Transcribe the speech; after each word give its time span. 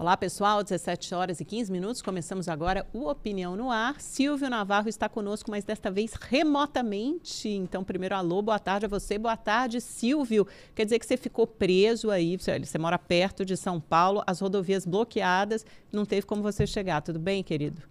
Olá, 0.00 0.16
pessoal. 0.16 0.62
17 0.62 1.14
horas 1.14 1.40
e 1.42 1.44
15 1.44 1.70
minutos. 1.70 2.00
Começamos 2.00 2.48
agora 2.48 2.86
o 2.90 3.06
Opinião 3.06 3.54
no 3.54 3.70
Ar. 3.70 4.00
Silvio 4.00 4.48
Navarro 4.48 4.88
está 4.88 5.10
conosco, 5.10 5.50
mas 5.50 5.62
desta 5.62 5.90
vez 5.90 6.14
remotamente. 6.14 7.50
Então, 7.50 7.84
primeiro, 7.84 8.14
alô, 8.14 8.40
boa 8.40 8.58
tarde 8.58 8.86
a 8.86 8.88
você. 8.88 9.18
Boa 9.18 9.36
tarde, 9.36 9.78
Silvio. 9.78 10.46
Quer 10.74 10.84
dizer 10.86 10.98
que 10.98 11.04
você 11.04 11.18
ficou 11.18 11.46
preso 11.46 12.10
aí, 12.10 12.38
você 12.38 12.78
mora 12.78 12.98
perto 12.98 13.44
de 13.44 13.58
São 13.58 13.78
Paulo, 13.78 14.22
as 14.26 14.40
rodovias 14.40 14.86
bloqueadas, 14.86 15.66
não 15.92 16.06
teve 16.06 16.24
como 16.24 16.40
você 16.40 16.66
chegar. 16.66 17.02
Tudo 17.02 17.18
bem, 17.18 17.42
querido? 17.42 17.82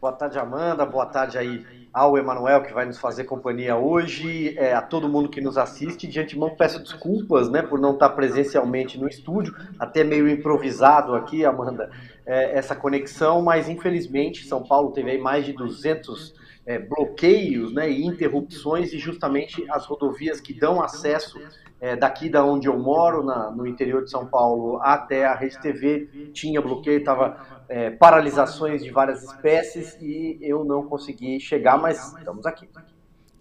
Boa 0.00 0.14
tarde, 0.14 0.38
Amanda. 0.38 0.86
Boa 0.86 1.04
tarde 1.04 1.36
aí 1.36 1.62
ao 1.92 2.16
Emanuel, 2.16 2.62
que 2.62 2.72
vai 2.72 2.86
nos 2.86 2.96
fazer 2.96 3.24
companhia 3.24 3.76
hoje, 3.76 4.56
é, 4.56 4.72
a 4.72 4.80
todo 4.80 5.10
mundo 5.10 5.28
que 5.28 5.42
nos 5.42 5.58
assiste. 5.58 6.06
De 6.06 6.18
antemão, 6.18 6.56
peço 6.56 6.82
desculpas 6.82 7.50
né, 7.50 7.60
por 7.60 7.78
não 7.78 7.92
estar 7.92 8.08
presencialmente 8.08 8.98
no 8.98 9.06
estúdio, 9.06 9.54
até 9.78 10.02
meio 10.02 10.26
improvisado 10.26 11.14
aqui, 11.14 11.44
Amanda, 11.44 11.90
é, 12.24 12.56
essa 12.56 12.74
conexão, 12.74 13.42
mas 13.42 13.68
infelizmente 13.68 14.46
São 14.46 14.62
Paulo 14.62 14.90
teve 14.92 15.10
aí 15.10 15.18
mais 15.18 15.44
de 15.44 15.52
200 15.52 16.34
é, 16.70 16.78
bloqueios 16.78 17.72
né, 17.72 17.90
e 17.90 18.06
interrupções, 18.06 18.92
e 18.92 18.98
justamente 18.98 19.68
as 19.68 19.86
rodovias 19.86 20.40
que 20.40 20.54
dão 20.54 20.80
acesso 20.80 21.40
é, 21.80 21.96
daqui 21.96 22.28
da 22.28 22.44
onde 22.44 22.68
eu 22.68 22.78
moro, 22.78 23.24
na, 23.24 23.50
no 23.50 23.66
interior 23.66 24.04
de 24.04 24.10
São 24.10 24.24
Paulo, 24.24 24.78
até 24.80 25.24
a 25.24 25.34
Rede 25.34 25.58
TV, 25.58 26.30
tinha 26.32 26.62
bloqueio, 26.62 27.00
estava 27.00 27.44
é, 27.68 27.90
paralisações 27.90 28.84
de 28.84 28.90
várias 28.90 29.24
espécies 29.24 29.96
e 30.00 30.38
eu 30.40 30.64
não 30.64 30.86
consegui 30.86 31.40
chegar, 31.40 31.76
mas 31.76 32.14
estamos 32.16 32.46
aqui. 32.46 32.68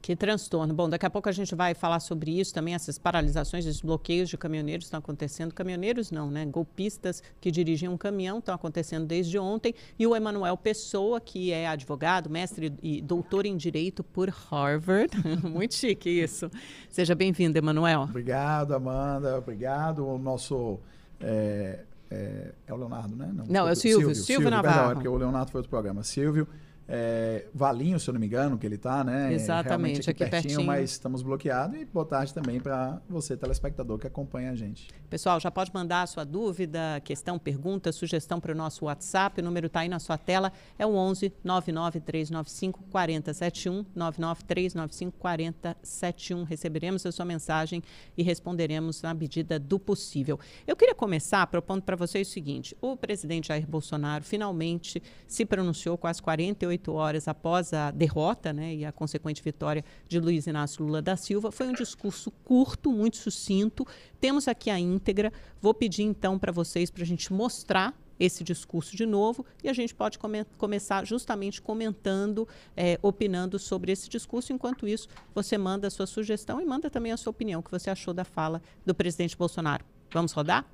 Que 0.10 0.16
transtorno. 0.16 0.74
Bom, 0.74 0.90
daqui 0.90 1.06
a 1.06 1.10
pouco 1.10 1.30
a 1.30 1.32
gente 1.32 1.54
vai 1.54 1.76
falar 1.76 2.00
sobre 2.00 2.32
isso 2.40 2.52
também, 2.52 2.74
essas 2.74 2.98
paralisações, 2.98 3.64
esses 3.64 3.80
bloqueios 3.80 4.28
de 4.28 4.40
caminhoneiros 4.40 4.88
estão 4.88 4.98
acontecendo. 4.98 5.54
Caminhoneiros 5.54 6.10
não, 6.10 6.32
né? 6.32 6.48
Golpistas 6.48 7.22
que 7.40 7.52
dirigem 7.52 7.88
um 7.88 7.96
caminhão 7.96 8.40
estão 8.40 8.56
acontecendo 8.56 9.06
desde 9.06 9.38
ontem. 9.38 9.72
E 10.00 10.08
o 10.08 10.16
Emanuel 10.16 10.58
Pessoa, 10.58 11.22
que 11.22 11.52
é 11.52 11.68
advogado, 11.68 12.28
mestre 12.28 12.74
e 12.82 13.04
doutor 13.04 13.46
em 13.46 13.56
Direito 13.56 14.04
por 14.04 14.30
Harvard. 14.30 15.16
Muito 15.48 15.76
chique 15.76 16.10
isso. 16.10 16.50
Seja 16.90 17.14
bem-vindo, 17.14 17.56
Emanuel. 17.60 18.08
Obrigado, 18.10 18.74
Amanda. 18.74 19.38
Obrigado. 19.38 20.08
O 20.08 20.18
nosso. 20.18 20.80
É, 21.22 21.82
é, 22.10 22.52
é, 22.66 22.74
o 22.74 22.78
Leonardo, 22.78 23.16
né? 23.16 23.30
Não, 23.32 23.46
não 23.46 23.68
é 23.68 23.74
o 23.74 23.76
Silvio. 23.76 24.00
Silvio, 24.00 24.16
Silvio, 24.16 24.26
Silvio 24.26 24.50
Navarro. 24.50 24.76
Perdão, 24.76 24.92
é 24.92 24.94
porque 24.96 25.08
o 25.08 25.18
Leonardo 25.18 25.52
foi 25.52 25.60
outro 25.60 25.70
programa. 25.70 26.02
Silvio 26.02 26.48
é, 26.92 27.46
Valinho, 27.54 28.00
se 28.00 28.10
eu 28.10 28.14
não 28.14 28.20
me 28.20 28.26
engano, 28.26 28.58
que 28.58 28.66
ele 28.66 28.74
está, 28.74 29.04
né? 29.04 29.32
Exatamente, 29.32 30.10
aqui, 30.10 30.24
aqui 30.24 30.32
pertinho, 30.32 30.56
pertinho, 30.56 30.68
mas 30.68 30.90
estamos 30.90 31.22
bloqueados. 31.22 31.80
E 31.80 31.86
boa 31.86 32.04
tarde 32.04 32.34
também 32.34 32.60
para 32.60 33.00
você, 33.08 33.38
telespectador, 33.38 34.00
que 34.00 34.08
acompanha 34.08 34.50
a 34.50 34.56
gente. 34.56 34.88
Pessoal, 35.08 35.40
já 35.40 35.52
pode 35.52 35.72
mandar 35.72 36.02
a 36.02 36.08
sua 36.08 36.24
dúvida, 36.24 37.00
questão, 37.04 37.38
pergunta, 37.38 37.92
sugestão 37.92 38.40
para 38.40 38.54
o 38.54 38.56
nosso 38.56 38.86
WhatsApp. 38.86 39.40
O 39.40 39.44
número 39.44 39.68
está 39.68 39.82
aí 39.82 39.90
na 39.90 40.00
sua 40.00 40.18
tela. 40.18 40.52
É 40.80 40.86
o 40.86 40.96
11 40.96 41.32
99395 41.44 42.84
4071. 42.90 43.86
99395 43.96 45.18
4071. 45.20 46.44
Receberemos 46.44 47.06
a 47.06 47.12
sua 47.12 47.26
mensagem 47.26 47.84
e 48.18 48.24
responderemos 48.24 49.04
na 49.04 49.14
medida 49.14 49.60
do 49.60 49.78
possível. 49.78 50.40
Eu 50.66 50.76
queria 50.76 50.96
começar 50.96 51.46
propondo 51.48 51.84
para 51.84 51.96
vocês 51.96 52.28
o 52.28 52.32
seguinte: 52.32 52.76
o 52.82 52.98
presidente 52.98 53.50
Jair 53.50 53.68
Bolsonaro 53.68 54.24
finalmente 54.24 55.02
se 55.28 55.46
pronunciou 55.46 55.96
quase 55.96 56.20
48 56.20 56.79
48 56.80 56.94
horas 56.94 57.28
após 57.28 57.74
a 57.74 57.92
derrota 57.92 58.54
né, 58.54 58.74
e 58.74 58.86
a 58.86 58.92
consequente 58.92 59.44
vitória 59.44 59.84
de 60.08 60.20
Luiz 60.20 60.48
Inácio 60.48 60.84
Lula 60.84 61.02
da 61.02 61.16
Silva. 61.16 61.52
Foi 61.52 61.68
um 61.68 61.74
discurso 61.74 62.32
curto, 62.44 62.92
muito 62.92 63.18
sucinto. 63.18 63.86
Temos 64.20 64.48
aqui 64.48 64.70
a 64.70 64.80
íntegra. 64.80 65.32
Vou 65.62 65.74
pedir 65.74 66.04
então 66.04 66.40
para 66.40 66.52
vocês 66.52 66.90
para 66.90 67.04
a 67.04 67.06
gente 67.06 67.32
mostrar 67.32 67.94
esse 68.20 68.44
discurso 68.44 68.98
de 68.98 69.06
novo 69.06 69.46
e 69.64 69.70
a 69.70 69.74
gente 69.74 69.96
pode 69.96 70.20
come 70.20 70.44
começar 70.58 71.06
justamente 71.06 71.62
comentando, 71.62 72.46
é, 72.76 73.00
opinando 73.02 73.58
sobre 73.58 73.92
esse 73.92 74.10
discurso. 74.10 74.52
Enquanto 74.52 74.88
isso, 74.88 75.08
você 75.34 75.58
manda 75.58 75.88
a 75.88 75.90
sua 75.90 76.06
sugestão 76.06 76.60
e 76.60 76.66
manda 76.66 76.90
também 76.90 77.14
a 77.14 77.18
sua 77.18 77.32
opinião, 77.32 77.62
o 77.62 77.64
que 77.64 77.72
você 77.72 77.90
achou 77.90 78.14
da 78.14 78.26
fala 78.26 78.62
do 78.86 78.94
presidente 78.94 79.38
Bolsonaro. 79.38 79.86
Vamos 80.12 80.34
rodar? 80.34 80.66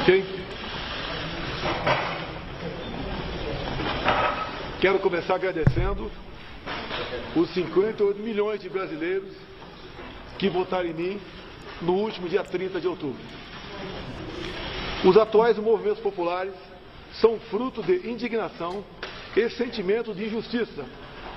Ok. 0.00 0.47
Quero 4.80 5.00
começar 5.00 5.34
agradecendo 5.34 6.08
os 7.34 7.50
58 7.50 8.20
milhões 8.20 8.60
de 8.60 8.68
brasileiros 8.68 9.34
que 10.38 10.48
votaram 10.48 10.88
em 10.88 10.94
mim 10.94 11.20
no 11.82 11.94
último 11.94 12.28
dia 12.28 12.44
30 12.44 12.80
de 12.80 12.86
outubro. 12.86 13.20
Os 15.04 15.16
atuais 15.16 15.58
movimentos 15.58 16.00
populares 16.00 16.54
são 17.14 17.40
fruto 17.50 17.82
de 17.82 18.08
indignação 18.08 18.84
e 19.36 19.50
sentimento 19.50 20.14
de 20.14 20.26
injustiça 20.26 20.84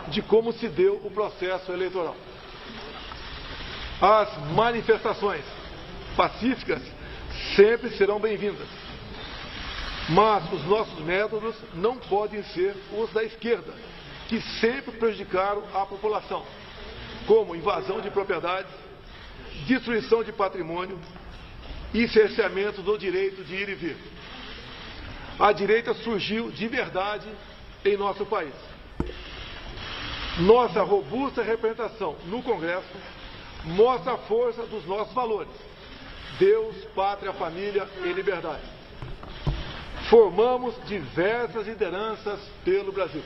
de 0.09 0.21
como 0.21 0.53
se 0.53 0.67
deu 0.67 1.01
o 1.03 1.09
processo 1.09 1.71
eleitoral. 1.71 2.15
As 3.99 4.37
manifestações 4.51 5.43
pacíficas 6.15 6.81
sempre 7.55 7.89
serão 7.97 8.19
bem-vindas 8.19 8.67
mas 10.11 10.51
os 10.51 10.65
nossos 10.65 10.99
métodos 10.99 11.55
não 11.73 11.95
podem 11.95 12.43
ser 12.43 12.75
os 12.91 13.11
da 13.13 13.23
esquerda, 13.23 13.73
que 14.27 14.41
sempre 14.59 14.91
prejudicaram 14.97 15.63
a 15.73 15.85
população, 15.85 16.45
como 17.25 17.55
invasão 17.55 18.01
de 18.01 18.09
propriedades, 18.09 18.71
destruição 19.65 20.21
de 20.21 20.33
patrimônio 20.33 20.99
e 21.93 22.09
cerceamento 22.09 22.81
do 22.81 22.97
direito 22.97 23.41
de 23.45 23.55
ir 23.55 23.69
e 23.69 23.75
vir. 23.75 23.97
A 25.39 25.53
direita 25.53 25.93
surgiu 25.93 26.51
de 26.51 26.67
verdade 26.67 27.29
em 27.85 27.95
nosso 27.95 28.25
país. 28.25 28.53
Nossa 30.39 30.83
robusta 30.83 31.41
representação 31.41 32.17
no 32.25 32.43
Congresso 32.43 32.89
mostra 33.63 34.13
a 34.13 34.17
força 34.17 34.63
dos 34.63 34.85
nossos 34.85 35.13
valores: 35.13 35.53
Deus, 36.37 36.75
pátria, 36.95 37.31
família 37.31 37.87
e 38.03 38.11
liberdade. 38.11 38.80
Formamos 40.11 40.75
diversas 40.87 41.65
lideranças 41.65 42.37
pelo 42.65 42.91
Brasil. 42.91 43.23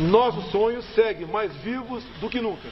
Nossos 0.00 0.50
sonhos 0.50 0.84
seguem 0.94 1.26
mais 1.26 1.50
vivos 1.62 2.04
do 2.20 2.28
que 2.28 2.42
nunca. 2.42 2.68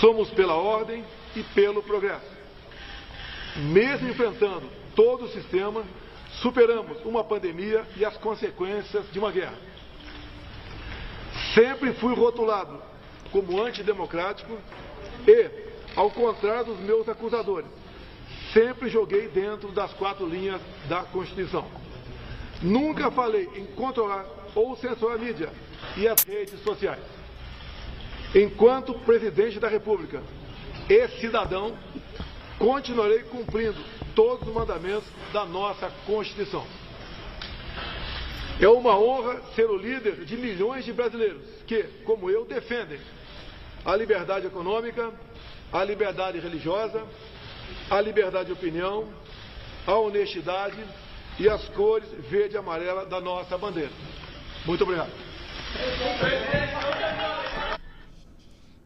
Somos 0.00 0.30
pela 0.30 0.54
ordem 0.54 1.04
e 1.34 1.42
pelo 1.42 1.82
progresso. 1.82 2.30
Mesmo 3.56 4.08
enfrentando 4.08 4.70
todo 4.94 5.24
o 5.24 5.28
sistema, 5.30 5.82
superamos 6.40 7.04
uma 7.04 7.24
pandemia 7.24 7.84
e 7.96 8.04
as 8.04 8.16
consequências 8.18 9.10
de 9.10 9.18
uma 9.18 9.32
guerra. 9.32 9.58
Sempre 11.56 11.92
fui 11.94 12.14
rotulado 12.14 12.80
como 13.32 13.60
antidemocrático 13.60 14.56
e, 15.26 15.50
ao 15.96 16.08
contrário 16.12 16.66
dos 16.66 16.78
meus 16.78 17.08
acusadores, 17.08 17.77
sempre 18.58 18.88
joguei 18.88 19.28
dentro 19.28 19.68
das 19.68 19.92
quatro 19.92 20.26
linhas 20.26 20.60
da 20.88 21.04
Constituição. 21.04 21.64
Nunca 22.60 23.08
falei 23.08 23.48
em 23.54 23.66
controlar 23.66 24.26
ou 24.52 24.76
censurar 24.76 25.14
a 25.14 25.18
mídia 25.18 25.52
e 25.96 26.08
as 26.08 26.24
redes 26.24 26.60
sociais. 26.64 27.04
Enquanto 28.34 28.94
presidente 28.94 29.60
da 29.60 29.68
República 29.68 30.20
e 30.90 31.08
cidadão, 31.20 31.78
continuarei 32.58 33.20
cumprindo 33.20 33.78
todos 34.16 34.48
os 34.48 34.52
mandamentos 34.52 35.08
da 35.32 35.44
nossa 35.44 35.88
Constituição. 36.04 36.66
É 38.60 38.68
uma 38.68 38.98
honra 38.98 39.40
ser 39.54 39.70
o 39.70 39.76
líder 39.76 40.24
de 40.24 40.36
milhões 40.36 40.84
de 40.84 40.92
brasileiros 40.92 41.44
que, 41.64 41.84
como 42.04 42.28
eu, 42.28 42.44
defendem 42.44 42.98
a 43.84 43.94
liberdade 43.94 44.48
econômica, 44.48 45.12
a 45.72 45.84
liberdade 45.84 46.40
religiosa, 46.40 47.06
a 47.90 48.00
liberdade 48.00 48.46
de 48.46 48.52
opinião, 48.52 49.08
a 49.86 49.94
honestidade 49.94 50.76
e 51.38 51.48
as 51.48 51.68
cores 51.68 52.08
verde 52.28 52.54
e 52.54 52.58
amarela 52.58 53.06
da 53.06 53.20
nossa 53.20 53.56
bandeira. 53.56 53.92
Muito 54.66 54.82
obrigado. 54.82 55.10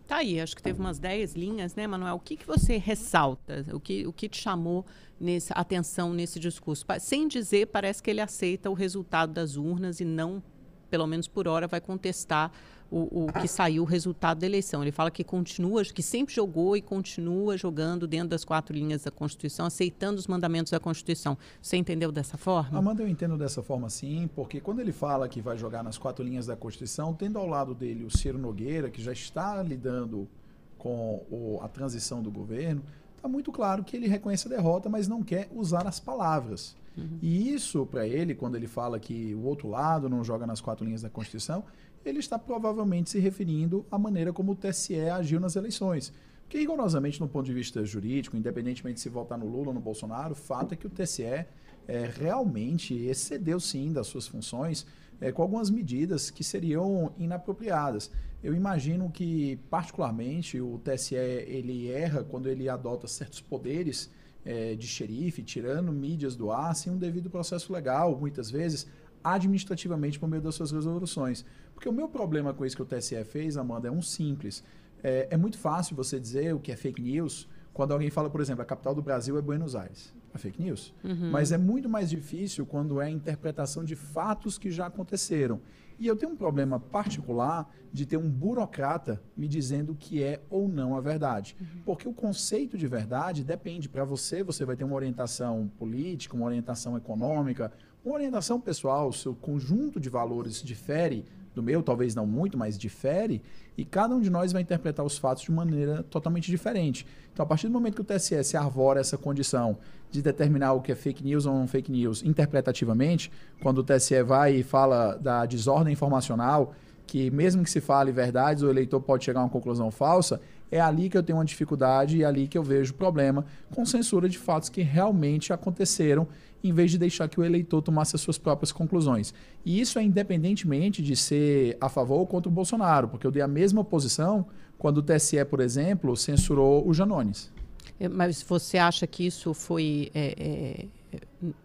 Tá 0.07 0.17
aí, 0.19 0.39
acho 0.39 0.55
que 0.55 0.63
teve 0.63 0.79
umas 0.79 0.99
10 0.99 1.35
linhas, 1.35 1.75
né, 1.75 1.87
Manuel? 1.87 2.17
O 2.17 2.21
que, 2.21 2.37
que 2.37 2.47
você 2.47 2.77
ressalta? 2.77 3.65
O 3.73 3.81
que, 3.81 4.07
o 4.07 4.13
que 4.13 4.29
te 4.29 4.39
chamou 4.39 4.85
nesse, 5.19 5.53
atenção 5.55 6.13
nesse 6.13 6.39
discurso? 6.39 6.85
Sem 7.01 7.27
dizer, 7.27 7.69
parece 7.69 8.03
que 8.03 8.11
ele 8.11 8.21
aceita 8.21 8.69
o 8.69 8.75
resultado 8.75 9.33
das 9.33 9.57
urnas 9.57 10.01
e 10.01 10.05
não, 10.05 10.43
pelo 10.91 11.07
menos 11.07 11.27
por 11.27 11.49
hora, 11.49 11.67
vai 11.67 11.81
contestar 11.81 12.53
o, 12.93 13.25
o 13.25 13.33
que 13.33 13.49
saiu 13.49 13.83
o 13.83 13.87
resultado 13.87 14.41
da 14.41 14.47
eleição. 14.47 14.83
Ele 14.83 14.93
fala 14.93 15.11
que 15.11 15.25
continua, 15.25 15.83
que 15.83 16.03
sempre 16.03 16.35
jogou 16.35 16.77
e 16.77 16.83
continua 16.83 17.57
jogando 17.57 18.07
dentro 18.07 18.29
das 18.29 18.45
quatro 18.45 18.75
linhas 18.75 19.05
da 19.05 19.11
Constituição, 19.11 19.65
aceitando 19.65 20.19
os 20.19 20.27
mandamentos 20.27 20.71
da 20.71 20.79
Constituição. 20.79 21.39
Você 21.61 21.79
entendeu 21.79 22.13
dessa 22.13 22.37
forma? 22.37 22.79
Amanda, 22.79 23.03
eu 23.03 23.09
entendo 23.09 23.39
dessa 23.39 23.63
forma 23.63 23.89
sim, 23.89 24.29
porque 24.35 24.61
quando 24.61 24.81
ele 24.81 24.93
fala 24.93 25.27
que 25.29 25.41
vai 25.41 25.57
jogar 25.57 25.83
nas 25.83 25.97
quatro 25.97 26.23
linhas 26.23 26.47
da 26.47 26.55
Constituição, 26.55 27.15
tendo 27.15 27.39
ao 27.39 27.47
lado 27.47 27.75
dele 27.75 28.05
o 28.05 28.11
Ciro 28.11 28.39
Nogueira, 28.39 28.91
que 28.91 29.03
já 29.03 29.13
está 29.13 29.63
lidando 29.63 30.29
com 30.77 31.25
o, 31.31 31.61
a 31.63 31.69
transição 31.69 32.23
do 32.23 32.31
governo, 32.31 32.83
está 33.17 33.27
muito 33.27 33.51
claro 33.51 33.83
que 33.83 33.97
ele 33.97 34.07
reconhece 34.07 34.47
a 34.49 34.51
derrota, 34.51 34.91
mas 34.91 35.09
não 35.09 35.23
quer 35.23 35.49
usar 35.55 35.87
as 35.87 35.99
palavras. 35.99 36.77
Uhum. 36.97 37.19
E 37.23 37.55
isso, 37.55 37.87
para 37.87 38.07
ele, 38.07 38.35
quando 38.35 38.57
ele 38.57 38.67
fala 38.67 38.99
que 39.01 39.35
o 39.35 39.45
outro 39.45 39.69
lado 39.69 40.11
não 40.11 40.23
joga 40.23 40.47
nas 40.47 40.61
quatro 40.61 40.85
linhas 40.85 41.01
da 41.01 41.09
Constituição, 41.09 41.65
ele 42.05 42.19
está 42.19 42.39
provavelmente 42.39 43.11
se 43.11 43.19
referindo 43.19 43.85
à 43.91 43.99
maneira 43.99 44.33
como 44.33 44.53
o 44.53 44.57
TSE 44.57 44.99
agiu 45.01 45.39
nas 45.39 45.57
eleições. 45.57 46.13
Porque, 46.43 46.59
rigorosamente, 46.59 47.21
no 47.21 47.29
ponto 47.29 47.47
de 47.47 47.55
vista 47.55 47.85
jurídico, 47.85 48.37
independentemente 48.37 48.97
de 48.97 49.01
se 49.01 49.09
votar 49.09 49.39
no 49.39 49.47
Lula 49.47 49.69
ou 49.69 49.75
no 49.75 49.81
Bolsonaro, 49.81 50.33
o 50.33 50.37
fato 50.37 50.75
é 50.75 50.77
que 50.77 50.87
o 50.87 50.91
TSE 50.91 51.23
é, 51.25 51.47
realmente 51.89 52.95
excedeu, 52.95 53.59
sim, 53.59 53.93
das 53.93 54.07
suas 54.07 54.27
funções 54.27 54.87
é, 55.21 55.31
com 55.33 55.41
algumas 55.41 55.71
medidas 55.71 56.31
que 56.31 56.45
seriam 56.45 57.13
inapropriadas. 57.17 58.11
Eu 58.43 58.55
imagino 58.55 59.09
que, 59.09 59.57
particularmente, 59.71 60.61
o 60.61 60.79
TSE 60.79 61.15
ele 61.15 61.91
erra 61.91 62.25
quando 62.25 62.49
ele 62.49 62.69
adota 62.69 63.07
certos 63.07 63.41
poderes 63.41 64.11
é, 64.45 64.75
de 64.75 64.87
xerife, 64.87 65.43
tirando 65.43 65.93
mídias 65.93 66.35
do 66.35 66.51
ar, 66.51 66.75
sem 66.75 66.93
um 66.93 66.99
devido 66.99 67.31
processo 67.31 67.73
legal, 67.73 68.19
muitas 68.19 68.51
vezes 68.51 68.87
administrativamente 69.23 70.19
por 70.19 70.29
meio 70.29 70.43
das 70.43 70.55
suas 70.55 70.71
resoluções. 70.71 71.45
Porque 71.75 71.89
o 71.89 71.93
meu 71.93 72.09
problema 72.09 72.53
com 72.53 72.65
isso 72.65 72.77
que 72.77 72.83
o 72.83 72.87
TSE 72.87 73.23
fez, 73.25 73.57
Amanda, 73.57 73.89
é 73.89 73.91
um 73.91 74.03
simples. 74.03 74.63
É, 75.03 75.29
é 75.31 75.37
muito 75.37 75.59
fácil 75.59 75.97
você 75.97 76.19
dizer 76.19 76.55
o 76.55 76.61
que 76.61 76.71
é 76.71 76.77
fake 76.77 77.03
news 77.03 77.49
quando 77.73 77.93
alguém 77.93 78.11
fala, 78.11 78.29
por 78.29 78.41
exemplo, 78.41 78.63
a 78.63 78.67
capital 78.67 78.95
do 78.95 79.03
Brasil 79.03 79.37
é 79.39 79.43
Buenos 79.43 79.75
Aires. 79.75 80.15
É 80.35 80.39
fake 80.39 80.63
news. 80.63 80.95
Uhum. 81.03 81.31
Mas 81.31 81.53
é 81.53 81.59
muito 81.59 81.89
mais 81.89 82.11
difícil 82.11 82.67
quando 82.67 83.01
é 83.01 83.07
a 83.07 83.11
interpretação 83.11 83.85
de 83.85 83.97
fatos 83.97 84.59
que 84.59 84.71
já 84.71 84.87
aconteceram. 84.87 85.61
E 85.99 86.07
eu 86.07 86.17
tenho 86.17 86.33
um 86.33 86.37
problema 86.37 86.81
particular 86.81 87.71
de 87.93 88.07
ter 88.07 88.17
um 88.17 88.29
burocrata 88.29 89.23
me 89.37 89.47
dizendo 89.47 89.95
que 89.95 90.23
é 90.23 90.43
ou 90.51 90.69
não 90.69 90.97
a 90.97 91.01
verdade. 91.01 91.57
Uhum. 91.61 91.67
Porque 91.85 92.09
o 92.09 92.13
conceito 92.13 92.77
de 92.77 92.87
verdade 92.87 93.45
depende. 93.45 93.89
Para 93.89 94.05
você, 94.05 94.43
você 94.43 94.65
vai 94.65 94.75
ter 94.75 94.85
uma 94.85 94.95
orientação 94.97 95.71
política, 95.79 96.35
uma 96.35 96.47
orientação 96.47 96.97
econômica, 96.97 97.73
orientação 98.05 98.61
pessoal, 98.61 99.13
seu 99.13 99.35
conjunto 99.35 100.01
de 100.01 100.09
valores 100.09 100.63
difere 100.63 101.25
do 101.55 101.63
meu, 101.63 101.83
talvez 101.83 102.15
não 102.15 102.27
muito, 102.27 102.57
mas 102.57 102.79
difere, 102.79 103.43
e 103.77 103.85
cada 103.85 104.15
um 104.15 104.21
de 104.21 104.31
nós 104.31 104.53
vai 104.53 104.63
interpretar 104.63 105.05
os 105.05 105.19
fatos 105.19 105.45
de 105.45 105.53
maneira 105.53 106.03
totalmente 106.05 106.51
diferente. 106.51 107.07
Então, 107.33 107.45
a 107.45 107.47
partir 107.47 107.67
do 107.67 107.73
momento 107.73 107.95
que 107.95 108.01
o 108.01 108.05
TSE 108.05 108.57
arvora 108.57 109.01
essa 109.01 109.19
condição 109.19 109.77
de 110.11 110.23
determinar 110.23 110.73
o 110.73 110.81
que 110.81 110.93
é 110.93 110.95
fake 110.95 111.23
news 111.23 111.47
ou 111.47 111.55
não 111.55 111.67
fake 111.67 111.91
news 111.91 112.23
interpretativamente, 112.23 113.31
quando 113.63 113.79
o 113.79 113.85
TSE 113.85 114.23
vai 114.23 114.57
e 114.57 114.63
fala 114.63 115.15
da 115.17 115.47
desordem 115.47 115.93
informacional, 115.93 116.75
que 117.07 117.31
mesmo 117.31 117.63
que 117.63 117.71
se 117.71 117.81
fale 117.81 118.13
verdades, 118.13 118.63
o 118.63 118.71
eleitor 118.71 119.01
pode 119.01 119.25
chegar 119.25 119.41
a 119.41 119.45
uma 119.45 119.51
conclusão 119.51 119.91
falsa, 119.91 120.41
é 120.71 120.81
ali 120.81 121.11
que 121.11 121.19
eu 121.19 121.23
tenho 121.23 121.39
uma 121.39 121.45
dificuldade 121.45 122.17
e 122.17 122.23
é 122.23 122.27
ali 122.27 122.49
que 122.49 122.57
eu 122.57 122.63
vejo 122.63 122.95
problema 122.95 123.45
com 123.75 123.85
censura 123.85 124.29
de 124.29 124.39
fatos 124.39 124.71
que 124.71 124.81
realmente 124.81 125.53
aconteceram 125.53 126.27
em 126.63 126.73
vez 126.73 126.91
de 126.91 126.99
deixar 126.99 127.29
que 127.29 127.41
o 127.41 127.45
eleitor 127.45 127.83
tomasse 127.83 128.15
as 128.15 128.23
suas 128.23 128.39
próprias 128.39 128.71
conclusões. 128.73 129.35
E 129.65 129.81
isso 129.81 129.99
é 129.99 130.03
independentemente 130.03 131.03
de 131.03 131.17
ser 131.17 131.77
a 131.81 131.89
favor 131.89 132.19
ou 132.19 132.27
contra 132.27 132.49
o 132.49 132.53
Bolsonaro, 132.53 133.09
porque 133.09 133.27
eu 133.27 133.31
dei 133.31 133.43
a 133.43 133.49
mesma 133.49 133.85
posição 133.85 134.47
quando 134.79 134.99
o 134.99 135.03
TSE, 135.03 135.45
por 135.45 135.61
exemplo, 135.61 136.17
censurou 136.17 136.87
o 136.87 136.93
Janones. 136.93 137.53
É, 137.99 138.09
mas 138.09 138.43
você 138.43 138.79
acha 138.79 139.07
que 139.07 139.27
isso 139.27 139.55
foi 139.55 140.11
é, 140.15 140.89
é, 141.13 141.19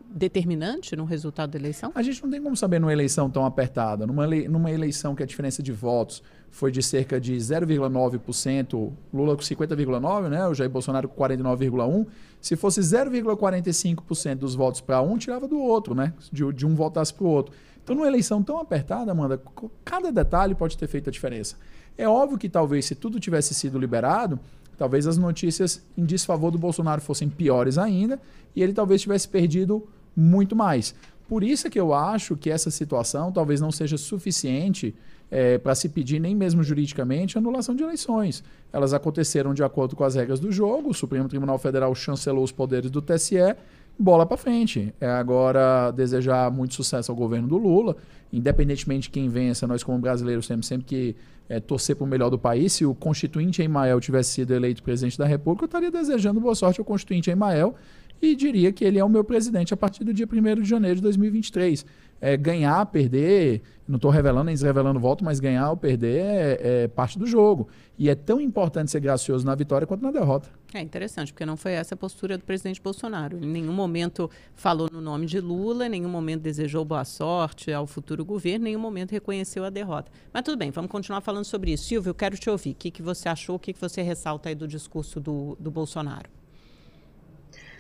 determinante 0.10 0.96
no 0.96 1.06
resultado 1.06 1.52
da 1.52 1.60
eleição? 1.60 1.92
A 1.96 2.02
gente 2.02 2.22
não 2.22 2.30
tem 2.30 2.42
como 2.42 2.56
saber 2.56 2.80
numa 2.80 2.94
eleição 2.94 3.30
tão 3.30 3.46
apertada. 3.46 4.06
Numa, 4.06 4.28
numa 4.28 4.72
eleição 4.72 5.16
que 5.16 5.24
a 5.24 5.26
diferença 5.26 5.64
de 5.64 5.72
votos 5.72 6.22
foi 6.52 6.72
de 6.72 6.82
cerca 6.82 7.20
de 7.20 7.36
0,9%, 7.36 8.92
Lula 9.14 9.36
com 9.36 9.42
50,9%, 9.42 10.30
né? 10.30 10.48
o 10.48 10.54
Jair 10.54 10.70
Bolsonaro 10.70 11.08
com 11.08 11.24
49,1%. 11.24 12.08
Se 12.42 12.56
fosse 12.56 12.82
0,45% 12.82 14.36
dos 14.36 14.56
votos 14.56 14.82
para 14.82 15.02
um, 15.02 15.18
tirava 15.18 15.48
do 15.48 15.60
outro, 15.60 15.94
né? 15.94 16.14
De, 16.32 16.52
de 16.54 16.66
um 16.66 16.76
votasse 16.76 17.14
para 17.14 17.26
o 17.26 17.30
outro. 17.30 17.54
Então, 17.84 17.96
numa 17.96 18.08
eleição 18.08 18.44
tão 18.44 18.60
apertada, 18.60 19.12
Amanda, 19.12 19.42
cada 19.84 20.12
detalhe 20.12 20.54
pode 20.54 20.78
ter 20.78 20.88
feito 20.88 21.10
a 21.10 21.12
diferença. 21.12 21.56
É 21.98 22.08
óbvio 22.08 22.38
que 22.38 22.50
talvez 22.50 22.86
se 22.86 22.96
tudo 22.96 23.20
tivesse 23.20 23.54
sido 23.54 23.80
liberado, 23.80 24.40
talvez 24.78 25.08
as 25.08 25.18
notícias 25.18 25.82
em 25.98 26.06
desfavor 26.06 26.52
do 26.52 26.58
Bolsonaro 26.58 27.02
fossem 27.02 27.30
piores 27.30 27.78
ainda 27.78 28.20
e 28.56 28.62
ele 28.62 28.74
talvez 28.74 29.02
tivesse 29.02 29.28
perdido 29.28 29.88
muito 30.16 30.56
mais. 30.56 30.94
Por 31.28 31.44
isso 31.44 31.68
é 31.68 31.70
que 31.70 31.80
eu 31.80 31.94
acho 31.94 32.36
que 32.38 32.50
essa 32.50 32.72
situação 32.72 33.32
talvez 33.32 33.60
não 33.60 33.72
seja 33.72 33.98
suficiente 33.98 34.96
é, 35.30 35.58
para 35.58 35.76
se 35.76 35.90
pedir 35.90 36.20
nem 36.20 36.36
mesmo 36.36 36.64
juridicamente 36.64 37.38
anulação 37.38 37.76
de 37.76 37.84
eleições. 37.84 38.44
Elas 38.72 38.94
aconteceram 38.94 39.54
de 39.54 39.64
acordo 39.64 39.96
com 39.96 40.04
as 40.04 40.16
regras 40.16 40.40
do 40.40 40.52
jogo, 40.52 40.90
o 40.90 40.94
Supremo 40.94 41.28
Tribunal 41.28 41.58
Federal 41.58 41.94
chancelou 41.94 42.44
os 42.44 42.52
poderes 42.52 42.90
do 42.90 43.02
TSE, 43.02 43.56
bola 44.00 44.26
para 44.26 44.38
frente. 44.38 44.94
É 45.02 45.08
agora 45.08 45.92
desejar 45.92 46.50
muito 46.52 46.74
sucesso 46.74 47.12
ao 47.12 47.16
governo 47.16 47.48
do 47.48 47.58
Lula, 47.58 47.98
independentemente 48.32 49.04
de 49.04 49.10
quem 49.10 49.28
vença, 49.28 49.68
nós 49.68 49.84
como 49.84 49.98
brasileiros 49.98 50.48
temos 50.48 50.66
sempre 50.66 50.86
que 50.86 51.16
é, 51.50 51.60
torcer 51.60 51.96
para 51.96 52.04
o 52.04 52.08
melhor 52.08 52.30
do 52.30 52.38
país. 52.38 52.74
Se 52.74 52.86
o 52.86 52.94
constituinte 52.94 53.62
Emael 53.62 54.00
tivesse 54.00 54.32
sido 54.32 54.54
eleito 54.54 54.84
presidente 54.84 55.18
da 55.18 55.26
República, 55.26 55.64
eu 55.64 55.68
estaria 55.68 55.92
desejando 55.92 56.40
boa 56.40 56.56
sorte 56.56 56.80
ao 56.80 56.86
constituinte 56.86 57.30
Emael 57.30 57.76
e 58.22 58.36
diria 58.36 58.72
que 58.72 58.84
ele 58.84 59.00
é 59.00 59.04
o 59.04 59.10
meu 59.10 59.24
presidente 59.24 59.74
a 59.74 59.78
partir 59.78 60.04
do 60.04 60.14
dia 60.14 60.28
1 60.32 60.62
de 60.62 60.70
janeiro 60.70 60.96
de 60.96 61.02
2023 61.02 61.86
é, 62.20 62.36
ganhar, 62.36 62.86
perder, 62.88 63.62
não 63.88 63.98
estou 63.98 64.12
revelando 64.12 64.46
nem 64.46 64.56
desrevelando 64.56 65.00
voto, 65.00 65.24
mas 65.24 65.40
ganhar 65.40 65.70
ou 65.70 65.78
perder 65.78 66.20
é, 66.20 66.60
é, 66.62 66.88
parte 66.88 67.18
do 67.18 67.26
jogo. 67.26 67.68
E 67.98 68.10
é 68.10 68.16
tão 68.16 68.40
importante 68.42 68.92
ser 68.92 69.00
gracioso 69.00 69.46
na 69.46 69.56
vitória 69.56 69.88
quanto 69.88 70.02
na 70.02 70.12
derrota. 70.12 70.50
É 70.74 70.82
interessante, 70.82 71.32
porque 71.32 71.46
não 71.46 71.56
foi 71.56 71.74
essa 71.74 71.96
a 71.96 71.98
postura 71.98 72.38
do 72.38 72.44
presidente 72.44 72.82
Bolsonaro. 72.82 73.38
Em 73.38 73.48
nenhum 73.48 73.72
momento 73.74 74.30
falou 74.54 74.90
no 74.92 75.00
nome 75.00 75.26
de 75.26 75.40
Lula, 75.40 75.86
em 75.86 75.90
nenhum 75.90 76.10
momento 76.10 76.42
desejou 76.42 76.84
boa 76.84 77.06
sorte 77.06 77.72
ao 77.72 77.88
futuro 77.88 78.26
governo, 78.26 78.66
em 78.66 78.72
nenhum 78.72 78.82
momento 78.82 79.12
reconheceu 79.12 79.64
a 79.64 79.70
derrota. 79.70 80.12
Mas 80.34 80.44
tudo 80.44 80.58
bem, 80.58 80.70
vamos 80.72 80.92
continuar 80.92 81.22
falando 81.22 81.46
sobre 81.46 81.72
isso. 81.72 81.86
Silvio, 81.86 82.10
eu 82.10 82.16
quero 82.16 82.38
te 82.38 82.50
ouvir. 82.50 82.72
O 82.72 82.76
que, 82.76 82.92
que 82.92 83.02
você 83.02 83.30
achou, 83.30 83.56
o 83.56 83.60
que, 83.60 83.74
que 83.74 83.80
você 83.80 84.02
ressalta 84.02 84.50
aí 84.50 84.56
do 84.56 84.68
discurso 84.68 85.20
do, 85.20 85.56
do 85.60 85.72
Bolsonaro? 85.72 86.37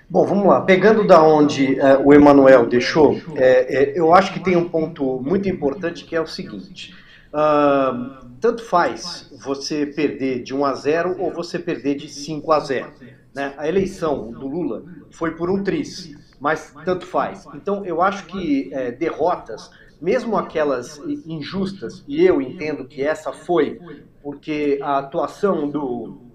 Bom, 0.09 0.25
vamos 0.25 0.45
lá. 0.45 0.62
Pegando 0.62 1.06
da 1.06 1.21
onde 1.21 1.77
é, 1.77 1.98
o 1.98 2.13
Emanuel 2.13 2.65
deixou, 2.65 3.19
é, 3.36 3.92
é, 3.92 4.00
eu 4.00 4.13
acho 4.13 4.31
que 4.31 4.39
tem 4.39 4.55
um 4.55 4.70
ponto 4.70 5.20
muito 5.20 5.50
importante 5.50 6.05
que 6.05 6.15
é 6.15 6.22
o 6.22 6.25
seguinte: 6.25 6.96
uh, 7.34 8.25
tanto 8.39 8.63
faz 8.63 9.29
você 9.43 9.86
perder 9.86 10.43
de 10.43 10.55
1 10.55 10.65
a 10.65 10.74
0 10.74 11.15
ou 11.20 11.34
você 11.34 11.60
perder 11.60 11.96
de 11.96 12.08
5 12.08 12.50
a 12.53 12.60
0. 12.62 12.93
Né? 13.36 13.53
A 13.58 13.67
eleição 13.67 14.31
do 14.31 14.48
Lula 14.48 14.86
foi 15.12 15.31
por 15.31 15.50
um 15.50 15.62
tris, 15.62 16.15
mas 16.39 16.74
tanto 16.86 17.05
faz. 17.05 17.46
Então, 17.53 17.86
eu 17.86 18.01
acho 18.01 18.27
que 18.27 18.70
é, 18.74 18.91
derrotas, 18.91 19.70
mesmo 20.01 20.38
aquelas 20.38 21.01
injustas, 21.25 22.05
e 22.08 22.25
eu 22.25 22.41
entendo 22.41 22.86
que 22.86 23.01
essa 23.01 23.34
foi, 23.34 23.81
porque 24.24 24.79
a 24.81 25.00
atuação 25.00 25.67
do 25.67 26.26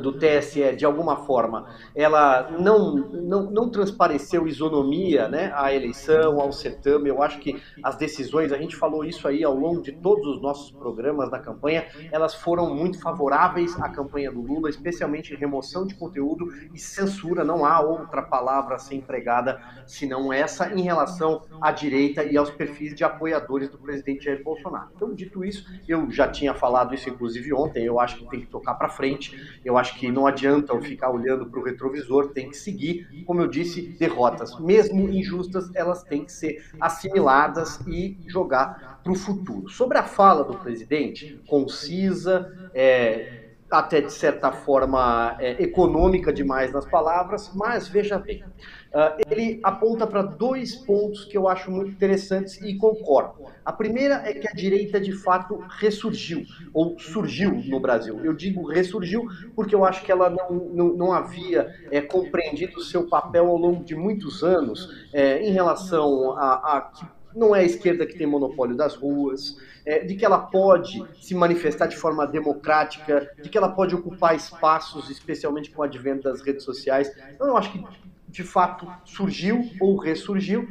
do 0.00 0.12
TSE, 0.12 0.74
de 0.76 0.84
alguma 0.84 1.18
forma, 1.18 1.66
ela 1.94 2.50
não, 2.50 2.96
não, 2.96 3.50
não 3.50 3.70
transpareceu 3.70 4.48
isonomia 4.48 5.28
né, 5.28 5.52
à 5.54 5.72
eleição, 5.72 6.40
ao 6.40 6.52
certame. 6.52 7.08
Eu 7.08 7.22
acho 7.22 7.38
que 7.38 7.62
as 7.82 7.96
decisões, 7.96 8.52
a 8.52 8.58
gente 8.58 8.74
falou 8.74 9.04
isso 9.04 9.28
aí 9.28 9.44
ao 9.44 9.54
longo 9.54 9.80
de 9.80 9.92
todos 9.92 10.26
os 10.26 10.42
nossos 10.42 10.72
programas 10.72 11.30
da 11.30 11.38
campanha, 11.38 11.86
elas 12.10 12.34
foram 12.34 12.74
muito 12.74 13.00
favoráveis 13.00 13.78
à 13.80 13.88
campanha 13.88 14.32
do 14.32 14.40
Lula, 14.40 14.68
especialmente 14.68 15.34
remoção 15.36 15.86
de 15.86 15.94
conteúdo 15.94 16.46
e 16.74 16.78
censura. 16.78 17.44
Não 17.44 17.64
há 17.64 17.80
outra 17.80 18.22
palavra 18.22 18.74
a 18.74 18.78
ser 18.78 18.96
empregada 18.96 19.60
senão 19.86 20.32
essa 20.32 20.74
em 20.74 20.82
relação 20.82 21.42
à 21.60 21.70
direita 21.70 22.24
e 22.24 22.36
aos 22.36 22.50
perfis 22.50 22.94
de 22.94 23.04
apoiadores 23.04 23.68
do 23.68 23.78
presidente 23.78 24.24
Jair 24.24 24.42
Bolsonaro. 24.42 24.90
Então, 24.96 25.14
dito 25.14 25.44
isso, 25.44 25.64
eu 25.86 26.10
já 26.10 26.26
tinha 26.26 26.52
falado 26.52 26.94
isso 26.94 27.08
inclusive 27.08 27.52
ontem, 27.52 27.84
eu 27.84 28.00
acho 28.00 28.16
que 28.16 28.28
tem 28.28 28.40
que 28.40 28.46
tocar 28.46 28.74
para 28.74 28.88
frente 28.88 29.36
eu 29.68 29.76
acho 29.76 29.98
que 29.98 30.10
não 30.10 30.26
adianta 30.26 30.72
eu 30.72 30.80
ficar 30.80 31.10
olhando 31.10 31.50
para 31.50 31.60
o 31.60 31.62
retrovisor, 31.64 32.32
tem 32.32 32.48
que 32.48 32.56
seguir, 32.56 33.06
como 33.24 33.40
eu 33.40 33.48
disse, 33.48 33.94
derrotas, 33.98 34.56
mesmo 34.58 35.10
injustas, 35.10 35.70
elas 35.74 36.04
têm 36.04 36.24
que 36.24 36.32
ser 36.32 36.56
assimiladas 36.80 37.82
e 37.86 38.18
jogar 38.26 38.74
para 39.02 39.12
o 39.12 39.16
futuro. 39.16 39.68
Sobre 39.68 39.98
a 39.98 40.02
fala 40.04 40.44
do 40.44 40.56
presidente, 40.58 41.24
concisa, 41.46 42.46
é, 42.72 43.28
até 43.70 44.00
de 44.00 44.12
certa 44.12 44.50
forma 44.52 45.36
é, 45.38 45.62
econômica 45.62 46.32
demais 46.32 46.72
nas 46.72 46.86
palavras, 46.86 47.50
mas 47.54 47.88
veja 47.88 48.18
bem, 48.18 48.46
Uh, 48.88 49.22
ele 49.30 49.60
aponta 49.62 50.06
para 50.06 50.22
dois 50.22 50.74
pontos 50.74 51.24
que 51.24 51.36
eu 51.36 51.46
acho 51.46 51.70
muito 51.70 51.90
interessantes 51.90 52.60
e 52.62 52.74
concordo. 52.76 53.44
A 53.64 53.72
primeira 53.72 54.14
é 54.26 54.32
que 54.32 54.48
a 54.48 54.52
direita 54.52 54.98
de 54.98 55.12
fato 55.12 55.62
ressurgiu, 55.78 56.42
ou 56.72 56.98
surgiu 56.98 57.50
no 57.66 57.78
Brasil. 57.78 58.24
Eu 58.24 58.32
digo 58.32 58.66
ressurgiu 58.66 59.26
porque 59.54 59.74
eu 59.74 59.84
acho 59.84 60.02
que 60.02 60.10
ela 60.10 60.30
não, 60.30 60.50
não, 60.50 60.88
não 60.94 61.12
havia 61.12 61.74
é, 61.90 62.00
compreendido 62.00 62.78
o 62.78 62.82
seu 62.82 63.06
papel 63.06 63.46
ao 63.46 63.58
longo 63.58 63.84
de 63.84 63.94
muitos 63.94 64.42
anos 64.42 65.06
é, 65.12 65.42
em 65.42 65.52
relação 65.52 66.32
a, 66.38 66.54
a 66.54 66.90
não 67.34 67.54
é 67.54 67.60
a 67.60 67.64
esquerda 67.64 68.06
que 68.06 68.16
tem 68.16 68.26
monopólio 68.26 68.76
das 68.76 68.94
ruas, 68.94 69.56
é, 69.86 70.00
de 70.00 70.14
que 70.16 70.24
ela 70.24 70.38
pode 70.38 71.02
se 71.20 71.34
manifestar 71.34 71.86
de 71.86 71.96
forma 71.96 72.26
democrática, 72.26 73.30
de 73.40 73.48
que 73.48 73.56
ela 73.56 73.68
pode 73.68 73.94
ocupar 73.94 74.34
espaços, 74.34 75.08
especialmente 75.10 75.70
com 75.70 75.82
o 75.82 75.84
advento 75.84 76.24
das 76.24 76.40
redes 76.40 76.64
sociais. 76.64 77.10
Então, 77.34 77.46
eu 77.46 77.56
acho 77.56 77.72
que, 77.72 77.84
de 78.28 78.42
fato, 78.42 78.86
surgiu 79.04 79.64
ou 79.80 79.96
ressurgiu 79.96 80.68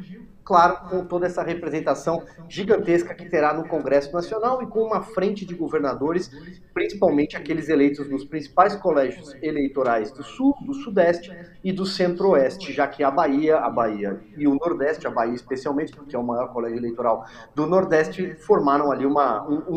claro, 0.48 0.88
com 0.88 1.04
toda 1.04 1.26
essa 1.26 1.42
representação 1.42 2.22
gigantesca 2.48 3.14
que 3.14 3.28
terá 3.28 3.52
no 3.52 3.68
Congresso 3.68 4.10
Nacional 4.14 4.62
e 4.62 4.66
com 4.66 4.82
uma 4.82 5.02
frente 5.02 5.44
de 5.44 5.54
governadores, 5.54 6.30
principalmente 6.72 7.36
aqueles 7.36 7.68
eleitos 7.68 8.08
nos 8.08 8.24
principais 8.24 8.74
colégios 8.74 9.36
eleitorais 9.42 10.10
do 10.10 10.22
Sul, 10.22 10.54
do 10.64 10.72
Sudeste 10.72 11.30
e 11.62 11.70
do 11.70 11.84
Centro-Oeste, 11.84 12.72
já 12.72 12.88
que 12.88 13.04
a 13.04 13.10
Bahia, 13.10 13.58
a 13.58 13.68
Bahia 13.68 14.18
e 14.38 14.48
o 14.48 14.54
Nordeste, 14.54 15.06
a 15.06 15.10
Bahia 15.10 15.34
especialmente, 15.34 15.92
porque 15.94 16.16
é 16.16 16.18
o 16.18 16.24
maior 16.24 16.50
colégio 16.50 16.78
eleitoral 16.78 17.26
do 17.54 17.66
Nordeste, 17.66 18.34
formaram 18.36 18.90
ali 18.90 19.04
uma, 19.04 19.46
um, 19.46 19.76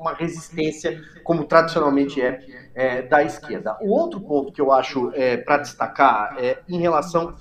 uma 0.00 0.14
resistência, 0.14 1.00
como 1.22 1.44
tradicionalmente 1.44 2.20
é 2.20 2.40
é, 2.74 3.02
da 3.02 3.22
esquerda. 3.22 3.76
O 3.80 3.90
outro 3.90 4.20
ponto 4.20 4.52
que 4.52 4.60
eu 4.60 4.72
acho 4.72 5.10
é, 5.14 5.36
para 5.36 5.58
destacar 5.58 6.36
é 6.38 6.58
em 6.68 6.78
relação 6.78 7.34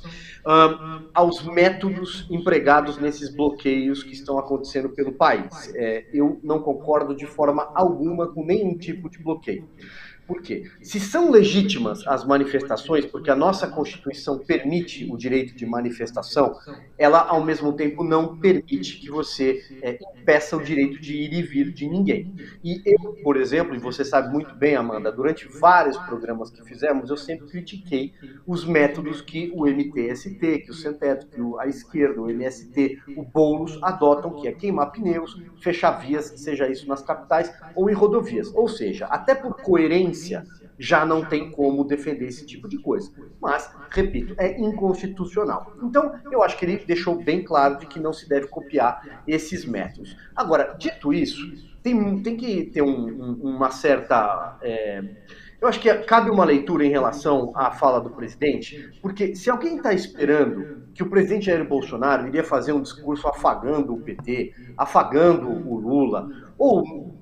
um, 0.45 1.09
aos 1.13 1.43
métodos 1.43 2.27
empregados 2.29 2.97
nesses 2.97 3.33
bloqueios 3.33 4.03
que 4.03 4.13
estão 4.13 4.37
acontecendo 4.37 4.89
pelo 4.89 5.13
país. 5.13 5.71
É, 5.75 6.05
eu 6.13 6.39
não 6.43 6.59
concordo 6.59 7.15
de 7.15 7.25
forma 7.25 7.71
alguma 7.75 8.27
com 8.27 8.43
nenhum 8.43 8.77
tipo 8.77 9.09
de 9.09 9.19
bloqueio. 9.19 9.67
Por 10.31 10.41
quê? 10.41 10.63
Se 10.81 10.99
são 10.99 11.29
legítimas 11.29 12.07
as 12.07 12.23
manifestações, 12.25 13.05
porque 13.05 13.29
a 13.29 13.35
nossa 13.35 13.67
Constituição 13.67 14.39
permite 14.39 15.05
o 15.11 15.17
direito 15.17 15.53
de 15.55 15.65
manifestação, 15.65 16.55
ela, 16.97 17.19
ao 17.27 17.43
mesmo 17.43 17.73
tempo, 17.73 18.03
não 18.03 18.37
permite 18.39 18.97
que 18.99 19.09
você 19.09 19.61
é, 19.81 19.97
impeça 20.21 20.55
o 20.55 20.61
direito 20.63 21.01
de 21.01 21.15
ir 21.15 21.33
e 21.33 21.41
vir 21.41 21.71
de 21.73 21.87
ninguém. 21.87 22.29
E 22.63 22.81
eu, 22.85 23.13
por 23.21 23.35
exemplo, 23.35 23.75
e 23.75 23.79
você 23.79 24.05
sabe 24.05 24.31
muito 24.31 24.55
bem, 24.55 24.75
Amanda, 24.75 25.11
durante 25.11 25.47
vários 25.47 25.97
programas 25.97 26.49
que 26.49 26.61
fizemos, 26.63 27.09
eu 27.09 27.17
sempre 27.17 27.47
critiquei 27.47 28.13
os 28.45 28.63
métodos 28.65 29.21
que 29.21 29.49
o 29.53 29.65
MTST, 29.67 30.59
que 30.59 30.71
o 30.71 30.73
Centeto, 30.73 31.27
que 31.27 31.39
a 31.59 31.67
esquerda, 31.67 32.21
o 32.21 32.29
MST, 32.29 32.97
o 33.15 33.23
Boulos 33.23 33.77
adotam, 33.81 34.33
que 34.33 34.47
é 34.47 34.51
queimar 34.53 34.91
pneus, 34.91 35.35
fechar 35.59 35.91
vias, 35.91 36.33
seja 36.37 36.69
isso 36.69 36.87
nas 36.87 37.01
capitais 37.01 37.51
ou 37.73 37.89
em 37.89 37.93
rodovias. 37.93 38.49
Ou 38.53 38.67
seja, 38.67 39.05
até 39.07 39.35
por 39.35 39.59
coerência 39.61 40.20
já 40.81 41.05
não 41.05 41.23
tem 41.23 41.51
como 41.51 41.83
defender 41.83 42.25
esse 42.27 42.45
tipo 42.45 42.67
de 42.67 42.77
coisa. 42.79 43.11
Mas, 43.39 43.71
repito, 43.91 44.33
é 44.37 44.59
inconstitucional. 44.59 45.73
Então, 45.83 46.11
eu 46.31 46.41
acho 46.41 46.57
que 46.57 46.65
ele 46.65 46.77
deixou 46.77 47.21
bem 47.21 47.43
claro 47.43 47.77
de 47.77 47.85
que 47.85 47.99
não 47.99 48.11
se 48.11 48.27
deve 48.27 48.47
copiar 48.47 49.21
esses 49.27 49.63
métodos. 49.63 50.17
Agora, 50.35 50.75
dito 50.79 51.13
isso, 51.13 51.53
tem, 51.83 52.21
tem 52.23 52.35
que 52.35 52.65
ter 52.65 52.81
um, 52.81 52.89
um, 52.89 53.33
uma 53.55 53.69
certa. 53.69 54.57
É, 54.61 55.03
eu 55.59 55.67
acho 55.67 55.79
que 55.79 55.93
cabe 56.05 56.31
uma 56.31 56.43
leitura 56.43 56.83
em 56.83 56.89
relação 56.89 57.51
à 57.55 57.69
fala 57.69 58.01
do 58.01 58.09
presidente, 58.09 58.97
porque 58.99 59.35
se 59.35 59.51
alguém 59.51 59.77
está 59.77 59.93
esperando 59.93 60.87
que 60.95 61.03
o 61.03 61.09
presidente 61.09 61.45
Jair 61.45 61.67
Bolsonaro 61.67 62.27
iria 62.27 62.43
fazer 62.43 62.73
um 62.73 62.81
discurso 62.81 63.27
afagando 63.27 63.93
o 63.93 64.01
PT, 64.01 64.53
afagando 64.75 65.47
o 65.47 65.77
Lula, 65.77 66.27
ou 66.57 67.15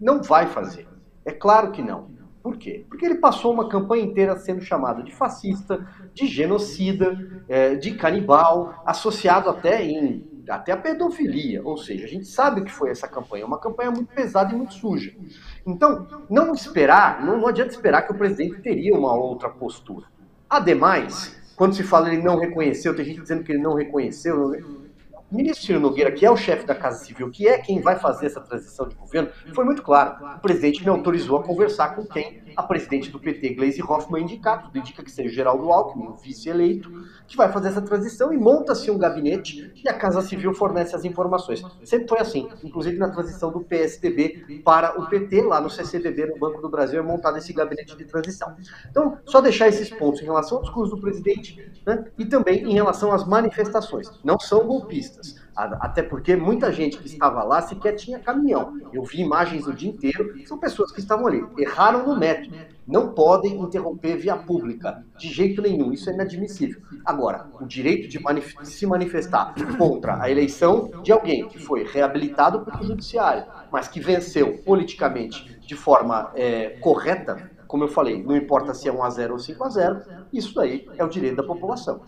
não 0.00 0.22
vai 0.22 0.46
fazer. 0.46 0.86
É 1.24 1.32
claro 1.32 1.72
que 1.72 1.82
não. 1.82 2.19
Por 2.42 2.56
quê? 2.56 2.84
Porque 2.88 3.04
ele 3.04 3.16
passou 3.16 3.52
uma 3.52 3.68
campanha 3.68 4.04
inteira 4.04 4.36
sendo 4.36 4.62
chamado 4.62 5.02
de 5.02 5.14
fascista, 5.14 5.86
de 6.14 6.26
genocida, 6.26 7.42
é, 7.48 7.74
de 7.74 7.94
canibal, 7.94 8.82
associado 8.86 9.50
até 9.50 9.84
em 9.84 10.28
até 10.48 10.72
a 10.72 10.76
pedofilia. 10.76 11.62
Ou 11.64 11.76
seja, 11.76 12.04
a 12.04 12.08
gente 12.08 12.26
sabe 12.26 12.60
o 12.60 12.64
que 12.64 12.72
foi 12.72 12.90
essa 12.90 13.06
campanha, 13.06 13.46
uma 13.46 13.58
campanha 13.58 13.90
muito 13.90 14.12
pesada 14.12 14.52
e 14.52 14.56
muito 14.56 14.74
suja. 14.74 15.14
Então, 15.64 16.06
não 16.28 16.52
esperar, 16.52 17.24
não, 17.24 17.38
não 17.38 17.46
adianta 17.46 17.72
esperar 17.72 18.02
que 18.02 18.12
o 18.12 18.18
presidente 18.18 18.60
teria 18.60 18.96
uma 18.96 19.14
outra 19.14 19.48
postura. 19.48 20.06
Ademais, 20.48 21.40
quando 21.54 21.74
se 21.74 21.82
fala 21.82 22.12
ele 22.12 22.22
não 22.22 22.38
reconheceu, 22.38 22.96
tem 22.96 23.04
gente 23.04 23.20
dizendo 23.20 23.44
que 23.44 23.52
ele 23.52 23.62
não 23.62 23.74
reconheceu, 23.74 24.54
o 25.30 25.36
ministro 25.36 25.64
Ciro 25.64 25.80
Nogueira, 25.80 26.10
que 26.10 26.26
é 26.26 26.30
o 26.30 26.36
chefe 26.36 26.66
da 26.66 26.74
Casa 26.74 27.04
Civil, 27.04 27.30
que 27.30 27.46
é 27.46 27.58
quem 27.58 27.80
vai 27.80 27.96
fazer 27.96 28.26
essa 28.26 28.40
transição 28.40 28.88
de 28.88 28.96
governo, 28.96 29.30
foi 29.54 29.64
muito 29.64 29.82
claro. 29.82 30.24
O 30.36 30.40
presidente 30.40 30.82
me 30.82 30.88
autorizou 30.88 31.38
a 31.38 31.42
conversar 31.42 31.94
com 31.94 32.04
quem 32.04 32.42
a 32.56 32.62
presidente 32.62 33.10
do 33.10 33.18
PT, 33.18 33.54
Gleisi 33.54 33.82
Hoffmann, 33.82 34.24
indicar. 34.24 34.64
Tudo 34.64 34.78
indica 34.78 35.02
que 35.02 35.10
seja 35.10 35.28
o 35.28 35.32
Geraldo 35.32 35.70
Alckmin, 35.70 36.08
o 36.08 36.16
vice-eleito, 36.16 36.90
que 37.28 37.36
vai 37.36 37.50
fazer 37.50 37.68
essa 37.68 37.80
transição 37.80 38.32
e 38.32 38.36
monta-se 38.36 38.90
um 38.90 38.98
gabinete 38.98 39.72
e 39.82 39.88
a 39.88 39.94
Casa 39.94 40.20
Civil 40.20 40.52
fornece 40.52 40.96
as 40.96 41.04
informações. 41.04 41.62
Sempre 41.84 42.08
foi 42.08 42.18
assim, 42.18 42.48
inclusive 42.64 42.98
na 42.98 43.08
transição 43.08 43.52
do 43.52 43.60
PSDB 43.60 44.62
para 44.64 45.00
o 45.00 45.08
PT, 45.08 45.42
lá 45.42 45.60
no 45.60 45.70
CCBB, 45.70 46.26
no 46.26 46.38
Banco 46.38 46.60
do 46.60 46.68
Brasil, 46.68 46.98
é 46.98 47.02
montado 47.02 47.38
esse 47.38 47.52
gabinete 47.52 47.96
de 47.96 48.04
transição. 48.04 48.54
Então, 48.90 49.18
só 49.24 49.40
deixar 49.40 49.68
esses 49.68 49.90
pontos 49.90 50.20
em 50.20 50.24
relação 50.24 50.58
ao 50.58 50.64
discurso 50.64 50.96
do 50.96 51.00
presidente 51.00 51.70
né, 51.90 52.04
e 52.18 52.24
também 52.24 52.62
em 52.62 52.72
relação 52.72 53.12
às 53.12 53.26
manifestações. 53.26 54.10
Não 54.24 54.38
são 54.38 54.66
golpistas. 54.66 55.36
Até 55.54 56.02
porque 56.02 56.36
muita 56.36 56.72
gente 56.72 56.96
que 56.96 57.06
estava 57.06 57.42
lá 57.42 57.60
sequer 57.60 57.92
tinha 57.92 58.18
caminhão. 58.18 58.78
Eu 58.92 59.02
vi 59.02 59.20
imagens 59.20 59.66
o 59.66 59.74
dia 59.74 59.90
inteiro, 59.90 60.34
são 60.46 60.58
pessoas 60.58 60.90
que 60.90 61.00
estavam 61.00 61.26
ali. 61.26 61.44
Erraram 61.58 62.06
no 62.06 62.16
método. 62.18 62.56
Não 62.86 63.12
podem 63.12 63.60
interromper 63.60 64.16
via 64.16 64.36
pública, 64.36 65.04
de 65.18 65.28
jeito 65.28 65.60
nenhum. 65.60 65.92
Isso 65.92 66.08
é 66.08 66.14
inadmissível. 66.14 66.80
Agora, 67.04 67.46
o 67.60 67.66
direito 67.66 68.08
de, 68.08 68.18
manif 68.18 68.54
se 68.64 68.86
manifestar 68.86 69.54
contra 69.76 70.20
a 70.20 70.30
eleição 70.30 70.90
de 71.02 71.12
alguém 71.12 71.46
que 71.46 71.58
foi 71.58 71.84
reabilitado 71.84 72.64
pelo 72.64 72.82
judiciário, 72.82 73.44
mas 73.70 73.86
que 73.86 74.00
venceu 74.00 74.58
politicamente 74.64 75.60
de 75.60 75.76
forma 75.76 76.32
é, 76.34 76.70
correta, 76.80 77.49
como 77.70 77.84
eu 77.84 77.88
falei, 77.88 78.22
não 78.24 78.36
importa 78.36 78.74
se 78.74 78.88
é 78.88 78.92
1 78.92 79.02
a 79.04 79.10
0 79.10 79.34
ou 79.34 79.38
5 79.38 79.64
a 79.64 79.68
0, 79.70 80.02
isso 80.32 80.58
aí 80.60 80.92
é 80.98 81.04
o 81.04 81.08
direito 81.08 81.36
da 81.36 81.44
população. 81.44 82.02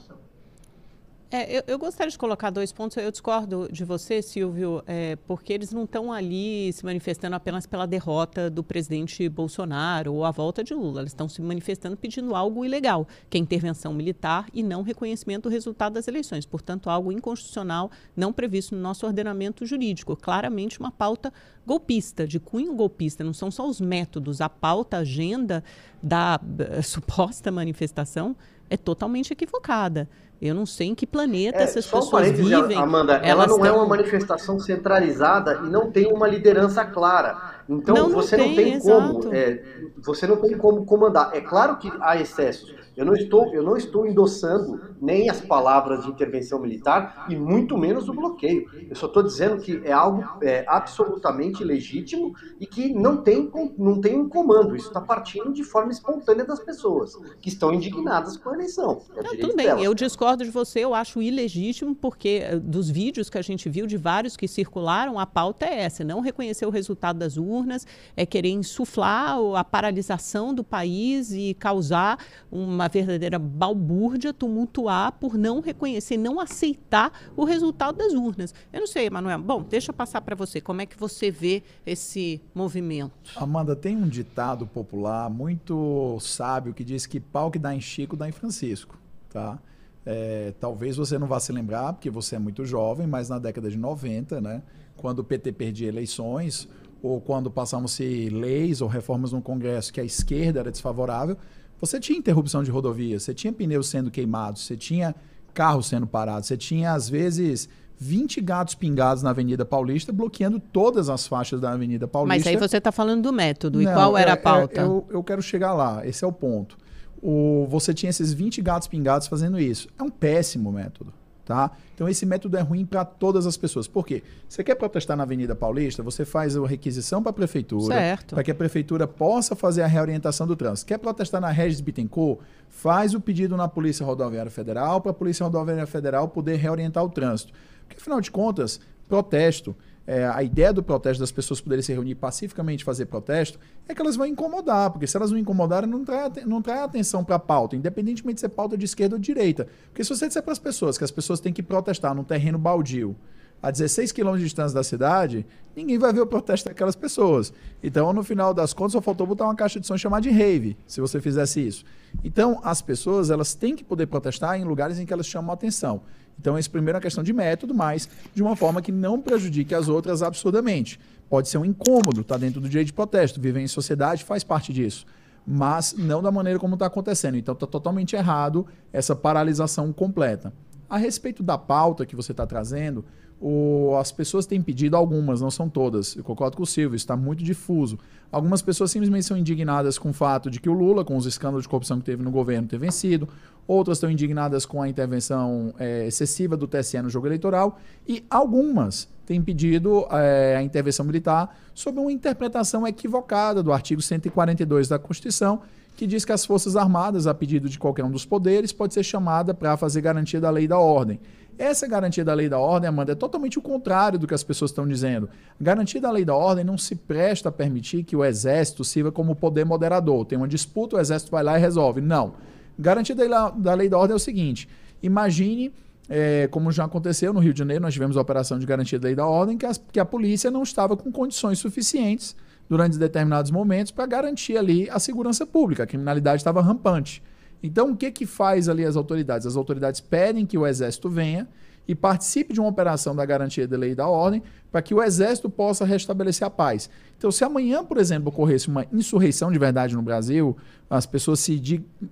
É, 1.34 1.50
eu, 1.50 1.62
eu, 1.66 1.78
gostaria 1.78 2.10
de 2.10 2.18
colocar 2.18 2.50
dois 2.50 2.72
pontos. 2.72 2.94
Eu 2.98 3.10
discordo 3.10 3.66
de 3.72 3.86
você, 3.86 4.20
Silvio, 4.20 4.82
é, 4.86 5.16
porque 5.16 5.54
eles 5.54 5.72
não 5.72 5.84
estão 5.84 6.12
ali 6.12 6.70
se 6.74 6.84
manifestando 6.84 7.34
apenas 7.34 7.64
pela 7.64 7.86
derrota 7.86 8.50
do 8.50 8.62
presidente 8.62 9.26
Bolsonaro 9.30 10.12
ou 10.12 10.26
a 10.26 10.30
volta 10.30 10.62
de 10.62 10.74
Lula. 10.74 11.00
Eles 11.00 11.12
estão 11.12 11.30
se 11.30 11.40
manifestando 11.40 11.96
pedindo 11.96 12.34
algo 12.34 12.66
ilegal, 12.66 13.08
que 13.30 13.38
é 13.38 13.40
intervenção 13.40 13.94
militar 13.94 14.46
e 14.52 14.62
não 14.62 14.82
reconhecimento 14.82 15.44
do 15.44 15.48
resultado 15.48 15.94
das 15.94 16.06
eleições. 16.06 16.44
Portanto, 16.44 16.90
algo 16.90 17.10
inconstitucional, 17.10 17.90
não 18.14 18.30
previsto 18.30 18.74
no 18.74 18.82
nosso 18.82 19.06
ordenamento 19.06 19.64
jurídico. 19.64 20.14
Claramente 20.14 20.78
uma 20.78 20.92
pauta 20.92 21.32
golpista, 21.66 22.26
de 22.26 22.38
cunho 22.38 22.74
golpista. 22.74 23.24
Não 23.24 23.32
são 23.32 23.50
só 23.50 23.66
os 23.66 23.80
métodos, 23.80 24.42
a 24.42 24.50
pauta, 24.50 24.98
a 24.98 25.00
agenda 25.00 25.64
da 26.02 26.38
uh, 26.38 26.82
suposta 26.84 27.50
manifestação 27.50 28.36
é 28.68 28.76
totalmente 28.76 29.32
equivocada. 29.32 30.08
Eu 30.42 30.56
não 30.56 30.66
sei 30.66 30.88
em 30.88 30.94
que 30.96 31.06
planeta 31.06 31.58
é, 31.58 31.62
essas 31.62 31.86
pessoas 31.86 32.28
um 32.30 32.32
vivem. 32.32 32.76
Amanda, 32.76 33.12
ela 33.18 33.46
não 33.46 33.64
é 33.64 33.70
uma 33.70 33.86
manifestação 33.86 34.58
centralizada 34.58 35.60
e 35.64 35.70
não 35.70 35.88
tem 35.88 36.12
uma 36.12 36.26
liderança 36.26 36.84
clara. 36.84 37.62
Então 37.68 37.94
não, 37.94 38.08
não 38.08 38.10
você 38.10 38.36
tem, 38.36 38.48
não 38.48 38.56
tem 38.56 38.80
como, 38.80 39.32
é, 39.32 39.62
você 39.98 40.26
não 40.26 40.36
tem 40.38 40.58
como 40.58 40.84
comandar. 40.84 41.30
É 41.32 41.40
claro 41.40 41.78
que 41.78 41.92
há 42.00 42.20
excessos. 42.20 42.74
Eu 42.96 43.04
não 43.04 43.14
estou, 43.14 43.52
eu 43.54 43.62
não 43.62 43.76
estou 43.76 44.06
endossando 44.06 44.80
nem 45.00 45.28
as 45.30 45.40
palavras 45.40 46.04
de 46.04 46.10
intervenção 46.10 46.60
militar 46.60 47.26
e 47.28 47.36
muito 47.36 47.76
menos 47.76 48.08
o 48.08 48.12
bloqueio. 48.12 48.68
Eu 48.88 48.94
só 48.94 49.06
estou 49.06 49.22
dizendo 49.22 49.60
que 49.60 49.80
é 49.84 49.92
algo 49.92 50.22
é, 50.42 50.64
absolutamente 50.68 51.64
legítimo 51.64 52.34
e 52.60 52.66
que 52.66 52.92
não 52.92 53.16
tem, 53.16 53.50
não 53.78 54.00
tem 54.00 54.18
um 54.18 54.28
comando. 54.28 54.76
Isso 54.76 54.88
está 54.88 55.00
partindo 55.00 55.52
de 55.52 55.64
forma 55.64 55.90
espontânea 55.90 56.44
das 56.44 56.60
pessoas 56.60 57.16
que 57.40 57.48
estão 57.48 57.72
indignadas 57.72 58.36
com 58.36 58.50
a 58.50 58.54
eleição. 58.54 59.02
É 59.16 59.22
não, 59.22 59.36
tudo 59.36 59.56
bem, 59.56 59.66
delas. 59.66 59.84
eu 59.84 59.94
discordo 59.94 60.44
de 60.44 60.50
você, 60.50 60.80
eu 60.80 60.94
acho 60.94 61.22
ilegítimo, 61.22 61.94
porque 61.94 62.42
eh, 62.42 62.58
dos 62.58 62.90
vídeos 62.90 63.28
que 63.28 63.38
a 63.38 63.42
gente 63.42 63.68
viu, 63.68 63.86
de 63.86 63.96
vários 63.96 64.36
que 64.36 64.46
circularam, 64.46 65.18
a 65.18 65.26
pauta 65.26 65.64
é 65.64 65.80
essa: 65.82 66.04
não 66.04 66.20
reconhecer 66.20 66.66
o 66.66 66.70
resultado 66.70 67.18
das 67.18 67.36
urnas, 67.36 67.86
é 68.16 68.26
querer 68.26 68.50
insuflar 68.50 69.36
a 69.56 69.64
paralisação 69.64 70.54
do 70.54 70.62
país 70.62 71.32
e 71.32 71.54
causar 71.54 72.18
uma 72.50 72.81
uma 72.82 72.88
verdadeira 72.88 73.38
balbúrdia, 73.38 74.32
tumultuar 74.32 75.12
por 75.12 75.38
não 75.38 75.60
reconhecer, 75.60 76.16
não 76.16 76.40
aceitar 76.40 77.12
o 77.36 77.44
resultado 77.44 77.96
das 77.96 78.12
urnas. 78.12 78.52
Eu 78.72 78.80
não 78.80 78.86
sei, 78.86 79.06
Emanuel. 79.06 79.38
Bom, 79.38 79.62
deixa 79.62 79.90
eu 79.90 79.94
passar 79.94 80.20
para 80.20 80.34
você. 80.34 80.60
Como 80.60 80.82
é 80.82 80.86
que 80.86 80.98
você 80.98 81.30
vê 81.30 81.62
esse 81.86 82.40
movimento? 82.54 83.12
Amanda, 83.36 83.76
tem 83.76 83.96
um 83.96 84.08
ditado 84.08 84.66
popular 84.66 85.30
muito 85.30 86.18
sábio 86.20 86.74
que 86.74 86.82
diz 86.82 87.06
que 87.06 87.20
pau 87.20 87.50
que 87.50 87.58
dá 87.58 87.74
em 87.74 87.80
Chico 87.80 88.16
dá 88.16 88.28
em 88.28 88.32
Francisco, 88.32 88.98
tá? 89.30 89.58
É, 90.04 90.52
talvez 90.58 90.96
você 90.96 91.16
não 91.16 91.28
vá 91.28 91.38
se 91.38 91.52
lembrar, 91.52 91.92
porque 91.92 92.10
você 92.10 92.34
é 92.34 92.38
muito 92.38 92.64
jovem, 92.64 93.06
mas 93.06 93.28
na 93.28 93.38
década 93.38 93.70
de 93.70 93.78
90, 93.78 94.40
né, 94.40 94.62
quando 94.96 95.20
o 95.20 95.24
PT 95.24 95.52
perdia 95.52 95.86
eleições, 95.86 96.68
ou 97.00 97.20
quando 97.20 97.50
passamos-se 97.50 98.28
leis 98.28 98.80
ou 98.80 98.88
reformas 98.88 99.32
no 99.32 99.40
Congresso 99.40 99.92
que 99.92 100.00
a 100.00 100.04
esquerda 100.04 100.60
era 100.60 100.70
desfavorável, 100.70 101.36
você 101.82 101.98
tinha 101.98 102.16
interrupção 102.16 102.62
de 102.62 102.70
rodovia, 102.70 103.18
você 103.18 103.34
tinha 103.34 103.52
pneus 103.52 103.88
sendo 103.88 104.08
queimados, 104.08 104.62
você 104.62 104.76
tinha 104.76 105.12
carros 105.52 105.88
sendo 105.88 106.06
parados, 106.06 106.46
você 106.46 106.56
tinha, 106.56 106.92
às 106.92 107.08
vezes, 107.08 107.68
20 107.98 108.40
gatos 108.40 108.76
pingados 108.76 109.20
na 109.20 109.30
Avenida 109.30 109.64
Paulista, 109.64 110.12
bloqueando 110.12 110.60
todas 110.60 111.08
as 111.08 111.26
faixas 111.26 111.60
da 111.60 111.72
Avenida 111.72 112.06
Paulista. 112.06 112.38
Mas 112.38 112.46
aí 112.46 112.56
você 112.56 112.76
está 112.76 112.92
falando 112.92 113.22
do 113.22 113.32
método. 113.32 113.82
E 113.82 113.84
Não, 113.84 113.94
qual 113.94 114.16
era 114.16 114.30
é, 114.30 114.34
a 114.34 114.36
pauta? 114.36 114.80
É, 114.80 114.84
eu, 114.84 115.04
eu 115.10 115.24
quero 115.24 115.42
chegar 115.42 115.72
lá. 115.72 116.06
Esse 116.06 116.24
é 116.24 116.26
o 116.26 116.32
ponto. 116.32 116.78
O, 117.20 117.66
você 117.68 117.92
tinha 117.92 118.10
esses 118.10 118.32
20 118.32 118.62
gatos 118.62 118.86
pingados 118.86 119.26
fazendo 119.26 119.58
isso. 119.58 119.88
É 119.98 120.04
um 120.04 120.10
péssimo 120.10 120.70
método. 120.70 121.12
Tá? 121.44 121.72
Então 121.92 122.08
esse 122.08 122.24
método 122.24 122.56
é 122.56 122.60
ruim 122.60 122.86
para 122.86 123.04
todas 123.04 123.46
as 123.46 123.56
pessoas. 123.56 123.88
Por 123.88 124.06
quê? 124.06 124.22
Você 124.48 124.62
quer 124.62 124.76
protestar 124.76 125.16
na 125.16 125.24
Avenida 125.24 125.56
Paulista, 125.56 126.00
você 126.00 126.24
faz 126.24 126.56
a 126.56 126.64
requisição 126.64 127.20
para 127.20 127.30
a 127.30 127.32
prefeitura, 127.32 128.16
para 128.28 128.44
que 128.44 128.50
a 128.52 128.54
prefeitura 128.54 129.08
possa 129.08 129.56
fazer 129.56 129.82
a 129.82 129.88
reorientação 129.88 130.46
do 130.46 130.54
trânsito. 130.54 130.86
Quer 130.86 130.98
protestar 130.98 131.40
na 131.40 131.50
Regis 131.50 131.80
Bittencourt, 131.80 132.38
faz 132.68 133.12
o 133.12 133.20
pedido 133.20 133.56
na 133.56 133.66
Polícia 133.66 134.06
Rodoviária 134.06 134.52
Federal 134.52 135.00
para 135.00 135.10
a 135.10 135.14
Polícia 135.14 135.44
Rodoviária 135.44 135.86
Federal 135.86 136.28
poder 136.28 136.56
reorientar 136.56 137.02
o 137.02 137.08
trânsito. 137.08 137.52
Porque 137.88 138.00
afinal 138.00 138.20
de 138.20 138.30
contas, 138.30 138.80
protesto 139.08 139.74
é, 140.06 140.26
a 140.26 140.42
ideia 140.42 140.72
do 140.72 140.82
protesto 140.82 141.20
das 141.20 141.30
pessoas 141.30 141.60
poderem 141.60 141.82
se 141.82 141.92
reunir 141.92 142.16
pacificamente 142.16 142.84
fazer 142.84 143.06
protesto 143.06 143.58
é 143.88 143.94
que 143.94 144.00
elas 144.00 144.16
vão 144.16 144.26
incomodar, 144.26 144.90
porque 144.90 145.06
se 145.06 145.16
elas 145.16 145.30
não 145.30 145.38
incomodarem, 145.38 145.88
não 145.88 146.04
trai, 146.04 146.30
não 146.44 146.60
trai 146.60 146.78
atenção 146.78 147.24
para 147.24 147.36
a 147.36 147.38
pauta, 147.38 147.76
independentemente 147.76 148.36
de 148.36 148.40
ser 148.40 148.48
pauta 148.48 148.76
de 148.76 148.84
esquerda 148.84 149.14
ou 149.14 149.18
de 149.18 149.26
direita. 149.26 149.68
Porque 149.86 150.02
se 150.02 150.10
você 150.10 150.26
disser 150.26 150.42
para 150.42 150.52
as 150.52 150.58
pessoas 150.58 150.98
que 150.98 151.04
as 151.04 151.10
pessoas 151.10 151.40
têm 151.40 151.52
que 151.52 151.62
protestar 151.62 152.14
num 152.14 152.24
terreno 152.24 152.58
baldio, 152.58 153.16
a 153.62 153.70
16 153.70 154.10
quilômetros 154.10 154.40
de 154.40 154.46
distância 154.46 154.74
da 154.74 154.82
cidade, 154.82 155.46
ninguém 155.76 155.96
vai 155.96 156.12
ver 156.12 156.20
o 156.20 156.26
protesto 156.26 156.68
daquelas 156.68 156.96
pessoas. 156.96 157.52
Então, 157.82 158.12
no 158.12 158.24
final 158.24 158.52
das 158.52 158.74
contas, 158.74 158.92
só 158.92 159.00
faltou 159.00 159.26
botar 159.26 159.44
uma 159.44 159.54
caixa 159.54 159.78
de 159.78 159.86
som 159.86 159.96
chamada 159.96 160.22
de 160.22 160.30
rave, 160.30 160.76
se 160.86 161.00
você 161.00 161.20
fizesse 161.20 161.64
isso. 161.64 161.84
Então, 162.24 162.60
as 162.64 162.82
pessoas, 162.82 163.30
elas 163.30 163.54
têm 163.54 163.76
que 163.76 163.84
poder 163.84 164.06
protestar 164.06 164.60
em 164.60 164.64
lugares 164.64 164.98
em 164.98 165.06
que 165.06 165.12
elas 165.12 165.26
chamam 165.26 165.52
atenção. 165.52 166.02
Então, 166.38 166.58
esse 166.58 166.68
primeiro 166.68 166.96
é 166.96 166.98
uma 166.98 167.02
questão 167.02 167.22
de 167.22 167.32
método, 167.32 167.72
mas 167.72 168.08
de 168.34 168.42
uma 168.42 168.56
forma 168.56 168.82
que 168.82 168.90
não 168.90 169.20
prejudique 169.20 169.74
as 169.74 169.88
outras 169.88 170.22
absurdamente. 170.22 170.98
Pode 171.30 171.48
ser 171.48 171.58
um 171.58 171.64
incômodo, 171.64 172.22
está 172.22 172.36
dentro 172.36 172.60
do 172.60 172.68
direito 172.68 172.88
de 172.88 172.92
protesto, 172.92 173.40
viver 173.40 173.60
em 173.60 173.68
sociedade 173.68 174.24
faz 174.24 174.42
parte 174.42 174.72
disso. 174.72 175.06
Mas 175.46 175.94
não 175.96 176.20
da 176.20 176.32
maneira 176.32 176.58
como 176.58 176.74
está 176.74 176.86
acontecendo. 176.86 177.36
Então, 177.36 177.54
está 177.54 177.66
totalmente 177.66 178.16
errado 178.16 178.66
essa 178.92 179.14
paralisação 179.14 179.92
completa. 179.92 180.52
A 180.92 180.98
respeito 180.98 181.42
da 181.42 181.56
pauta 181.56 182.04
que 182.04 182.14
você 182.14 182.32
está 182.32 182.46
trazendo, 182.46 183.02
o, 183.40 183.96
as 183.98 184.12
pessoas 184.12 184.44
têm 184.44 184.60
pedido, 184.60 184.94
algumas, 184.94 185.40
não 185.40 185.50
são 185.50 185.66
todas, 185.66 186.14
eu 186.14 186.22
concordo 186.22 186.54
com 186.54 186.64
o 186.64 186.66
Silvio, 186.66 186.94
está 186.96 187.16
muito 187.16 187.42
difuso. 187.42 187.98
Algumas 188.30 188.60
pessoas 188.60 188.90
simplesmente 188.90 189.24
são 189.24 189.34
indignadas 189.34 189.98
com 189.98 190.10
o 190.10 190.12
fato 190.12 190.50
de 190.50 190.60
que 190.60 190.68
o 190.68 190.74
Lula, 190.74 191.02
com 191.02 191.16
os 191.16 191.24
escândalos 191.24 191.62
de 191.62 191.68
corrupção 191.70 191.98
que 191.98 192.04
teve 192.04 192.22
no 192.22 192.30
governo, 192.30 192.68
ter 192.68 192.76
vencido. 192.76 193.26
Outras 193.66 193.96
estão 193.96 194.10
indignadas 194.10 194.66
com 194.66 194.82
a 194.82 194.88
intervenção 194.88 195.72
é, 195.78 196.06
excessiva 196.06 196.58
do 196.58 196.68
TSE 196.68 197.00
no 197.00 197.08
jogo 197.08 197.26
eleitoral. 197.26 197.80
E 198.06 198.22
algumas 198.28 199.08
têm 199.24 199.40
pedido 199.40 200.06
é, 200.10 200.56
a 200.58 200.62
intervenção 200.62 201.06
militar 201.06 201.56
sob 201.72 201.98
uma 201.98 202.12
interpretação 202.12 202.86
equivocada 202.86 203.62
do 203.62 203.72
artigo 203.72 204.02
142 204.02 204.88
da 204.88 204.98
Constituição, 204.98 205.62
que 205.94 206.06
diz 206.06 206.24
que 206.24 206.32
as 206.32 206.44
Forças 206.44 206.76
Armadas, 206.76 207.26
a 207.26 207.34
pedido 207.34 207.68
de 207.68 207.78
qualquer 207.78 208.04
um 208.04 208.10
dos 208.10 208.24
poderes, 208.24 208.72
pode 208.72 208.94
ser 208.94 209.02
chamada 209.02 209.52
para 209.52 209.76
fazer 209.76 210.00
garantia 210.00 210.40
da 210.40 210.50
lei 210.50 210.64
e 210.64 210.68
da 210.68 210.78
ordem. 210.78 211.20
Essa 211.58 211.86
garantia 211.86 212.24
da 212.24 212.32
lei 212.32 212.48
da 212.48 212.58
ordem, 212.58 212.88
Amanda, 212.88 213.12
é 213.12 213.14
totalmente 213.14 213.58
o 213.58 213.62
contrário 213.62 214.18
do 214.18 214.26
que 214.26 214.34
as 214.34 214.42
pessoas 214.42 214.70
estão 214.70 214.88
dizendo. 214.88 215.28
Garantia 215.60 216.00
da 216.00 216.10
lei 216.10 216.24
da 216.24 216.34
ordem 216.34 216.64
não 216.64 216.78
se 216.78 216.96
presta 216.96 217.50
a 217.50 217.52
permitir 217.52 218.04
que 218.04 218.16
o 218.16 218.24
exército 218.24 218.82
sirva 218.82 219.12
como 219.12 219.36
poder 219.36 219.64
moderador. 219.64 220.24
Tem 220.24 220.38
uma 220.38 220.48
disputa, 220.48 220.96
o 220.96 221.00
exército 221.00 221.30
vai 221.30 221.44
lá 221.44 221.58
e 221.58 221.60
resolve. 221.60 222.00
Não. 222.00 222.34
Garantia 222.78 223.14
da, 223.14 223.74
lei 223.74 223.88
da 223.88 223.98
ordem 223.98 224.14
é 224.14 224.16
o 224.16 224.20
seguinte: 224.20 224.68
imagine. 225.02 225.72
É, 226.08 226.48
como 226.48 226.72
já 226.72 226.84
aconteceu 226.84 227.32
no 227.32 227.38
Rio 227.38 227.52
de 227.52 227.60
Janeiro, 227.60 227.80
nós 227.80 227.94
tivemos 227.94 228.16
a 228.16 228.20
operação 228.20 228.58
de 228.58 228.66
garantia 228.66 228.98
da 228.98 229.06
lei 229.06 229.14
da 229.14 229.24
ordem, 229.24 229.56
que, 229.56 229.64
as, 229.64 229.78
que 229.78 230.00
a 230.00 230.04
polícia 230.04 230.50
não 230.50 230.62
estava 230.62 230.96
com 230.96 231.12
condições 231.12 231.60
suficientes 231.60 232.34
durante 232.72 232.96
determinados 232.96 233.50
momentos 233.50 233.92
para 233.92 234.06
garantir 234.06 234.56
ali 234.56 234.88
a 234.88 234.98
segurança 234.98 235.44
pública. 235.44 235.82
A 235.82 235.86
criminalidade 235.86 236.40
estava 236.40 236.62
rampante. 236.62 237.22
Então, 237.62 237.90
o 237.90 237.96
que 237.96 238.10
que 238.10 238.24
faz 238.24 238.66
ali 238.66 238.82
as 238.82 238.96
autoridades? 238.96 239.46
As 239.46 239.56
autoridades 239.56 240.00
pedem 240.00 240.46
que 240.46 240.56
o 240.56 240.66
exército 240.66 241.10
venha 241.10 241.46
e 241.86 241.94
participe 241.94 242.54
de 242.54 242.60
uma 242.60 242.70
operação 242.70 243.14
da 243.14 243.26
garantia 243.26 243.68
da 243.68 243.76
lei 243.76 243.90
e 243.90 243.94
da 243.94 244.08
ordem 244.08 244.42
para 244.70 244.80
que 244.80 244.94
o 244.94 245.02
exército 245.02 245.50
possa 245.50 245.84
restabelecer 245.84 246.46
a 246.46 246.50
paz. 246.50 246.88
Então, 247.18 247.30
se 247.30 247.44
amanhã, 247.44 247.84
por 247.84 247.98
exemplo, 247.98 248.30
ocorresse 248.30 248.68
uma 248.68 248.86
insurreição 248.90 249.52
de 249.52 249.58
verdade 249.58 249.94
no 249.94 250.00
Brasil, 250.00 250.56
as 250.88 251.04
pessoas 251.04 251.40
se 251.40 251.60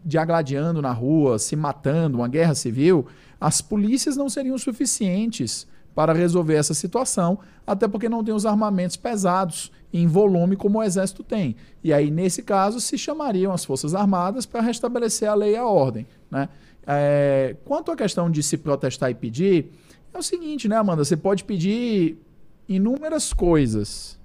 diagladiando 0.05 0.83
na 0.83 0.93
rua, 0.93 1.39
se 1.39 1.57
matando, 1.57 2.19
uma 2.19 2.29
guerra 2.29 2.55
civil, 2.55 3.07
as 3.41 3.63
polícias 3.63 4.15
não 4.15 4.29
seriam 4.29 4.59
suficientes 4.59 5.67
para 5.95 6.13
resolver 6.13 6.55
essa 6.55 6.75
situação, 6.75 7.39
até 7.67 7.89
porque 7.89 8.09
não 8.09 8.23
tem 8.23 8.35
os 8.35 8.47
armamentos 8.47 8.97
pesados 8.97 9.73
em 9.93 10.07
volume 10.07 10.57
como 10.57 10.79
o 10.79 10.83
Exército 10.83 11.25
tem. 11.25 11.57
E 11.83 11.93
aí, 11.93 12.11
nesse 12.11 12.43
caso, 12.43 12.81
se 12.81 12.97
chamariam 12.97 13.53
as 13.53 13.65
Forças 13.65 13.95
Armadas 13.95 14.47
para 14.47 14.61
restabelecer 14.61 15.29
a 15.29 15.35
lei 15.35 15.53
e 15.53 15.57
a 15.57 15.67
ordem. 15.67 16.07
Né? 16.31 16.49
É, 16.87 17.57
quanto 17.65 17.91
à 17.91 17.97
questão 17.97 18.31
de 18.31 18.43
se 18.43 18.57
protestar 18.57 19.11
e 19.11 19.15
pedir, 19.15 19.73
é 20.13 20.19
o 20.19 20.23
seguinte, 20.23 20.69
né, 20.69 20.77
Amanda? 20.77 21.05
Você 21.05 21.17
pode 21.17 21.45
pedir 21.45 22.19
inúmeras 22.69 23.33
coisas. 23.33 24.19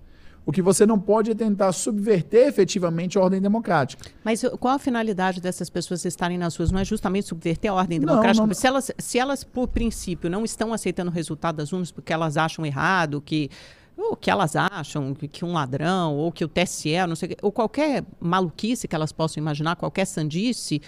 O 0.45 0.51
que 0.51 0.61
você 0.61 0.85
não 0.85 0.99
pode 0.99 1.31
é 1.31 1.35
tentar 1.35 1.71
subverter 1.71 2.47
efetivamente 2.47 3.17
a 3.17 3.21
ordem 3.21 3.41
democrática. 3.41 4.05
Mas 4.23 4.43
qual 4.59 4.75
a 4.75 4.79
finalidade 4.79 5.41
dessas 5.41 5.69
pessoas 5.69 6.05
estarem 6.05 6.37
nas 6.37 6.55
ruas? 6.55 6.71
Não 6.71 6.79
é 6.79 6.85
justamente 6.85 7.27
subverter 7.27 7.71
a 7.71 7.73
ordem 7.73 7.99
democrática? 7.99 8.41
Não, 8.41 8.47
não, 8.47 8.53
se, 8.53 8.67
elas, 8.67 8.91
se 8.97 9.17
elas, 9.17 9.43
por 9.43 9.67
princípio, 9.67 10.29
não 10.29 10.45
estão 10.45 10.71
aceitando 10.71 11.09
o 11.09 11.13
resultado 11.13 11.55
das 11.55 11.73
urnas 11.73 11.91
porque 11.91 12.13
elas 12.13 12.37
acham 12.37 12.63
errado, 12.65 13.19
que 13.19 13.49
o 13.97 14.15
que 14.15 14.29
elas 14.29 14.55
acham, 14.55 15.13
que, 15.13 15.27
que 15.27 15.45
um 15.45 15.53
ladrão, 15.53 16.15
ou 16.15 16.31
que 16.31 16.43
o 16.43 16.47
TSE, 16.47 16.95
não 17.07 17.15
sei, 17.15 17.35
ou 17.41 17.51
qualquer 17.51 18.03
maluquice 18.19 18.87
que 18.87 18.95
elas 18.95 19.11
possam 19.11 19.41
imaginar, 19.41 19.75
qualquer 19.75 20.05
sandice, 20.05 20.81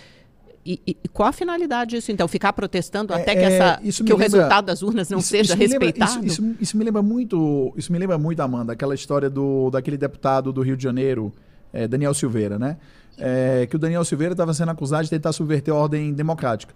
e, 0.68 0.82
e, 0.86 1.08
qual 1.08 1.30
a 1.30 1.32
finalidade 1.32 1.92
disso, 1.92 2.12
então? 2.12 2.28
Ficar 2.28 2.52
protestando 2.52 3.14
é, 3.14 3.22
até 3.22 3.34
que, 3.34 3.42
essa, 3.42 3.80
que 3.82 4.04
lembra, 4.04 4.16
o 4.16 4.18
resultado 4.18 4.66
das 4.66 4.82
urnas 4.82 5.10
não 5.10 5.20
isso, 5.20 5.30
seja 5.30 5.54
isso 5.54 5.56
respeitado? 5.56 6.14
Lembra, 6.16 6.28
isso, 6.28 6.56
isso, 6.60 6.78
me 6.78 6.84
lembra 6.84 7.02
muito, 7.02 7.74
isso 7.78 7.92
me 7.92 7.98
lembra 7.98 8.18
muito, 8.18 8.42
Amanda, 8.42 8.74
aquela 8.74 8.94
história 8.94 9.30
do, 9.30 9.70
daquele 9.70 9.98
deputado 9.98 10.52
do 10.52 10.62
Rio 10.62 10.76
de 10.76 10.84
Janeiro, 10.84 11.32
é, 11.72 11.88
Daniel 11.88 12.14
Silveira, 12.14 12.60
né? 12.60 12.76
É, 13.18 13.66
que 13.66 13.78
o 13.78 13.80
Daniel 13.80 14.04
Silveira 14.04 14.34
estava 14.34 14.54
sendo 14.54 14.70
acusado 14.70 15.06
de 15.06 15.10
tentar 15.10 15.32
subverter 15.32 15.74
a 15.74 15.78
ordem 15.78 16.14
democrática. 16.14 16.74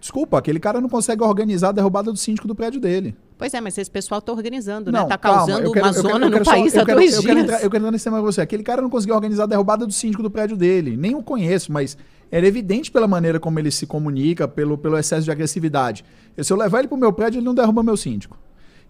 Desculpa, 0.00 0.38
aquele 0.38 0.58
cara 0.58 0.80
não 0.80 0.88
consegue 0.88 1.22
organizar 1.22 1.68
a 1.68 1.72
derrubada 1.72 2.10
do 2.10 2.18
síndico 2.18 2.48
do 2.48 2.54
prédio 2.54 2.80
dele. 2.80 3.14
Pois 3.36 3.52
é, 3.52 3.60
mas 3.60 3.76
esse 3.76 3.90
pessoal 3.90 4.18
está 4.18 4.32
organizando, 4.32 4.90
né? 4.90 4.98
não, 4.98 5.08
né? 5.08 5.14
Está 5.14 5.18
causando 5.18 5.72
quero, 5.72 5.86
uma 5.86 5.92
quero, 5.92 6.08
zona 6.08 6.28
no 6.30 6.42
país 6.42 6.72
só, 6.72 6.80
há 6.80 6.84
dois 6.84 7.14
eu 7.14 7.20
dias. 7.20 7.24
Quero 7.24 7.38
entrar, 7.38 7.62
eu 7.62 7.70
quero 7.70 7.82
entrar 7.82 7.90
nesse 7.90 8.04
tema 8.04 8.16
com 8.16 8.24
você. 8.24 8.40
Aquele 8.40 8.62
cara 8.62 8.80
não 8.80 8.88
conseguiu 8.88 9.14
organizar 9.14 9.42
a 9.42 9.46
derrubada 9.46 9.86
do 9.86 9.92
síndico 9.92 10.22
do 10.22 10.30
prédio 10.30 10.56
dele. 10.56 10.96
Nem 10.96 11.14
o 11.14 11.22
conheço, 11.22 11.70
mas 11.70 11.98
era 12.30 12.46
evidente 12.46 12.90
pela 12.90 13.08
maneira 13.08 13.40
como 13.40 13.58
ele 13.58 13.70
se 13.70 13.86
comunica, 13.86 14.46
pelo, 14.46 14.78
pelo 14.78 14.96
excesso 14.96 15.24
de 15.24 15.30
agressividade. 15.30 16.04
Eu, 16.36 16.44
se 16.44 16.52
eu 16.52 16.56
levar 16.56 16.78
ele 16.78 16.88
para 16.88 16.96
o 16.96 17.00
meu 17.00 17.12
prédio, 17.12 17.38
ele 17.38 17.44
não 17.44 17.54
derruba 17.54 17.82
meu 17.82 17.96
síndico. 17.96 18.38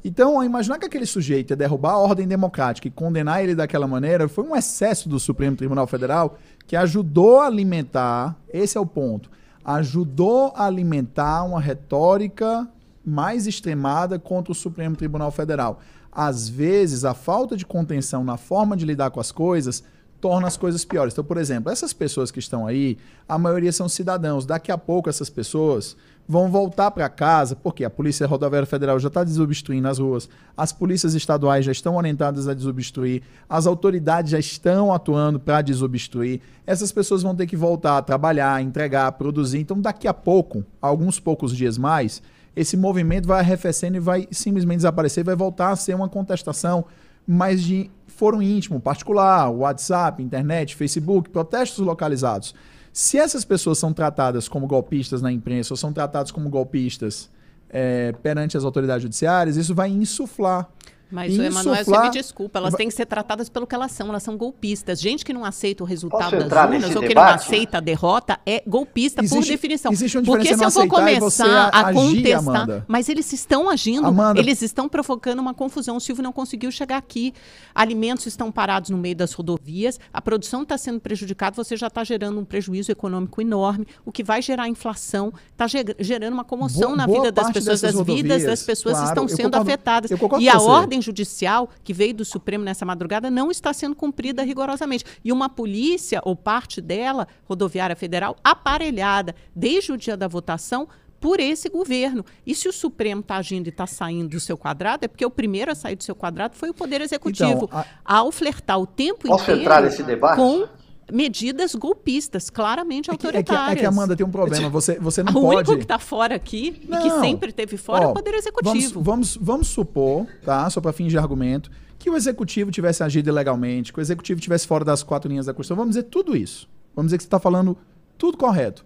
Então, 0.05 0.43
imaginar 0.43 0.79
que 0.79 0.87
aquele 0.87 1.05
sujeito 1.05 1.51
ia 1.51 1.57
derrubar 1.57 1.93
a 1.93 1.99
ordem 1.99 2.27
democrática 2.27 2.89
e 2.89 2.91
condenar 2.91 3.43
ele 3.43 3.55
daquela 3.55 3.87
maneira 3.87 4.29
foi 4.29 4.45
um 4.45 4.57
excesso 4.57 5.09
do 5.09 5.21
Supremo 5.21 5.57
Tribunal 5.57 5.87
Federal 5.87 6.39
que 6.67 6.75
ajudou 6.75 7.41
a 7.41 7.47
alimentar, 7.47 8.37
esse 8.49 8.79
é 8.79 8.81
o 8.81 8.87
ponto, 8.87 9.31
ajudou 9.63 10.53
a 10.57 10.67
alimentar 10.67 11.45
uma 11.45 11.61
retórica 11.61 12.67
mais 13.05 13.47
extremada 13.47 14.19
contra 14.19 14.53
o 14.53 14.55
Supremo 14.55 14.97
Tribunal 14.97 15.31
Federal. 15.31 15.81
Às 16.11 16.49
vezes, 16.49 17.05
a 17.05 17.13
falta 17.13 17.57
de 17.57 17.67
contenção 17.67 18.25
na 18.25 18.37
forma 18.37 18.77
de 18.77 18.87
lidar 18.87 19.11
com 19.11 19.21
as 19.21 19.31
coisas 19.31 19.85
torna 20.21 20.47
as 20.47 20.57
coisas 20.57 20.85
piores. 20.85 21.15
Então, 21.15 21.25
por 21.25 21.39
exemplo, 21.39 21.73
essas 21.73 21.93
pessoas 21.93 22.31
que 22.31 22.39
estão 22.39 22.67
aí, 22.67 22.99
a 23.29 23.39
maioria 23.39 23.73
são 23.73 23.89
cidadãos. 23.89 24.45
Daqui 24.45 24.71
a 24.71 24.79
pouco 24.79 25.09
essas 25.09 25.31
pessoas 25.31 25.97
vão 26.29 26.49
voltar 26.49 26.93
para 26.93 27.09
casa, 27.09 27.57
porque 27.57 27.85
a 27.85 27.91
Polícia 27.91 28.27
Rodoviária 28.27 28.67
Federal 28.67 28.99
já 29.01 29.09
está 29.09 29.25
desobstruindo 29.25 29.89
as 29.89 29.99
ruas, 29.99 30.29
as 30.57 30.73
polícias 30.73 31.15
estaduais 31.15 31.65
já 31.65 31.73
estão 31.73 31.97
orientadas 31.97 32.47
a 32.47 32.55
desobstruir, 32.55 33.23
as 33.49 33.67
autoridades 33.67 34.31
já 34.31 34.39
estão 34.39 34.93
atuando 34.93 35.41
para 35.41 35.61
desobstruir. 35.61 36.41
Essas 36.65 36.93
pessoas 36.93 37.23
vão 37.23 37.35
ter 37.35 37.49
que 37.49 37.57
voltar 37.57 37.99
a 37.99 38.03
trabalhar, 38.03 38.63
entregar, 38.63 39.11
produzir. 39.13 39.59
Então, 39.59 39.81
daqui 39.81 40.07
a 40.07 40.15
pouco, 40.15 40.65
alguns 40.81 41.19
poucos 41.19 41.57
dias 41.57 41.77
mais, 41.77 42.23
esse 42.55 42.77
movimento 42.77 43.27
vai 43.27 43.41
arrefecendo 43.41 43.97
e 43.97 44.01
vai 44.01 44.29
simplesmente 44.31 44.79
desaparecer, 44.79 45.25
vai 45.25 45.35
voltar 45.35 45.71
a 45.71 45.77
ser 45.77 45.95
uma 45.95 46.09
contestação 46.09 46.85
mais 47.27 47.63
de 47.63 47.91
foro 48.21 48.43
íntimo, 48.43 48.79
particular, 48.79 49.51
WhatsApp, 49.51 50.23
internet, 50.23 50.77
Facebook, 50.77 51.31
protestos 51.31 51.79
localizados. 51.79 52.55
Se 52.93 53.17
essas 53.17 53.47
pessoas 53.47 53.79
são 53.79 53.95
tratadas 53.95 54.47
como 54.47 54.67
golpistas 54.67 55.23
na 55.23 55.33
imprensa 55.33 55.73
ou 55.73 55.77
são 55.79 55.91
tratadas 55.91 56.31
como 56.31 56.51
golpistas 56.51 57.31
é, 57.71 58.13
perante 58.23 58.59
as 58.59 58.65
autoridades 58.65 59.05
judiciárias, 59.05 59.57
isso 59.57 59.75
vai 59.75 59.89
insuflar 59.89 60.69
Mas, 61.11 61.37
o 61.37 61.43
Emanuel, 61.43 61.85
você 61.85 61.99
me 61.99 62.11
desculpa, 62.11 62.59
elas 62.59 62.75
têm 62.75 62.89
que 62.89 62.95
ser 62.95 63.07
tratadas 63.07 63.49
pelo 63.49 63.67
que 63.67 63.75
elas 63.75 63.91
são, 63.91 64.09
elas 64.09 64.23
são 64.23 64.37
golpistas. 64.37 65.01
Gente 65.01 65.25
que 65.25 65.33
não 65.33 65.45
aceita 65.45 65.83
o 65.83 65.87
resultado 65.87 66.37
das 66.49 66.53
urnas 66.53 66.97
ou 66.97 67.03
que 67.03 67.15
não 67.15 67.23
aceita 67.23 67.79
a 67.79 67.81
derrota 67.81 68.39
é 68.47 68.63
golpista 68.67 69.23
existe, 69.23 69.37
por 69.37 69.45
definição. 69.45 69.93
Existe 69.93 70.19
uma 70.19 70.25
Porque 70.25 70.55
se 70.55 70.65
eu 70.65 70.71
vou 70.71 70.87
começar 70.87 71.71
a 71.73 71.89
agir, 71.89 71.95
contestar, 71.95 72.39
Amanda. 72.39 72.85
mas 72.87 73.09
eles 73.09 73.33
estão 73.33 73.69
agindo, 73.69 74.07
Amanda. 74.07 74.39
eles 74.39 74.63
estão 74.63 74.89
provocando 74.89 75.41
uma 75.41 75.53
confusão. 75.53 75.97
O 75.97 76.01
Silvio 76.01 76.23
não 76.23 76.33
conseguiu 76.33 76.71
chegar 76.71 76.97
aqui. 76.97 77.35
Alimentos 77.75 78.27
estão 78.27 78.53
parados 78.53 78.91
no 78.91 78.99
meio 78.99 79.17
das 79.17 79.33
rodovias, 79.33 79.99
a 80.13 80.21
produção 80.21 80.63
está 80.63 80.79
sendo 80.79 81.01
prejudicada, 81.01 81.57
você 81.57 81.77
já 81.77 81.89
está 81.89 82.05
gerando 82.05 82.39
um 82.39 82.45
prejuízo 82.45 82.93
econômico 82.93 83.41
enorme, 83.41 83.87
o 84.05 84.13
que 84.13 84.23
vai 84.23 84.41
gerar 84.43 84.69
inflação, 84.69 85.33
está 85.51 85.67
gerando 85.99 86.35
uma 86.35 86.45
comoção 86.45 86.91
boa, 86.91 86.97
na 86.97 87.07
vida 87.07 87.33
das 87.33 87.51
pessoas, 87.51 87.83
as 87.85 88.01
vidas 88.03 88.45
das 88.45 88.63
pessoas 88.63 88.95
claro, 88.95 89.09
estão 89.09 89.29
sendo 89.29 89.51
concordo, 89.51 89.71
afetadas. 89.71 90.11
E 90.41 90.49
a 90.49 90.61
ordem 90.61 91.00
judicial 91.01 91.69
que 91.83 91.93
veio 91.93 92.15
do 92.15 92.25
Supremo 92.25 92.65
nessa 92.65 92.85
madrugada 92.85 93.31
não 93.31 93.51
está 93.51 93.73
sendo 93.73 93.95
cumprida 93.95 94.43
rigorosamente. 94.43 95.05
E 95.25 95.33
uma 95.33 95.49
polícia, 95.49 96.21
ou 96.25 96.37
parte 96.37 96.81
dela, 96.81 97.27
rodoviária 97.45 97.97
federal, 97.97 98.37
aparelhada 98.43 99.35
desde 99.55 99.93
o 99.93 99.97
dia 99.97 100.17
da 100.17 100.29
votação 100.29 100.89
por 101.21 101.39
esse 101.39 101.69
governo. 101.69 102.25
E 102.47 102.55
se 102.55 102.67
o 102.67 102.73
Supremo 102.73 103.21
está 103.21 103.37
agindo 103.37 103.67
e 103.67 103.69
está 103.69 103.87
saindo 103.87 104.31
do 104.31 104.41
seu 104.41 104.57
quadrado, 104.57 105.05
é 105.05 105.09
porque 105.09 105.25
o 105.25 105.31
primeiro 105.31 105.71
a 105.71 105.75
sair 105.75 105.95
do 105.95 106.03
seu 106.03 106.15
quadrado 106.15 106.57
foi 106.57 106.71
o 106.71 106.75
Poder 106.75 107.03
Executivo, 107.03 107.67
então, 107.67 107.85
a... 108.05 108.17
ao 108.19 108.33
flertar 108.33 108.81
o 108.81 108.87
tempo 108.87 109.29
Posso 109.29 109.45
inteiro 109.45 109.61
entrar 109.61 109.83
nesse 109.83 110.03
debate? 110.03 110.37
com 110.37 110.67
medidas 111.13 111.75
golpistas, 111.75 112.51
claramente 112.51 113.11
é 113.11 113.17
que, 113.17 113.27
autoritárias. 113.27 113.71
É 113.71 113.75
que, 113.75 113.79
é 113.79 113.83
que, 113.83 113.87
Amanda 113.87 114.17
tem 114.17 114.27
um 114.27 114.31
problema, 114.31 114.69
você, 114.69 114.99
você 114.99 115.23
não 115.23 115.33
o 115.33 115.35
pode... 115.35 115.47
O 115.47 115.59
único 115.59 115.77
que 115.77 115.83
está 115.83 115.99
fora 115.99 116.35
aqui 116.35 116.83
não. 116.89 116.99
e 116.99 117.03
que 117.03 117.21
sempre 117.21 117.53
teve 117.53 117.77
fora 117.77 118.07
Ó, 118.07 118.09
é 118.09 118.11
o 118.11 118.15
Poder 118.15 118.35
Executivo. 118.35 119.01
Vamos, 119.01 119.37
vamos, 119.37 119.39
vamos 119.41 119.69
supor, 119.69 120.27
tá, 120.45 120.69
só 120.71 120.81
para 120.81 120.93
fins 120.93 121.11
de 121.11 121.19
argumento, 121.19 121.71
que 121.99 122.09
o 122.09 122.17
Executivo 122.17 122.71
tivesse 122.71 123.03
agido 123.03 123.29
ilegalmente, 123.29 123.93
que 123.93 123.99
o 123.99 124.03
Executivo 124.03 124.41
tivesse 124.41 124.67
fora 124.67 124.85
das 124.85 125.03
quatro 125.03 125.29
linhas 125.29 125.47
da 125.47 125.53
Constituição. 125.53 125.77
Vamos 125.77 125.97
dizer 125.97 126.05
tudo 126.05 126.37
isso. 126.37 126.69
Vamos 126.97 127.09
dizer 127.09 127.19
que 127.19 127.25
você 127.25 127.27
está 127.27 127.39
falando 127.39 127.77
tudo 128.17 128.39
correto. 128.39 128.85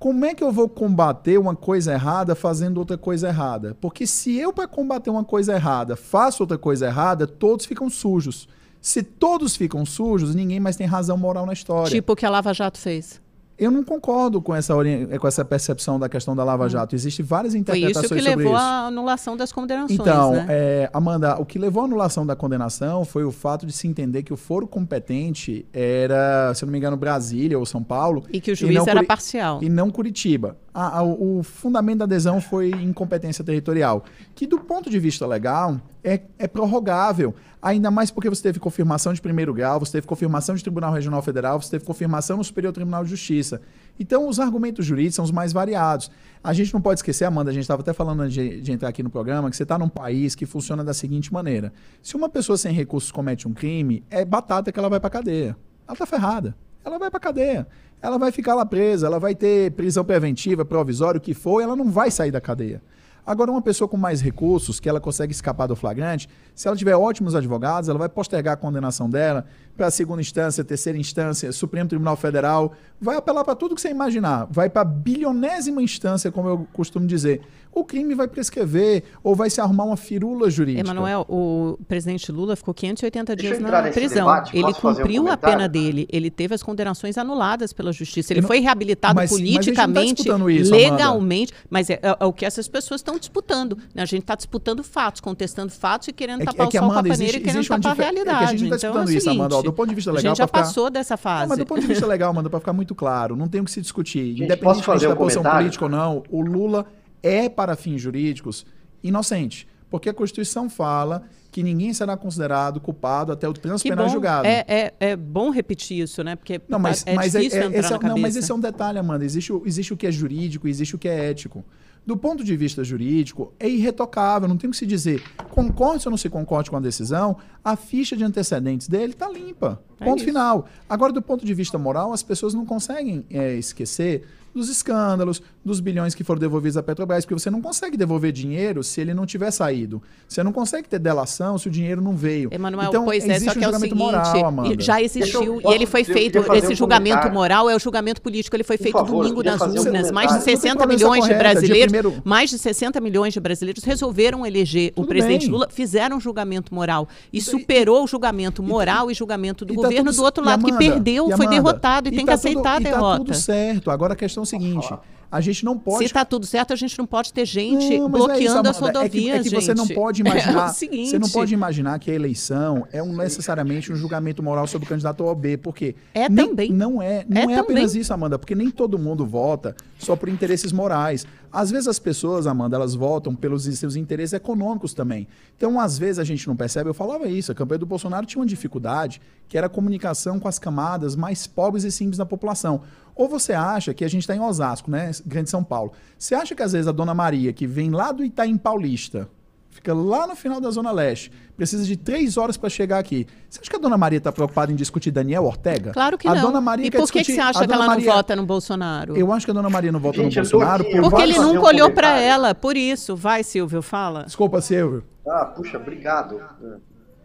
Como 0.00 0.24
é 0.24 0.34
que 0.34 0.42
eu 0.42 0.50
vou 0.50 0.68
combater 0.68 1.38
uma 1.38 1.54
coisa 1.54 1.92
errada 1.92 2.34
fazendo 2.34 2.78
outra 2.78 2.96
coisa 2.96 3.28
errada? 3.28 3.76
Porque 3.80 4.06
se 4.06 4.34
eu, 4.36 4.52
para 4.52 4.66
combater 4.66 5.10
uma 5.10 5.22
coisa 5.22 5.54
errada, 5.54 5.94
faço 5.94 6.42
outra 6.42 6.56
coisa 6.56 6.86
errada, 6.86 7.26
todos 7.26 7.66
ficam 7.66 7.90
sujos. 7.90 8.48
Se 8.80 9.02
todos 9.02 9.56
ficam 9.56 9.84
sujos, 9.84 10.34
ninguém 10.34 10.58
mais 10.58 10.76
tem 10.76 10.86
razão 10.86 11.16
moral 11.16 11.46
na 11.46 11.52
história. 11.52 11.90
Tipo 11.90 12.12
o 12.12 12.16
que 12.16 12.24
a 12.24 12.30
Lava 12.30 12.52
Jato 12.54 12.78
fez. 12.78 13.20
Eu 13.60 13.70
não 13.70 13.84
concordo 13.84 14.40
com 14.40 14.54
essa, 14.54 14.72
com 15.20 15.28
essa 15.28 15.44
percepção 15.44 15.98
da 15.98 16.08
questão 16.08 16.34
da 16.34 16.42
Lava 16.42 16.64
hum. 16.64 16.68
Jato. 16.70 16.94
Existem 16.94 17.22
várias 17.22 17.54
interpretações 17.54 18.08
sobre 18.08 18.20
isso. 18.20 18.24
Foi 18.24 18.32
isso 18.32 18.38
que 18.38 18.42
levou 18.42 18.56
à 18.56 18.86
anulação 18.86 19.36
das 19.36 19.52
condenações, 19.52 20.00
Então, 20.00 20.32
né? 20.32 20.46
é, 20.48 20.90
Amanda, 20.94 21.38
o 21.38 21.44
que 21.44 21.58
levou 21.58 21.82
à 21.82 21.84
anulação 21.84 22.24
da 22.24 22.34
condenação 22.34 23.04
foi 23.04 23.22
o 23.22 23.30
fato 23.30 23.66
de 23.66 23.72
se 23.74 23.86
entender 23.86 24.22
que 24.22 24.32
o 24.32 24.36
foro 24.36 24.66
competente 24.66 25.66
era, 25.74 26.54
se 26.54 26.64
não 26.64 26.72
me 26.72 26.78
engano, 26.78 26.96
Brasília 26.96 27.58
ou 27.58 27.66
São 27.66 27.84
Paulo. 27.84 28.24
E 28.32 28.40
que 28.40 28.50
o 28.50 28.56
juiz 28.56 28.74
era 28.86 29.00
Curi 29.00 29.06
parcial. 29.06 29.62
E 29.62 29.68
não 29.68 29.90
Curitiba. 29.90 30.56
A, 30.72 31.00
a, 31.00 31.02
o 31.02 31.42
fundamento 31.42 31.98
da 31.98 32.04
adesão 32.06 32.40
foi 32.40 32.70
incompetência 32.70 33.44
territorial, 33.44 34.04
que 34.34 34.46
do 34.46 34.58
ponto 34.58 34.88
de 34.88 34.98
vista 34.98 35.26
legal 35.26 35.78
é, 36.02 36.20
é 36.38 36.48
prorrogável. 36.48 37.34
Ainda 37.62 37.90
mais 37.90 38.10
porque 38.10 38.28
você 38.28 38.42
teve 38.42 38.58
confirmação 38.58 39.12
de 39.12 39.20
primeiro 39.20 39.52
grau, 39.52 39.80
você 39.80 39.92
teve 39.92 40.06
confirmação 40.06 40.54
de 40.54 40.62
Tribunal 40.62 40.92
Regional 40.92 41.20
Federal, 41.20 41.60
você 41.60 41.70
teve 41.70 41.84
confirmação 41.84 42.38
no 42.38 42.44
Superior 42.44 42.72
Tribunal 42.72 43.04
de 43.04 43.10
Justiça. 43.10 43.60
Então, 43.98 44.26
os 44.28 44.40
argumentos 44.40 44.86
jurídicos 44.86 45.16
são 45.16 45.24
os 45.24 45.30
mais 45.30 45.52
variados. 45.52 46.10
A 46.42 46.54
gente 46.54 46.72
não 46.72 46.80
pode 46.80 47.00
esquecer, 47.00 47.26
Amanda, 47.26 47.50
a 47.50 47.52
gente 47.52 47.62
estava 47.62 47.82
até 47.82 47.92
falando 47.92 48.26
de, 48.28 48.62
de, 48.62 48.72
entrar 48.72 48.88
aqui 48.88 49.02
no 49.02 49.10
programa, 49.10 49.50
que 49.50 49.56
você 49.56 49.62
está 49.62 49.78
num 49.78 49.90
país 49.90 50.34
que 50.34 50.46
funciona 50.46 50.82
da 50.82 50.94
seguinte 50.94 51.30
maneira: 51.32 51.70
se 52.02 52.16
uma 52.16 52.28
pessoa 52.28 52.56
sem 52.56 52.72
recursos 52.72 53.12
comete 53.12 53.46
um 53.46 53.52
crime, 53.52 54.02
é 54.08 54.24
batata 54.24 54.72
que 54.72 54.78
ela 54.78 54.88
vai 54.88 54.98
para 54.98 55.10
cadeia. 55.10 55.56
Ela 55.86 55.92
está 55.92 56.06
ferrada. 56.06 56.56
Ela 56.82 56.98
vai 56.98 57.10
para 57.10 57.20
cadeia. 57.20 57.66
Ela 58.00 58.16
vai 58.16 58.32
ficar 58.32 58.54
lá 58.54 58.64
presa, 58.64 59.06
ela 59.06 59.18
vai 59.18 59.34
ter 59.34 59.72
prisão 59.72 60.02
preventiva, 60.02 60.64
provisória, 60.64 61.18
o 61.18 61.20
que 61.20 61.34
for, 61.34 61.60
ela 61.60 61.76
não 61.76 61.90
vai 61.90 62.10
sair 62.10 62.30
da 62.30 62.40
cadeia. 62.40 62.80
Agora, 63.24 63.50
uma 63.50 63.62
pessoa 63.62 63.86
com 63.88 63.96
mais 63.96 64.20
recursos, 64.20 64.80
que 64.80 64.88
ela 64.88 65.00
consegue 65.00 65.32
escapar 65.32 65.66
do 65.66 65.76
flagrante, 65.76 66.28
se 66.54 66.66
ela 66.66 66.76
tiver 66.76 66.96
ótimos 66.96 67.34
advogados, 67.34 67.88
ela 67.88 67.98
vai 67.98 68.08
postergar 68.08 68.54
a 68.54 68.56
condenação 68.56 69.08
dela 69.08 69.44
para 69.80 69.86
a 69.86 69.90
segunda 69.90 70.20
instância, 70.20 70.62
terceira 70.62 70.98
instância, 70.98 71.50
Supremo 71.52 71.88
Tribunal 71.88 72.14
Federal, 72.14 72.74
vai 73.00 73.16
apelar 73.16 73.42
para 73.44 73.54
tudo 73.54 73.74
que 73.74 73.80
você 73.80 73.88
imaginar, 73.88 74.46
vai 74.50 74.68
para 74.68 74.82
a 74.82 74.84
bilionésima 74.84 75.82
instância, 75.82 76.30
como 76.30 76.50
eu 76.50 76.66
costumo 76.70 77.06
dizer. 77.06 77.40
O 77.72 77.84
crime 77.84 78.16
vai 78.16 78.26
prescrever 78.26 79.04
ou 79.22 79.34
vai 79.34 79.48
se 79.48 79.60
arrumar 79.60 79.84
uma 79.84 79.96
firula 79.96 80.50
jurídica. 80.50 80.90
Emanuel, 80.90 81.24
o 81.28 81.78
presidente 81.86 82.30
Lula 82.32 82.56
ficou 82.56 82.74
580 82.74 83.36
dias 83.36 83.60
na 83.60 83.82
prisão. 83.84 84.26
Debate, 84.26 84.58
ele 84.58 84.74
cumpriu 84.74 85.22
um 85.22 85.28
a 85.28 85.36
pena 85.36 85.68
dele, 85.68 86.06
ele 86.10 86.30
teve 86.30 86.52
as 86.52 86.64
condenações 86.64 87.16
anuladas 87.16 87.72
pela 87.72 87.92
justiça, 87.92 88.32
ele 88.32 88.40
não, 88.40 88.48
foi 88.48 88.58
reabilitado 88.58 89.14
mas, 89.14 89.30
politicamente, 89.30 90.28
mas 90.28 90.40
tá 90.40 90.50
isso, 90.50 90.72
legalmente, 90.72 91.52
Amanda. 91.52 91.66
mas 91.70 91.88
é, 91.88 92.00
é, 92.02 92.16
é, 92.18 92.24
o 92.24 92.32
que 92.32 92.44
essas 92.44 92.66
pessoas 92.66 93.00
estão 93.00 93.16
disputando. 93.16 93.78
Né? 93.94 94.02
A 94.02 94.06
gente 94.06 94.22
está 94.22 94.34
disputando 94.34 94.82
fatos, 94.82 95.20
contestando 95.20 95.70
fatos 95.70 96.08
e 96.08 96.12
querendo 96.12 96.42
é 96.42 96.46
tapar 96.46 96.66
é 96.66 96.70
que, 96.70 96.76
o 96.76 96.80
sol 96.80 96.90
Amanda, 96.90 97.08
com 97.08 97.12
a 97.12 97.14
existe, 97.14 97.36
e 97.36 97.40
querendo 97.40 97.68
tapar 97.68 97.92
a 97.92 97.94
realidade. 97.94 98.36
É 98.36 98.38
que 98.38 98.44
a 98.44 98.56
gente 98.56 98.74
está 98.74 98.88
então, 98.88 99.04
disputando 99.04 99.10
é 99.10 99.14
isso, 99.14 99.30
Amanda, 99.30 99.69
do 99.70 99.76
ponto 99.76 99.88
de 99.88 99.94
vista 99.94 100.10
legal. 100.10 100.32
A 100.32 100.34
gente 100.34 100.38
já 100.38 100.46
ficar... 100.46 100.60
passou 100.60 100.90
dessa 100.90 101.16
fase. 101.16 101.42
Não, 101.42 101.48
mas 101.50 101.58
do 101.58 101.66
ponto 101.66 101.80
de 101.80 101.86
vista 101.86 102.06
legal, 102.06 102.30
Amanda, 102.30 102.50
para 102.50 102.60
ficar 102.60 102.72
muito 102.72 102.94
claro, 102.94 103.36
não 103.36 103.48
tem 103.48 103.60
o 103.60 103.64
que 103.64 103.70
se 103.70 103.80
discutir. 103.80 104.30
Gente, 104.30 104.44
Independente 104.44 105.06
da 105.06 105.16
posição 105.16 105.42
política 105.42 105.84
ou 105.84 105.90
não, 105.90 106.22
o 106.30 106.42
Lula 106.42 106.86
é, 107.22 107.48
para 107.48 107.76
fins 107.76 108.00
jurídicos, 108.00 108.66
inocente. 109.02 109.66
Porque 109.90 110.08
a 110.08 110.14
Constituição 110.14 110.70
fala 110.70 111.24
que 111.50 111.62
ninguém 111.62 111.92
será 111.92 112.16
considerado 112.16 112.80
culpado 112.80 113.32
até 113.32 113.48
o 113.48 113.52
trânsito 113.52 113.88
penal 113.88 114.08
julgado. 114.08 114.46
É, 114.46 114.64
é, 114.68 114.94
é, 115.00 115.16
bom 115.16 115.50
repetir 115.50 115.98
isso, 115.98 116.22
né? 116.22 116.36
Porque 116.36 116.60
não, 116.68 116.78
mas, 116.78 117.04
é 117.04 117.14
mas 117.14 117.34
é, 117.34 117.38
difícil 117.38 117.62
é, 117.62 117.66
entrar 117.66 117.78
esse, 117.80 117.94
é, 117.94 117.98
Não, 118.08 118.18
mas 118.18 118.36
esse 118.36 118.50
é 118.50 118.54
um 118.54 118.60
detalhe, 118.60 118.98
Amanda. 118.98 119.24
Existe, 119.24 119.52
existe 119.64 119.92
o 119.92 119.96
que 119.96 120.06
é 120.06 120.12
jurídico 120.12 120.68
e 120.68 120.70
existe 120.70 120.94
o 120.94 120.98
que 120.98 121.08
é 121.08 121.30
ético. 121.30 121.64
Do 122.06 122.16
ponto 122.16 122.42
de 122.42 122.56
vista 122.56 122.82
jurídico, 122.82 123.52
é 123.58 123.68
irretocável, 123.68 124.48
não 124.48 124.56
tem 124.56 124.68
o 124.68 124.70
que 124.72 124.76
se 124.76 124.86
dizer. 124.86 125.22
Concorde 125.50 126.06
ou 126.06 126.10
não 126.10 126.18
se 126.18 126.28
concorde 126.28 126.70
com 126.70 126.76
a 126.76 126.80
decisão, 126.80 127.36
a 127.62 127.76
ficha 127.76 128.16
de 128.16 128.24
antecedentes 128.24 128.88
dele 128.88 129.12
está 129.12 129.28
limpa. 129.28 129.82
É 130.00 130.04
ponto 130.04 130.24
final. 130.24 130.66
Agora, 130.88 131.12
do 131.12 131.22
ponto 131.22 131.44
de 131.44 131.54
vista 131.54 131.78
moral, 131.78 132.12
as 132.12 132.22
pessoas 132.22 132.54
não 132.54 132.64
conseguem 132.64 133.24
é, 133.30 133.54
esquecer 133.54 134.26
dos 134.54 134.68
escândalos, 134.68 135.42
dos 135.64 135.80
bilhões 135.80 136.14
que 136.14 136.24
foram 136.24 136.40
devolvidos 136.40 136.76
à 136.76 136.82
Petrobras, 136.82 137.24
porque 137.24 137.40
você 137.40 137.50
não 137.50 137.62
consegue 137.62 137.96
devolver 137.96 138.32
dinheiro 138.32 138.82
se 138.82 139.00
ele 139.00 139.14
não 139.14 139.24
tiver 139.24 139.50
saído. 139.50 140.02
Você 140.28 140.42
não 140.42 140.52
consegue 140.52 140.88
ter 140.88 140.98
delação 140.98 141.56
se 141.58 141.68
o 141.68 141.70
dinheiro 141.70 142.00
não 142.00 142.16
veio. 142.16 142.50
Emanuel, 142.52 142.88
então, 142.88 143.04
pois 143.04 143.28
é, 143.28 143.38
só 143.38 143.52
que 143.52 143.58
um 143.60 143.62
é 143.62 143.68
o 143.68 143.74
seguinte, 143.74 143.94
moral, 143.94 144.34
já 144.78 145.00
existiu 145.00 145.60
eu, 145.60 145.70
e 145.70 145.74
ele 145.74 145.86
foi 145.86 146.02
feito, 146.02 146.38
esse 146.54 146.72
um 146.72 146.76
julgamento 146.76 147.30
moral 147.30 147.68
é 147.70 147.76
o 147.76 147.78
julgamento 147.78 148.20
político, 148.20 148.56
ele 148.56 148.64
foi 148.64 148.76
feito 148.76 148.92
favor, 148.92 149.22
domingo 149.22 149.42
nas 149.42 149.60
urnas, 149.60 150.10
um 150.10 150.14
mais 150.14 150.32
de 150.32 150.42
60 150.42 150.86
milhões 150.86 151.20
correta, 151.20 151.34
de 151.34 151.38
brasileiros, 151.38 151.92
primeiro... 151.92 152.22
mais 152.24 152.50
de 152.50 152.58
60 152.58 153.00
milhões 153.00 153.34
de 153.34 153.40
brasileiros 153.40 153.84
resolveram 153.84 154.44
eleger 154.44 154.92
Tudo 154.92 155.04
o 155.04 155.08
presidente 155.08 155.42
bem. 155.42 155.50
Lula, 155.50 155.68
fizeram 155.70 156.16
um 156.16 156.20
julgamento 156.20 156.74
moral 156.74 157.08
e 157.32 157.40
superou 157.40 158.04
o 158.04 158.06
julgamento 158.06 158.62
moral 158.62 159.10
e, 159.10 159.12
e 159.12 159.14
julgamento 159.14 159.64
do 159.64 159.74
e 159.74 159.76
governo 159.90 160.10
tudo, 160.10 160.20
do 160.20 160.24
outro 160.24 160.44
lado, 160.44 160.60
Amanda, 160.66 160.78
que 160.78 160.90
perdeu, 160.90 161.36
foi 161.36 161.46
derrotado 161.46 162.08
e, 162.08 162.12
tem 162.12 162.24
tá 162.24 162.32
que 162.32 162.34
aceitar 162.34 162.76
tudo, 162.76 162.86
a 162.86 162.90
derrota. 162.90 163.18
tá 163.18 163.24
tudo 163.24 163.34
certo. 163.34 163.90
Agora 163.90 164.12
a 164.14 164.16
questão 164.16 164.42
é 164.42 164.44
o 164.44 164.46
seguinte, 164.46 164.88
a 165.30 165.40
gente 165.40 165.64
não 165.64 165.78
pode. 165.78 165.98
Se 165.98 166.04
está 166.04 166.24
tudo 166.24 166.44
certo, 166.44 166.72
a 166.72 166.76
gente 166.76 166.98
não 166.98 167.06
pode 167.06 167.32
ter 167.32 167.46
gente 167.46 167.98
não, 167.98 168.06
é 168.06 168.08
bloqueando 168.08 168.40
é 168.40 168.44
isso, 168.44 168.58
as 168.58 168.78
rodovias. 168.78 169.06
É 169.06 169.08
que, 169.08 169.30
é 169.30 169.42
que 169.42 169.50
você 169.50 169.74
não 169.74 169.86
pode 169.86 170.22
imaginar. 170.26 170.70
É 170.70 170.72
você 170.72 171.18
não 171.18 171.28
pode 171.28 171.54
imaginar 171.54 171.98
que 172.00 172.10
a 172.10 172.14
eleição 172.14 172.86
é 172.92 173.00
um, 173.02 173.16
necessariamente 173.16 173.92
um 173.92 173.96
julgamento 173.96 174.42
moral 174.42 174.66
sobre 174.66 174.86
o 174.86 174.88
candidato 174.88 175.22
A 175.22 175.26
ou 175.28 175.34
B, 175.34 175.56
porque 175.56 175.94
é 176.12 176.28
nem, 176.28 176.48
também. 176.48 176.72
Não 176.72 177.00
é, 177.00 177.24
não 177.28 177.50
é, 177.50 177.54
é 177.54 177.58
apenas 177.58 177.94
isso, 177.94 178.12
Amanda, 178.12 178.38
porque 178.38 178.54
nem 178.54 178.70
todo 178.70 178.98
mundo 178.98 179.24
vota 179.24 179.76
só 179.98 180.16
por 180.16 180.28
interesses 180.28 180.72
morais. 180.72 181.24
Às 181.52 181.70
vezes 181.70 181.88
as 181.88 181.98
pessoas, 181.98 182.46
Amanda, 182.46 182.76
elas 182.76 182.94
votam 182.94 183.34
pelos 183.34 183.64
seus 183.64 183.96
interesses 183.96 184.32
econômicos 184.32 184.94
também. 184.94 185.26
Então, 185.56 185.80
às 185.80 185.98
vezes 185.98 186.18
a 186.18 186.24
gente 186.24 186.46
não 186.46 186.56
percebe. 186.56 186.88
Eu 186.88 186.94
falava 186.94 187.28
isso. 187.28 187.50
A 187.50 187.54
campanha 187.54 187.78
do 187.78 187.86
Bolsonaro 187.86 188.24
tinha 188.24 188.40
uma 188.40 188.46
dificuldade 188.46 189.20
que 189.48 189.58
era 189.58 189.66
a 189.66 189.70
comunicação 189.70 190.38
com 190.38 190.46
as 190.46 190.60
camadas 190.60 191.16
mais 191.16 191.48
pobres 191.48 191.82
e 191.82 191.90
simples 191.90 192.18
da 192.18 192.24
população. 192.24 192.82
Ou 193.20 193.28
você 193.28 193.52
acha 193.52 193.92
que 193.92 194.02
a 194.02 194.08
gente 194.08 194.22
está 194.22 194.34
em 194.34 194.40
Osasco, 194.40 194.90
né? 194.90 195.10
Grande 195.26 195.50
São 195.50 195.62
Paulo. 195.62 195.92
Você 196.18 196.34
acha 196.34 196.54
que 196.54 196.62
às 196.62 196.72
vezes 196.72 196.88
a 196.88 196.92
Dona 196.92 197.12
Maria, 197.12 197.52
que 197.52 197.66
vem 197.66 197.90
lá 197.90 198.12
do 198.12 198.24
Itaim 198.24 198.56
Paulista, 198.56 199.28
fica 199.68 199.92
lá 199.92 200.26
no 200.26 200.34
final 200.34 200.58
da 200.58 200.70
Zona 200.70 200.90
Leste, 200.90 201.30
precisa 201.54 201.84
de 201.84 201.98
três 201.98 202.38
horas 202.38 202.56
para 202.56 202.70
chegar 202.70 202.98
aqui. 202.98 203.26
Você 203.46 203.60
acha 203.60 203.68
que 203.68 203.76
a 203.76 203.78
Dona 203.78 203.98
Maria 203.98 204.16
está 204.16 204.32
preocupada 204.32 204.72
em 204.72 204.74
discutir 204.74 205.10
Daniel 205.10 205.44
Ortega? 205.44 205.92
Claro 205.92 206.16
que 206.16 206.26
a 206.26 206.34
não. 206.34 206.40
Dona 206.40 206.62
Maria 206.62 206.86
e 206.86 206.90
por 206.90 207.12
que, 207.12 207.22
que 207.22 207.34
você 207.34 207.40
acha 207.40 207.66
que 207.66 207.70
ela 207.70 207.88
Maria... 207.88 208.06
não 208.06 208.14
vota 208.14 208.34
no 208.34 208.46
Bolsonaro? 208.46 209.14
Eu 209.14 209.30
acho 209.34 209.44
que 209.44 209.50
a 209.50 209.54
Dona 209.54 209.68
Maria 209.68 209.92
não 209.92 210.00
vota 210.00 210.16
Gente, 210.16 210.36
no 210.36 210.42
Bolsonaro 210.42 210.84
por 210.84 211.00
Porque 211.02 211.22
ele 211.22 211.38
nunca 211.38 211.66
olhou 211.66 211.90
para 211.90 212.18
ela, 212.18 212.54
por 212.54 212.74
isso. 212.74 213.14
Vai, 213.14 213.44
Silvio, 213.44 213.82
fala. 213.82 214.24
Desculpa, 214.24 214.62
Silvio. 214.62 215.04
Ah, 215.28 215.44
puxa, 215.44 215.76
obrigado. 215.76 216.40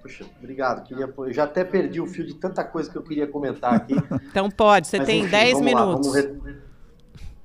Puxa, 0.06 0.24
obrigado. 0.38 0.84
Queria, 0.84 1.12
eu 1.18 1.34
já 1.34 1.46
até 1.46 1.64
perdi 1.64 2.00
o 2.00 2.06
fio 2.06 2.24
de 2.24 2.36
tanta 2.36 2.64
coisa 2.64 2.92
que 2.92 2.96
eu 2.96 3.02
queria 3.02 3.26
comentar 3.26 3.74
aqui. 3.74 3.96
então 4.30 4.52
pode, 4.52 4.88
você 4.88 5.00
Mas, 5.00 5.08
tem 5.08 5.28
10 5.28 5.62
minutos. 5.62 6.14
Lá, 6.14 6.22
vamos, 6.22 6.44
re... 6.44 6.56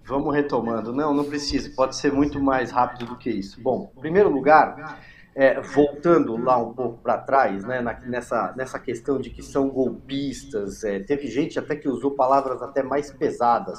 vamos, 0.05 0.35
retomando. 0.35 0.93
Não, 0.93 1.15
não 1.15 1.25
precisa, 1.25 1.71
pode 1.75 1.97
ser 1.97 2.13
muito 2.13 2.39
mais 2.39 2.71
rápido 2.71 3.07
do 3.07 3.17
que 3.17 3.31
isso. 3.31 3.59
Bom, 3.63 3.91
em 3.97 4.01
primeiro 4.01 4.29
lugar, 4.29 5.01
é, 5.35 5.59
voltando 5.59 6.37
lá 6.37 6.59
um 6.59 6.75
pouco 6.75 6.99
para 6.99 7.17
trás, 7.17 7.65
né, 7.65 7.81
na, 7.81 7.99
nessa, 8.01 8.53
nessa 8.55 8.79
questão 8.79 9.19
de 9.19 9.31
que 9.31 9.43
são 9.43 9.71
golpistas, 9.71 10.85
é, 10.85 11.01
teve 11.01 11.29
gente 11.29 11.59
até 11.59 11.75
que 11.75 11.89
usou 11.89 12.11
palavras 12.11 12.61
até 12.61 12.83
mais 12.83 13.11
pesadas. 13.11 13.79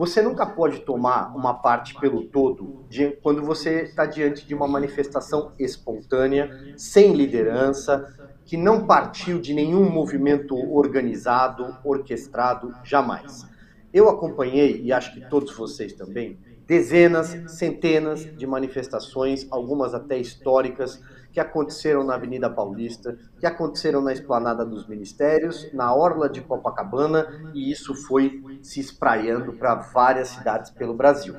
Você 0.00 0.22
nunca 0.22 0.46
pode 0.46 0.78
tomar 0.80 1.30
uma 1.36 1.52
parte 1.52 1.94
pelo 2.00 2.24
todo 2.24 2.86
de, 2.88 3.10
quando 3.22 3.42
você 3.42 3.82
está 3.82 4.06
diante 4.06 4.46
de 4.46 4.54
uma 4.54 4.66
manifestação 4.66 5.52
espontânea, 5.58 6.48
sem 6.74 7.12
liderança, 7.12 8.08
que 8.46 8.56
não 8.56 8.86
partiu 8.86 9.38
de 9.38 9.52
nenhum 9.52 9.90
movimento 9.90 10.56
organizado, 10.74 11.76
orquestrado, 11.84 12.74
jamais. 12.82 13.44
Eu 13.92 14.08
acompanhei, 14.08 14.80
e 14.80 14.90
acho 14.90 15.12
que 15.12 15.20
todos 15.20 15.54
vocês 15.54 15.92
também, 15.92 16.38
dezenas, 16.66 17.36
centenas 17.44 18.26
de 18.34 18.46
manifestações, 18.46 19.46
algumas 19.50 19.92
até 19.92 20.16
históricas, 20.16 20.98
que 21.32 21.40
aconteceram 21.40 22.04
na 22.04 22.14
Avenida 22.14 22.50
Paulista, 22.50 23.16
que 23.38 23.46
aconteceram 23.46 24.00
na 24.00 24.12
Esplanada 24.12 24.64
dos 24.64 24.86
Ministérios, 24.88 25.72
na 25.72 25.94
Orla 25.94 26.28
de 26.28 26.40
Copacabana, 26.40 27.52
e 27.54 27.70
isso 27.70 27.94
foi 27.94 28.42
se 28.62 28.80
espraiando 28.80 29.52
para 29.52 29.76
várias 29.76 30.28
cidades 30.28 30.70
pelo 30.70 30.94
Brasil. 30.94 31.34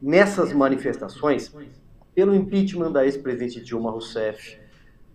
Nessas 0.00 0.52
manifestações, 0.52 1.54
pelo 2.14 2.34
impeachment 2.34 2.92
da 2.92 3.04
ex-presidente 3.04 3.62
Dilma 3.62 3.90
Rousseff, 3.90 4.60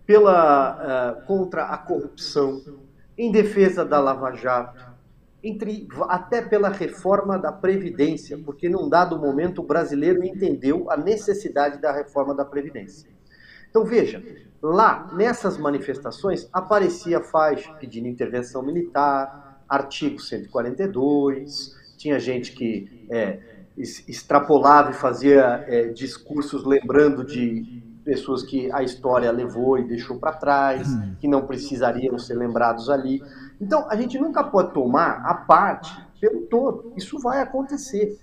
pela 0.04 1.20
uh, 1.20 1.26
contra 1.26 1.66
a 1.66 1.78
corrupção, 1.78 2.60
em 3.16 3.30
defesa 3.30 3.84
da 3.84 4.00
Lava 4.00 4.32
Jato, 4.32 4.88
entre, 5.42 5.86
até 6.08 6.42
pela 6.42 6.68
reforma 6.68 7.38
da 7.38 7.52
Previdência, 7.52 8.38
porque 8.38 8.68
num 8.68 8.88
dado 8.88 9.18
momento 9.18 9.60
o 9.60 9.66
brasileiro 9.66 10.24
entendeu 10.24 10.90
a 10.90 10.96
necessidade 10.96 11.80
da 11.80 11.92
reforma 11.92 12.34
da 12.34 12.44
Previdência. 12.44 13.10
Então 13.70 13.84
veja, 13.84 14.22
lá 14.62 15.08
nessas 15.12 15.56
manifestações 15.58 16.48
aparecia 16.52 17.20
faixa 17.20 17.72
pedindo 17.74 18.08
intervenção 18.08 18.62
militar, 18.62 19.62
artigo 19.68 20.18
142, 20.18 21.76
tinha 21.96 22.18
gente 22.18 22.52
que 22.52 23.06
é, 23.10 23.40
extrapolava 23.76 24.90
e 24.90 24.94
fazia 24.94 25.64
é, 25.66 25.88
discursos 25.88 26.64
lembrando 26.64 27.24
de 27.24 27.82
pessoas 28.04 28.42
que 28.42 28.72
a 28.72 28.82
história 28.82 29.30
levou 29.30 29.78
e 29.78 29.84
deixou 29.86 30.18
para 30.18 30.32
trás, 30.32 30.88
hum. 30.88 31.14
que 31.20 31.28
não 31.28 31.46
precisariam 31.46 32.18
ser 32.18 32.34
lembrados 32.34 32.88
ali. 32.88 33.22
Então, 33.60 33.86
a 33.90 33.96
gente 33.96 34.18
nunca 34.18 34.42
pode 34.42 34.72
tomar 34.72 35.22
a 35.26 35.34
parte 35.34 35.94
pelo 36.18 36.42
todo. 36.46 36.94
Isso 36.96 37.18
vai 37.18 37.42
acontecer. 37.42 38.18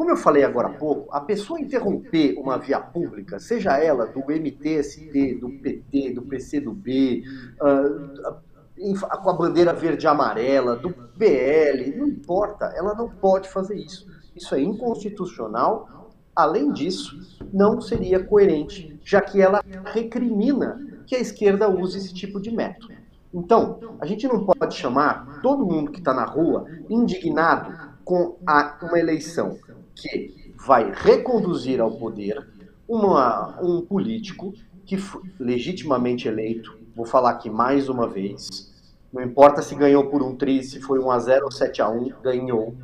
Como 0.00 0.08
eu 0.08 0.16
falei 0.16 0.42
agora 0.42 0.68
há 0.68 0.72
pouco, 0.72 1.14
a 1.14 1.20
pessoa 1.20 1.60
interromper 1.60 2.34
uma 2.38 2.56
via 2.56 2.80
pública, 2.80 3.38
seja 3.38 3.76
ela 3.76 4.06
do 4.06 4.20
MTST, 4.20 5.34
do 5.34 5.50
PT, 5.50 6.14
do 6.14 6.22
PCdoB, 6.22 7.22
uh, 7.60 9.20
com 9.22 9.28
a 9.28 9.32
bandeira 9.34 9.74
verde 9.74 10.06
e 10.06 10.08
amarela, 10.08 10.74
do 10.74 10.90
PL, 10.90 11.94
não 11.98 12.08
importa, 12.08 12.72
ela 12.74 12.94
não 12.94 13.10
pode 13.10 13.50
fazer 13.50 13.76
isso. 13.76 14.06
Isso 14.34 14.54
é 14.54 14.62
inconstitucional. 14.62 16.08
Além 16.34 16.72
disso, 16.72 17.20
não 17.52 17.78
seria 17.78 18.24
coerente, 18.24 18.98
já 19.04 19.20
que 19.20 19.38
ela 19.42 19.62
recrimina 19.92 20.80
que 21.06 21.14
a 21.14 21.20
esquerda 21.20 21.68
use 21.68 21.98
esse 21.98 22.14
tipo 22.14 22.40
de 22.40 22.50
método. 22.50 22.94
Então, 23.34 23.78
a 24.00 24.06
gente 24.06 24.26
não 24.26 24.46
pode 24.46 24.76
chamar 24.76 25.40
todo 25.42 25.66
mundo 25.66 25.90
que 25.90 25.98
está 25.98 26.14
na 26.14 26.24
rua 26.24 26.64
indignado 26.88 27.90
com 28.02 28.38
a, 28.46 28.78
uma 28.82 28.98
eleição 28.98 29.58
que 30.00 30.52
vai 30.56 30.92
reconduzir 30.92 31.80
ao 31.80 31.92
poder 31.92 32.46
uma, 32.88 33.58
um 33.62 33.80
político 33.80 34.52
que 34.84 34.96
legitimamente 35.38 36.26
eleito. 36.26 36.78
Vou 36.94 37.06
falar 37.06 37.30
aqui 37.30 37.48
mais 37.48 37.88
uma 37.88 38.08
vez. 38.08 38.70
Não 39.12 39.22
importa 39.22 39.62
se 39.62 39.74
ganhou 39.74 40.06
por 40.06 40.22
um 40.22 40.34
tri, 40.34 40.62
se 40.62 40.80
foi 40.80 40.98
1 40.98 41.10
a 41.10 41.18
0 41.18 41.44
ou 41.44 41.52
7 41.52 41.82
a 41.82 41.88
1, 41.88 42.12
ganhou. 42.22 42.74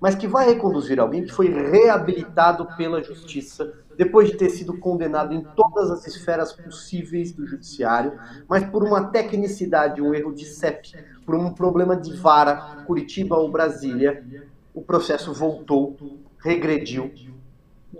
Mas 0.00 0.14
que 0.14 0.26
vai 0.26 0.46
reconduzir 0.46 1.00
alguém 1.00 1.24
que 1.24 1.32
foi 1.32 1.48
reabilitado 1.48 2.66
pela 2.76 3.02
justiça 3.02 3.72
depois 3.96 4.28
de 4.28 4.36
ter 4.36 4.50
sido 4.50 4.78
condenado 4.78 5.32
em 5.32 5.40
todas 5.40 5.90
as 5.90 6.06
esferas 6.06 6.52
possíveis 6.52 7.32
do 7.32 7.46
judiciário, 7.46 8.18
mas 8.46 8.64
por 8.64 8.84
uma 8.84 9.04
tecnicidade, 9.04 10.02
um 10.02 10.14
erro 10.14 10.34
de 10.34 10.44
CEP, 10.44 10.92
por 11.24 11.34
um 11.34 11.52
problema 11.52 11.96
de 11.96 12.14
vara, 12.14 12.84
Curitiba 12.86 13.36
ou 13.36 13.50
Brasília, 13.50 14.22
o 14.74 14.82
processo 14.82 15.32
voltou, 15.32 15.96
regrediu 16.46 17.12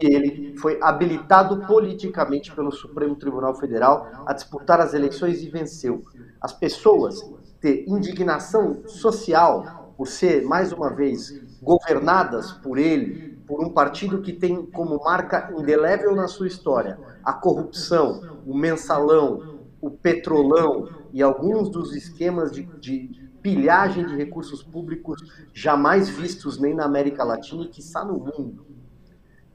e 0.00 0.06
ele 0.06 0.56
foi 0.58 0.78
habilitado 0.80 1.66
politicamente 1.66 2.54
pelo 2.54 2.70
Supremo 2.70 3.16
Tribunal 3.16 3.54
Federal 3.54 4.24
a 4.26 4.32
disputar 4.32 4.80
as 4.80 4.94
eleições 4.94 5.42
e 5.42 5.48
venceu. 5.48 6.02
As 6.40 6.52
pessoas 6.52 7.20
ter 7.60 7.84
indignação 7.88 8.82
social 8.86 9.94
por 9.96 10.06
ser, 10.06 10.44
mais 10.44 10.72
uma 10.72 10.90
vez, 10.90 11.40
governadas 11.62 12.52
por 12.52 12.78
ele, 12.78 13.38
por 13.46 13.64
um 13.64 13.70
partido 13.70 14.20
que 14.20 14.32
tem 14.32 14.66
como 14.66 15.02
marca 15.02 15.50
indelével 15.56 16.14
na 16.14 16.28
sua 16.28 16.46
história 16.46 16.98
a 17.24 17.32
corrupção, 17.32 18.40
o 18.46 18.56
mensalão, 18.56 19.58
o 19.80 19.90
petrolão 19.90 20.88
e 21.12 21.20
alguns 21.22 21.68
dos 21.68 21.94
esquemas 21.94 22.52
de, 22.52 22.62
de 22.78 23.25
pilhagem 23.46 24.04
de 24.04 24.16
recursos 24.16 24.60
públicos 24.60 25.22
jamais 25.54 26.08
vistos 26.08 26.58
nem 26.58 26.74
na 26.74 26.84
América 26.84 27.22
Latina 27.22 27.62
e 27.62 27.68
que 27.68 27.78
está 27.78 28.04
no 28.04 28.14
mundo. 28.14 28.66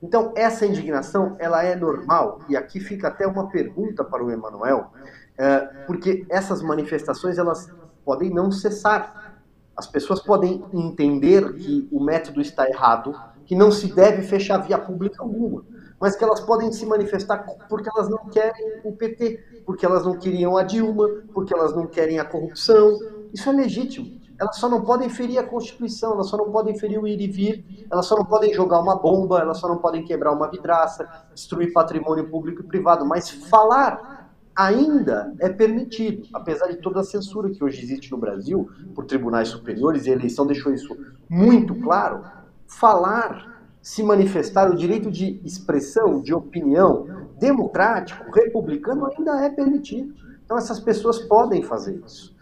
Então, 0.02 0.32
essa 0.34 0.66
indignação, 0.66 1.36
ela 1.40 1.62
é 1.62 1.76
normal, 1.76 2.40
e 2.48 2.56
aqui 2.56 2.80
fica 2.80 3.10
até 3.10 3.28
uma 3.28 3.50
pergunta 3.50 4.02
para 4.02 4.24
o 4.24 4.32
Emanuel, 4.32 4.94
é, 5.38 5.60
porque 5.86 6.26
essas 6.30 6.62
manifestações, 6.62 7.38
elas 7.38 7.70
podem 8.06 8.30
não 8.30 8.50
cessar. 8.50 9.42
As 9.76 9.88
pessoas 9.88 10.22
podem 10.22 10.64
entender 10.74 11.54
que 11.56 11.90
o 11.92 12.02
método 12.02 12.40
está 12.40 12.70
errado, 12.70 13.14
que 13.46 13.56
não 13.56 13.72
se 13.72 13.94
deve 13.94 14.22
fechar 14.22 14.60
via 14.60 14.78
pública 14.78 15.22
alguma, 15.22 15.66
mas 16.00 16.16
que 16.16 16.24
elas 16.24 16.40
podem 16.40 16.72
se 16.72 16.86
manifestar 16.86 17.46
porque 17.68 17.90
elas 17.94 18.08
não 18.08 18.30
querem 18.30 18.80
o 18.86 18.94
PT, 18.94 19.64
porque 19.66 19.86
elas 19.86 20.06
não 20.06 20.18
queriam 20.18 20.58
a 20.58 20.64
Dilma, 20.64 21.10
porque 21.34 21.54
elas 21.54 21.76
não 21.76 21.86
querem 21.88 22.20
a 22.20 22.24
corrupção. 22.24 22.98
Isso 23.34 23.50
é 23.50 23.52
legítimo. 23.52 24.20
Elas 24.40 24.58
só 24.58 24.68
não 24.68 24.82
podem 24.82 25.08
ferir 25.08 25.38
a 25.38 25.44
Constituição, 25.44 26.14
elas 26.14 26.28
só 26.28 26.36
não 26.36 26.52
podem 26.52 26.76
ferir 26.76 27.00
o 27.00 27.08
ir 27.08 27.22
e 27.22 27.28
vir, 27.28 27.86
elas 27.92 28.08
só 28.08 28.16
não 28.16 28.26
podem 28.26 28.52
jogar 28.52 28.80
uma 28.80 28.96
bomba, 28.96 29.40
elas 29.40 29.60
só 29.60 29.68
não 29.68 29.78
podem 29.78 30.04
quebrar 30.04 30.32
uma 30.32 30.50
vidraça, 30.50 31.08
destruir 31.34 31.72
patrimônio 31.72 32.28
público 32.28 32.62
e 32.62 32.66
privado, 32.66 33.06
mas 33.06 33.30
falar 33.30 34.32
ainda 34.56 35.34
é 35.40 35.48
permitido, 35.48 36.28
apesar 36.34 36.68
de 36.68 36.78
toda 36.78 37.02
a 37.02 37.04
censura 37.04 37.52
que 37.52 37.64
hoje 37.64 37.82
existe 37.82 38.12
no 38.12 38.18
Brasil 38.18 38.68
por 38.96 39.06
tribunais 39.06 39.50
superiores, 39.50 40.08
e 40.08 40.10
a 40.10 40.14
eleição 40.14 40.48
deixou 40.48 40.74
isso 40.74 40.98
muito 41.30 41.76
claro 41.76 42.24
falar, 42.66 43.68
se 43.82 44.02
manifestar, 44.02 44.72
o 44.72 44.76
direito 44.76 45.12
de 45.12 45.40
expressão, 45.44 46.22
de 46.22 46.34
opinião 46.34 47.28
democrático, 47.40 48.32
republicano, 48.32 49.06
ainda 49.06 49.44
é 49.46 49.50
permitido. 49.50 50.14
Então, 50.46 50.58
essas 50.58 50.80
pessoas 50.80 51.20
podem 51.20 51.62
fazer 51.62 52.02
isso. 52.06 52.36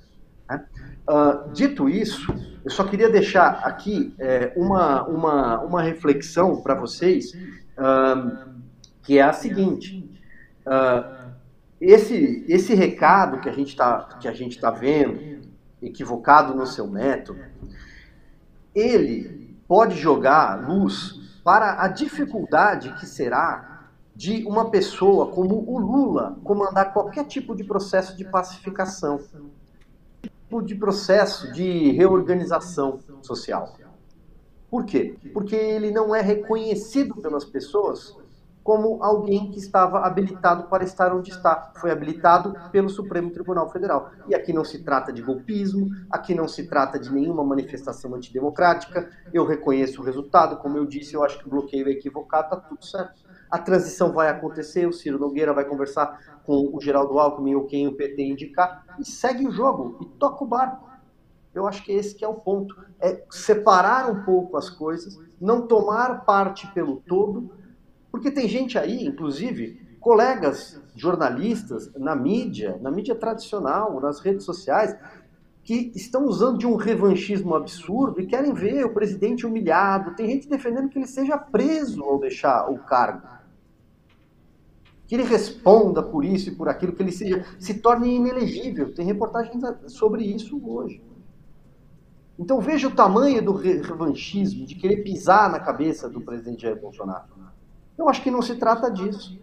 Uh, 1.10 1.52
dito 1.52 1.89
isso, 1.89 2.32
eu 2.63 2.69
só 2.69 2.84
queria 2.84 3.10
deixar 3.10 3.62
aqui 3.63 4.13
é, 4.19 4.54
uma, 4.56 5.04
uma, 5.08 5.60
uma 5.62 5.82
reflexão 5.82 6.62
para 6.62 6.76
vocês, 6.76 7.34
uh, 7.34 8.62
que 9.02 9.17
é 9.17 9.24
a 9.24 9.34
seguinte. 9.34 10.08
Uh, 10.67 11.34
esse, 11.82 12.45
esse 12.48 12.76
recado 12.76 13.39
que 13.39 13.50
a 13.50 13.52
gente 13.52 13.69
está 13.69 14.19
tá 14.62 14.69
vendo, 14.69 15.50
equivocado 15.82 16.54
no 16.54 16.67
seu 16.67 16.86
método, 16.86 17.39
ele 18.76 19.58
pode 19.67 19.98
jogar 19.98 20.67
luz 20.69 21.41
para 21.43 21.82
a 21.82 21.88
dificuldade 21.88 22.93
que 23.00 23.08
será 23.08 23.88
de 24.15 24.45
uma 24.45 24.69
pessoa 24.69 25.32
como 25.32 25.63
o 25.67 25.80
Lula 25.80 26.38
comandar 26.43 26.93
qualquer 26.93 27.26
tipo 27.26 27.56
de 27.56 27.63
processo 27.63 28.15
de 28.15 28.26
pacificação, 28.26 29.19
tipo 30.50 30.64
de 30.64 30.74
processo 30.74 31.52
de 31.54 31.92
reorganização 31.92 33.00
social. 33.22 33.76
Por 34.68 34.84
quê? 34.84 35.16
Porque 35.32 35.56
ele 35.56 35.92
não 35.92 36.16
é 36.16 36.22
reconhecido 36.22 37.16
pelas 37.22 37.46
pessoas 37.46 38.18
como 38.64 39.02
alguém 39.04 39.52
que 39.52 39.60
estava 39.60 40.00
habilitado 40.00 40.64
para 40.64 40.84
estar 40.84 41.14
onde 41.16 41.32
está. 41.32 41.72
Foi 41.80 41.92
habilitado 41.92 42.54
pelo 42.72 42.90
Supremo 42.90 43.32
Tribunal 43.32 43.70
Federal. 43.72 44.12
E 44.28 44.36
aqui 44.36 44.52
não 44.52 44.64
se 44.64 44.84
trata 44.84 45.14
de 45.14 45.22
golpismo, 45.22 45.90
aqui 46.10 46.34
não 46.34 46.48
se 46.48 46.68
trata 46.68 47.00
de 47.00 47.12
nenhuma 47.12 47.44
manifestação 47.44 48.14
antidemocrática. 48.16 49.10
Eu 49.32 49.46
reconheço 49.46 50.02
o 50.02 50.06
resultado, 50.06 50.58
como 50.58 50.78
eu 50.78 50.86
disse, 50.86 51.14
eu 51.14 51.24
acho 51.24 51.40
que 51.40 51.48
o 51.48 51.50
bloqueio 51.50 51.88
é 51.88 51.92
equivocado, 51.92 52.56
está 52.56 52.58
tudo 52.58 52.84
certo. 52.84 53.29
A 53.50 53.58
transição 53.58 54.12
vai 54.12 54.30
acontecer, 54.30 54.88
o 54.88 54.94
Ciro 54.94 55.18
Nogueira 55.18 55.54
vai 55.54 55.66
conversar 55.66 56.42
com 56.46 56.70
o 56.74 56.80
Geraldo 56.82 57.18
Alckmin 57.18 57.56
ou 57.56 57.66
quem 57.66 57.88
o 57.88 57.96
PT 57.96 58.24
indicar, 58.24 58.86
e 59.00 59.06
segue 59.06 59.48
o 59.48 59.52
jogo, 59.52 59.98
e 60.02 60.06
toca 60.06 60.44
o 60.44 60.48
barco. 60.48 60.90
Eu 61.54 61.68
acho 61.68 61.84
que 61.84 61.92
esse 61.92 62.16
que 62.16 62.24
é 62.24 62.28
o 62.28 62.36
ponto. 62.36 62.76
É 63.00 63.24
separar 63.30 64.10
um 64.10 64.24
pouco 64.24 64.56
as 64.58 64.70
coisas, 64.70 65.20
não 65.40 65.66
tomar 65.66 66.26
parte 66.26 66.68
pelo 66.74 66.98
todo, 67.08 67.50
porque 68.12 68.32
tem 68.32 68.48
gente 68.48 68.78
aí, 68.78 69.06
inclusive, 69.06 69.98
colegas 70.00 70.82
jornalistas 70.96 71.92
na 71.96 72.16
mídia, 72.16 72.78
na 72.82 72.92
mídia 72.92 73.16
tradicional, 73.16 74.00
nas 74.00 74.20
redes 74.20 74.46
sociais, 74.46 74.96
que 75.64 75.92
estão 75.96 76.26
usando 76.26 76.58
de 76.58 76.66
um 76.66 76.76
revanchismo 76.76 77.54
absurdo 77.56 78.20
e 78.20 78.26
querem 78.26 78.54
ver 78.54 78.86
o 78.86 78.94
presidente 78.94 79.46
humilhado. 79.46 80.16
Tem 80.16 80.28
gente 80.28 80.50
defendendo 80.50 80.90
que 80.90 80.98
ele 80.98 81.08
seja 81.08 81.38
preso 81.38 82.04
ao 82.04 82.20
deixar 82.20 82.70
o 82.72 82.80
cargo. 82.80 83.38
Que 85.10 85.15
ele 85.15 85.24
responda 85.24 86.04
por 86.04 86.24
isso 86.24 86.50
e 86.50 86.56
por 86.56 86.69
aquilo, 86.69 86.93
que 86.93 87.02
ele 87.02 87.12
seja, 87.12 87.43
se 87.58 87.74
torne 87.80 88.15
inelegível. 88.15 88.93
Tem 88.93 89.04
reportagens 89.08 89.60
sobre 89.88 90.24
isso 90.24 90.62
hoje. 90.63 91.02
Então 92.38 92.62
veja 92.62 92.88
o 92.88 92.91
tamanho 92.91 93.43
do 93.43 93.52
revanchismo, 93.52 94.67
de 94.67 94.76
querer 94.76 94.98
pisar 94.98 95.52
na 95.52 95.60
cabeça 95.60 96.08
do 96.08 96.22
presidente 96.22 96.62
Jair 96.62 96.80
Bolsonaro. 96.80 97.26
Eu 97.98 98.08
acho 98.08 98.22
que 98.22 98.30
não 98.30 98.43
se 98.43 98.56
trata 98.56 98.89
disso. 98.91 99.36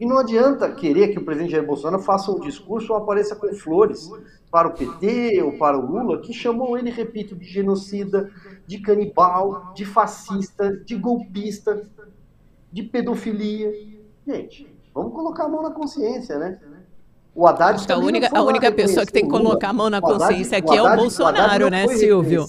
E 0.00 0.06
não 0.06 0.16
adianta 0.16 0.72
querer 0.72 1.08
que 1.08 1.18
o 1.18 1.24
presidente 1.24 1.52
Jair 1.52 1.66
Bolsonaro 1.66 2.02
faça 2.02 2.32
um 2.32 2.40
discurso 2.40 2.94
ou 2.94 2.98
apareça 2.98 3.36
com 3.36 3.52
flores 3.52 4.10
para 4.50 4.68
o 4.68 4.72
PT 4.72 5.42
ou 5.42 5.58
para 5.58 5.78
o 5.78 5.84
Lula, 5.84 6.22
que 6.22 6.32
chamou 6.32 6.78
ele, 6.78 6.88
repito, 6.88 7.36
de 7.36 7.44
genocida, 7.44 8.32
de 8.66 8.78
canibal, 8.78 9.74
de 9.74 9.84
fascista, 9.84 10.74
de 10.74 10.96
golpista, 10.96 11.86
de 12.72 12.82
pedofilia. 12.82 13.70
Gente, 14.26 14.79
vamos 14.94 15.12
colocar 15.12 15.44
a 15.44 15.48
mão 15.48 15.62
na 15.62 15.70
consciência, 15.70 16.38
né? 16.38 16.58
O 17.34 17.46
Haddad 17.46 17.90
a 17.90 17.96
única, 17.96 18.28
a 18.32 18.42
única 18.42 18.72
pessoa 18.72 19.06
que 19.06 19.12
tem 19.12 19.22
que 19.22 19.30
colocar 19.30 19.68
a 19.68 19.72
mão 19.72 19.88
na 19.88 20.00
consciência 20.00 20.58
aqui 20.58 20.76
é 20.76 20.82
o 20.82 20.96
Bolsonaro, 20.96 21.68
o 21.68 21.70
né, 21.70 21.86
Silvio? 21.88 22.44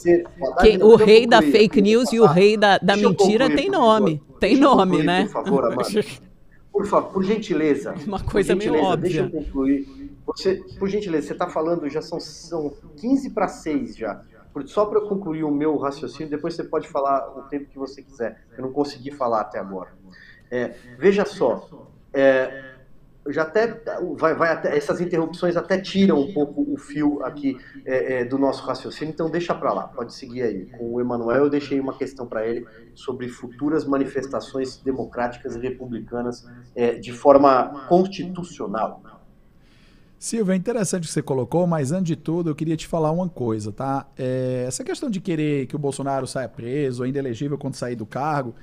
O, 0.82 0.88
o 0.88 0.96
rei 0.96 1.28
da 1.28 1.42
fake 1.42 1.82
news 1.82 2.12
e 2.12 2.20
o 2.20 2.26
rei 2.26 2.58
da, 2.58 2.80
da 2.80 2.98
mentira 2.98 3.48
tem 3.56 3.70
nome. 3.70 4.22
Tem 4.40 4.58
nome, 4.58 5.04
né? 5.04 5.26
Por 5.26 5.32
favor, 5.32 5.66
Amado. 5.66 5.88
Por 6.72 7.04
por 7.14 7.24
gentileza. 7.24 7.94
Uma 8.08 8.20
coisa 8.20 8.54
gentileza, 8.54 8.74
meio 8.74 8.92
óbvia. 8.92 9.24
Deixa 9.24 9.38
eu 9.38 9.44
concluir. 9.44 10.12
Você, 10.26 10.64
por 10.80 10.90
gentileza, 10.90 11.28
você 11.28 11.34
está 11.34 11.48
falando, 11.48 11.88
já 11.90 12.02
são, 12.02 12.20
são 12.20 12.74
15 12.98 13.30
para 13.32 13.48
6 13.48 13.96
já. 13.96 14.22
Só 14.66 14.86
para 14.86 15.00
eu 15.00 15.08
concluir 15.08 15.44
o 15.44 15.52
meu 15.52 15.78
raciocínio, 15.78 16.30
depois 16.30 16.54
você 16.54 16.64
pode 16.64 16.88
falar 16.88 17.38
o 17.38 17.44
tempo 17.44 17.70
que 17.70 17.78
você 17.78 18.02
quiser. 18.02 18.42
Eu 18.58 18.64
não 18.64 18.72
consegui 18.72 19.12
falar 19.12 19.42
até 19.42 19.60
agora. 19.60 19.90
É, 20.50 20.76
veja 20.98 21.24
só, 21.24 21.70
é, 22.14 22.72
já 23.30 23.44
até, 23.44 23.82
vai, 24.18 24.34
vai 24.34 24.52
até, 24.52 24.76
essas 24.76 25.00
interrupções 25.00 25.56
até 25.56 25.80
tiram 25.80 26.20
um 26.20 26.34
pouco 26.34 26.66
o 26.68 26.78
fio 26.78 27.24
aqui 27.24 27.58
é, 27.86 28.22
é, 28.22 28.26
do 28.26 28.38
nosso 28.38 28.66
raciocínio, 28.66 29.12
então 29.12 29.30
deixa 29.30 29.54
para 29.54 29.72
lá, 29.72 29.84
pode 29.88 30.14
seguir 30.14 30.42
aí. 30.42 30.66
Com 30.78 30.94
o 30.94 31.00
Emanuel 31.00 31.44
eu 31.44 31.50
deixei 31.50 31.80
uma 31.80 31.96
questão 31.96 32.26
para 32.26 32.48
ele 32.48 32.66
sobre 32.96 33.28
futuras 33.28 33.86
manifestações 33.86 34.78
democráticas 34.78 35.56
e 35.56 35.60
republicanas 35.60 36.48
é, 36.76 36.96
de 36.96 37.12
forma 37.12 37.86
constitucional. 37.88 39.04
Silvio, 40.18 40.54
é 40.54 40.56
interessante 40.56 41.04
o 41.04 41.08
que 41.08 41.14
você 41.14 41.22
colocou, 41.22 41.66
mas 41.66 41.92
antes 41.92 42.06
de 42.06 42.16
tudo 42.16 42.50
eu 42.50 42.56
queria 42.56 42.78
te 42.78 42.88
falar 42.88 43.12
uma 43.12 43.28
coisa, 43.28 43.72
tá? 43.72 44.06
É, 44.18 44.66
essa 44.68 44.84
questão 44.84 45.10
de 45.10 45.20
querer 45.20 45.66
que 45.66 45.76
o 45.76 45.80
Bolsonaro 45.80 46.28
saia 46.28 46.48
preso, 46.48 47.04
ainda 47.04 47.18
elegível 47.18 47.58
quando 47.58 47.76
sair 47.76 47.96
do 47.96 48.06
cargo, 48.06 48.54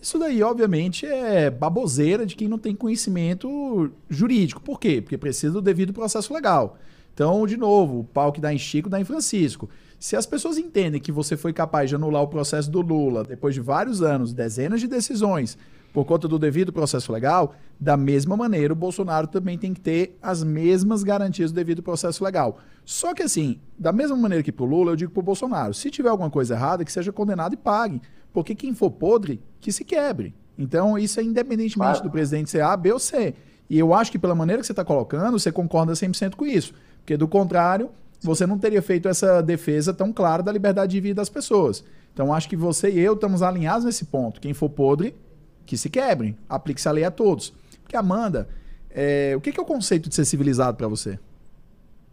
isso 0.00 0.18
daí, 0.18 0.42
obviamente, 0.42 1.06
é 1.06 1.50
baboseira 1.50 2.24
de 2.24 2.36
quem 2.36 2.48
não 2.48 2.58
tem 2.58 2.74
conhecimento 2.74 3.90
jurídico. 4.08 4.60
Por 4.60 4.78
quê? 4.78 5.00
Porque 5.00 5.18
precisa 5.18 5.54
do 5.54 5.62
devido 5.62 5.92
processo 5.92 6.32
legal. 6.32 6.78
Então, 7.12 7.46
de 7.46 7.56
novo, 7.56 8.00
o 8.00 8.04
pau 8.04 8.30
que 8.30 8.40
dá 8.40 8.52
em 8.52 8.58
Chico 8.58 8.90
dá 8.90 9.00
em 9.00 9.04
Francisco. 9.04 9.68
Se 9.98 10.14
as 10.14 10.26
pessoas 10.26 10.58
entendem 10.58 11.00
que 11.00 11.10
você 11.10 11.36
foi 11.36 11.52
capaz 11.52 11.88
de 11.88 11.96
anular 11.96 12.22
o 12.22 12.28
processo 12.28 12.70
do 12.70 12.82
Lula 12.82 13.24
depois 13.24 13.54
de 13.54 13.60
vários 13.60 14.02
anos, 14.02 14.34
dezenas 14.34 14.80
de 14.80 14.86
decisões, 14.86 15.56
por 15.94 16.04
conta 16.04 16.28
do 16.28 16.38
devido 16.38 16.74
processo 16.74 17.10
legal, 17.10 17.54
da 17.80 17.96
mesma 17.96 18.36
maneira 18.36 18.74
o 18.74 18.76
Bolsonaro 18.76 19.26
também 19.26 19.56
tem 19.56 19.72
que 19.72 19.80
ter 19.80 20.18
as 20.20 20.44
mesmas 20.44 21.02
garantias 21.02 21.50
do 21.50 21.54
devido 21.54 21.82
processo 21.82 22.22
legal. 22.22 22.58
Só 22.84 23.14
que 23.14 23.22
assim, 23.22 23.58
da 23.78 23.92
mesma 23.92 24.14
maneira 24.14 24.42
que 24.42 24.52
pro 24.52 24.66
Lula, 24.66 24.92
eu 24.92 24.96
digo 24.96 25.10
pro 25.10 25.22
Bolsonaro, 25.22 25.72
se 25.72 25.90
tiver 25.90 26.10
alguma 26.10 26.28
coisa 26.28 26.52
errada, 26.52 26.84
que 26.84 26.92
seja 26.92 27.10
condenado 27.10 27.54
e 27.54 27.56
pague. 27.56 28.02
Porque 28.30 28.54
quem 28.54 28.74
for 28.74 28.90
podre, 28.90 29.40
que 29.66 29.72
se 29.72 29.84
quebre. 29.84 30.32
Então, 30.56 30.96
isso 30.96 31.18
é 31.18 31.24
independentemente 31.24 31.74
claro. 31.74 32.02
do 32.04 32.08
presidente 32.08 32.50
ser 32.50 32.60
A, 32.60 32.76
B 32.76 32.92
ou 32.92 33.00
C. 33.00 33.34
E 33.68 33.76
eu 33.76 33.92
acho 33.92 34.12
que 34.12 34.18
pela 34.18 34.32
maneira 34.32 34.60
que 34.60 34.66
você 34.66 34.72
está 34.72 34.84
colocando, 34.84 35.36
você 35.36 35.50
concorda 35.50 35.92
100% 35.92 36.36
com 36.36 36.46
isso. 36.46 36.72
Porque 36.98 37.16
do 37.16 37.26
contrário, 37.26 37.90
você 38.22 38.46
não 38.46 38.56
teria 38.58 38.80
feito 38.80 39.08
essa 39.08 39.42
defesa 39.42 39.92
tão 39.92 40.12
clara 40.12 40.40
da 40.40 40.52
liberdade 40.52 40.92
de 40.92 41.00
vida 41.00 41.16
das 41.16 41.28
pessoas. 41.28 41.82
Então, 42.14 42.32
acho 42.32 42.48
que 42.48 42.54
você 42.54 42.92
e 42.92 43.00
eu 43.00 43.14
estamos 43.14 43.42
alinhados 43.42 43.84
nesse 43.84 44.04
ponto. 44.04 44.40
Quem 44.40 44.54
for 44.54 44.70
podre, 44.70 45.16
que 45.66 45.76
se 45.76 45.90
quebrem. 45.90 46.36
Aplique-se 46.48 46.88
a 46.88 46.92
lei 46.92 47.02
a 47.02 47.10
todos. 47.10 47.52
Porque, 47.82 47.96
Amanda, 47.96 48.48
é, 48.88 49.34
o 49.36 49.40
que 49.40 49.58
é 49.58 49.60
o 49.60 49.66
conceito 49.66 50.08
de 50.08 50.14
ser 50.14 50.24
civilizado 50.24 50.76
para 50.76 50.86
você? 50.86 51.18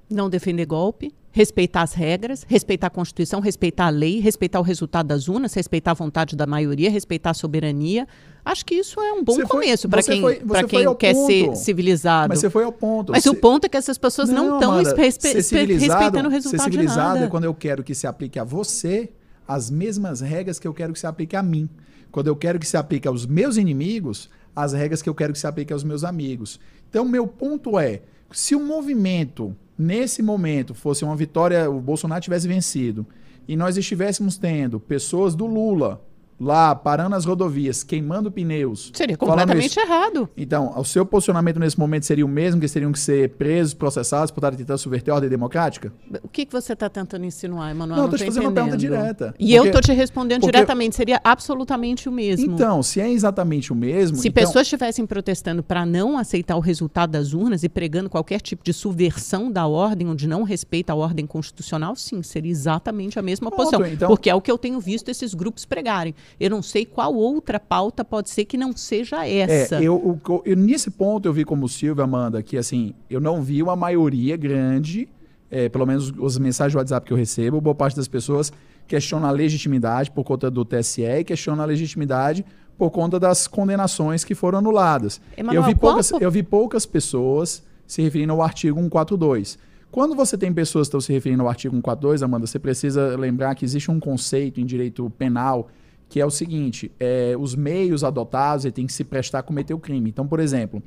Não 0.09 0.27
defender 0.27 0.65
golpe, 0.65 1.13
respeitar 1.33 1.81
as 1.81 1.93
regras, 1.93 2.45
respeitar 2.47 2.87
a 2.87 2.89
Constituição, 2.91 3.39
respeitar 3.41 3.87
a 3.87 3.89
lei, 3.89 4.19
respeitar 4.19 4.59
o 4.59 4.63
resultado 4.63 5.07
das 5.07 5.27
urnas, 5.27 5.53
respeitar 5.55 5.91
a 5.91 5.93
vontade 5.95 6.35
da 6.35 6.45
maioria, 6.45 6.91
respeitar 6.91 7.31
a 7.31 7.33
soberania. 7.33 8.07
Acho 8.45 8.63
que 8.63 8.75
isso 8.75 9.01
é 9.01 9.11
um 9.11 9.23
bom 9.23 9.33
você 9.33 9.43
começo 9.43 9.89
para 9.89 10.03
quem, 10.03 10.21
foi, 10.21 10.35
quem 10.67 10.95
quer 10.95 11.13
ponto. 11.13 11.25
ser 11.25 11.55
civilizado. 11.55 12.29
Mas 12.29 12.39
você 12.39 12.51
foi 12.51 12.63
ao 12.63 12.71
ponto. 12.71 13.11
Mas 13.11 13.23
você... 13.23 13.29
o 13.29 13.35
ponto 13.35 13.65
é 13.65 13.69
que 13.69 13.75
essas 13.75 13.97
pessoas 13.97 14.29
não 14.29 14.55
estão 14.55 14.77
respe... 14.77 15.01
respeitando 15.33 16.27
o 16.27 16.31
resultado 16.31 16.61
ser 16.61 16.71
civilizado 16.71 17.13
de 17.13 17.13
nada. 17.13 17.25
é 17.25 17.27
quando 17.27 17.45
eu 17.45 17.53
quero 17.53 17.83
que 17.83 17.95
se 17.95 18.05
aplique 18.05 18.37
a 18.37 18.43
você 18.43 19.09
as 19.47 19.71
mesmas 19.71 20.21
regras 20.21 20.59
que 20.59 20.67
eu 20.67 20.73
quero 20.73 20.93
que 20.93 20.99
se 20.99 21.07
aplique 21.07 21.35
a 21.35 21.41
mim. 21.41 21.67
Quando 22.11 22.27
eu 22.27 22.35
quero 22.35 22.59
que 22.59 22.67
se 22.67 22.77
aplique 22.77 23.07
aos 23.07 23.25
meus 23.25 23.57
inimigos, 23.57 24.29
as 24.55 24.71
regras 24.73 25.01
que 25.01 25.09
eu 25.09 25.15
quero 25.15 25.33
que 25.33 25.39
se 25.39 25.47
aplique 25.47 25.73
aos 25.73 25.83
meus 25.83 26.03
amigos. 26.03 26.59
Então, 26.89 27.05
meu 27.05 27.25
ponto 27.25 27.79
é, 27.79 28.03
se 28.31 28.55
o 28.55 28.59
movimento 28.59 29.55
nesse 29.77 30.21
momento 30.21 30.73
fosse 30.73 31.03
uma 31.03 31.15
vitória, 31.15 31.69
o 31.69 31.79
Bolsonaro 31.79 32.21
tivesse 32.21 32.47
vencido, 32.47 33.05
e 33.47 33.55
nós 33.55 33.77
estivéssemos 33.77 34.37
tendo 34.37 34.79
pessoas 34.79 35.35
do 35.35 35.45
Lula 35.45 36.01
lá 36.39 36.75
parando 36.75 37.15
as 37.15 37.25
rodovias, 37.25 37.83
queimando 37.83 38.31
pneus. 38.31 38.91
Seria 38.93 39.17
completamente 39.17 39.79
errado. 39.79 40.29
Então, 40.35 40.73
o 40.77 40.83
seu 40.83 41.05
posicionamento 41.05 41.59
nesse 41.59 41.79
momento 41.79 42.05
seria 42.05 42.25
o 42.25 42.29
mesmo, 42.29 42.59
que 42.59 42.67
teriam 42.67 42.91
que 42.91 42.99
ser 42.99 43.29
presos, 43.31 43.73
processados 43.73 44.31
por 44.31 44.39
estar 44.39 44.55
tentando 44.55 44.77
subverter 44.77 45.11
a 45.11 45.15
ordem 45.15 45.29
democrática? 45.29 45.93
O 46.23 46.27
que, 46.27 46.45
que 46.45 46.51
você 46.51 46.73
está 46.73 46.89
tentando 46.89 47.25
insinuar, 47.25 47.71
Emanuel? 47.71 47.97
Não, 47.97 48.05
estou 48.05 48.19
te 48.19 48.25
fazendo 48.25 48.43
entendendo. 48.45 48.63
uma 48.63 48.77
pergunta 48.77 48.77
direta. 48.77 49.35
E 49.39 49.43
porque, 49.43 49.53
eu 49.53 49.65
estou 49.65 49.81
te 49.81 49.93
respondendo 49.93 50.41
porque, 50.41 50.51
diretamente, 50.51 50.95
seria 50.95 51.21
absolutamente 51.23 52.09
o 52.09 52.11
mesmo. 52.11 52.53
Então, 52.53 52.81
se 52.81 52.99
é 52.99 53.09
exatamente 53.09 53.71
o 53.71 53.75
mesmo... 53.75 54.17
Se 54.17 54.27
então, 54.27 54.43
pessoas 54.43 54.65
estivessem 54.65 55.05
protestando 55.05 55.63
para 55.63 55.85
não 55.85 56.17
aceitar 56.17 56.55
o 56.55 56.59
resultado 56.59 57.11
das 57.11 57.33
urnas 57.33 57.63
e 57.63 57.69
pregando 57.69 58.09
qualquer 58.09 58.41
tipo 58.41 58.63
de 58.63 58.73
subversão 58.73 59.51
da 59.51 59.67
ordem, 59.67 60.07
onde 60.07 60.27
não 60.27 60.43
respeita 60.43 60.93
a 60.93 60.95
ordem 60.95 61.25
constitucional, 61.25 61.95
sim, 61.95 62.21
seria 62.23 62.51
exatamente 62.51 63.19
a 63.19 63.21
mesma 63.21 63.51
posição. 63.51 63.85
Então, 63.85 64.07
porque 64.07 64.29
é 64.29 64.35
o 64.35 64.41
que 64.41 64.51
eu 64.51 64.57
tenho 64.57 64.79
visto 64.79 65.09
esses 65.09 65.33
grupos 65.33 65.65
pregarem. 65.65 66.15
Eu 66.39 66.49
não 66.49 66.61
sei 66.61 66.85
qual 66.85 67.13
outra 67.13 67.59
pauta 67.59 68.03
pode 68.03 68.29
ser 68.29 68.45
que 68.45 68.57
não 68.57 68.75
seja 68.75 69.27
essa. 69.27 69.75
É, 69.75 69.79
eu, 69.79 70.19
eu, 70.27 70.41
eu, 70.45 70.55
nesse 70.57 70.91
ponto 70.91 71.27
eu 71.27 71.33
vi 71.33 71.43
como 71.45 71.67
Silvia, 71.69 72.03
Amanda, 72.03 72.41
que 72.41 72.57
assim, 72.57 72.93
eu 73.09 73.19
não 73.19 73.41
vi 73.41 73.61
uma 73.61 73.75
maioria 73.75 74.35
grande, 74.35 75.07
é, 75.49 75.69
pelo 75.69 75.85
menos 75.85 76.13
as 76.23 76.37
mensagens 76.37 76.71
de 76.71 76.77
WhatsApp 76.77 77.05
que 77.07 77.13
eu 77.13 77.17
recebo, 77.17 77.61
boa 77.61 77.75
parte 77.75 77.95
das 77.95 78.07
pessoas 78.07 78.51
questiona 78.87 79.27
a 79.27 79.31
legitimidade 79.31 80.11
por 80.11 80.23
conta 80.23 80.49
do 80.51 80.65
TSE 80.65 81.03
e 81.03 81.23
questiona 81.23 81.63
a 81.63 81.65
legitimidade 81.65 82.45
por 82.77 82.89
conta 82.91 83.19
das 83.19 83.47
condenações 83.47 84.23
que 84.23 84.35
foram 84.35 84.59
anuladas. 84.59 85.21
Emanuel, 85.37 85.61
eu, 85.61 85.67
vi 85.67 85.75
poucas, 85.75 86.11
eu 86.11 86.31
vi 86.31 86.43
poucas 86.43 86.85
pessoas 86.85 87.63
se 87.85 88.01
referindo 88.01 88.33
ao 88.33 88.41
artigo 88.41 88.79
142. 88.79 89.57
Quando 89.91 90.15
você 90.15 90.37
tem 90.37 90.51
pessoas 90.51 90.87
que 90.87 90.89
estão 90.89 91.01
se 91.01 91.13
referindo 91.13 91.43
ao 91.43 91.49
artigo 91.49 91.75
142, 91.75 92.23
Amanda, 92.23 92.47
você 92.47 92.57
precisa 92.57 93.15
lembrar 93.15 93.53
que 93.53 93.63
existe 93.63 93.91
um 93.91 93.99
conceito 93.99 94.59
em 94.59 94.65
direito 94.65 95.07
penal 95.17 95.69
que 96.09 96.19
é 96.19 96.25
o 96.25 96.31
seguinte: 96.31 96.91
é, 96.99 97.35
os 97.37 97.55
meios 97.55 98.03
adotados 98.03 98.71
têm 98.71 98.85
que 98.85 98.93
se 98.93 99.03
prestar 99.03 99.39
a 99.39 99.43
cometer 99.43 99.73
o 99.73 99.79
crime. 99.79 100.09
Então, 100.09 100.27
por 100.27 100.39
exemplo, 100.39 100.81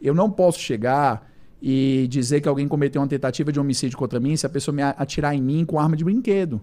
eu 0.00 0.14
não 0.14 0.30
posso 0.30 0.58
chegar 0.58 1.30
e 1.66 2.06
dizer 2.10 2.42
que 2.42 2.48
alguém 2.48 2.68
cometeu 2.68 3.00
uma 3.00 3.08
tentativa 3.08 3.50
de 3.50 3.58
homicídio 3.58 3.96
contra 3.96 4.20
mim 4.20 4.36
se 4.36 4.44
a 4.44 4.50
pessoa 4.50 4.74
me 4.74 4.82
atirar 4.82 5.34
em 5.34 5.40
mim 5.40 5.64
com 5.64 5.80
arma 5.80 5.96
de 5.96 6.04
brinquedo. 6.04 6.60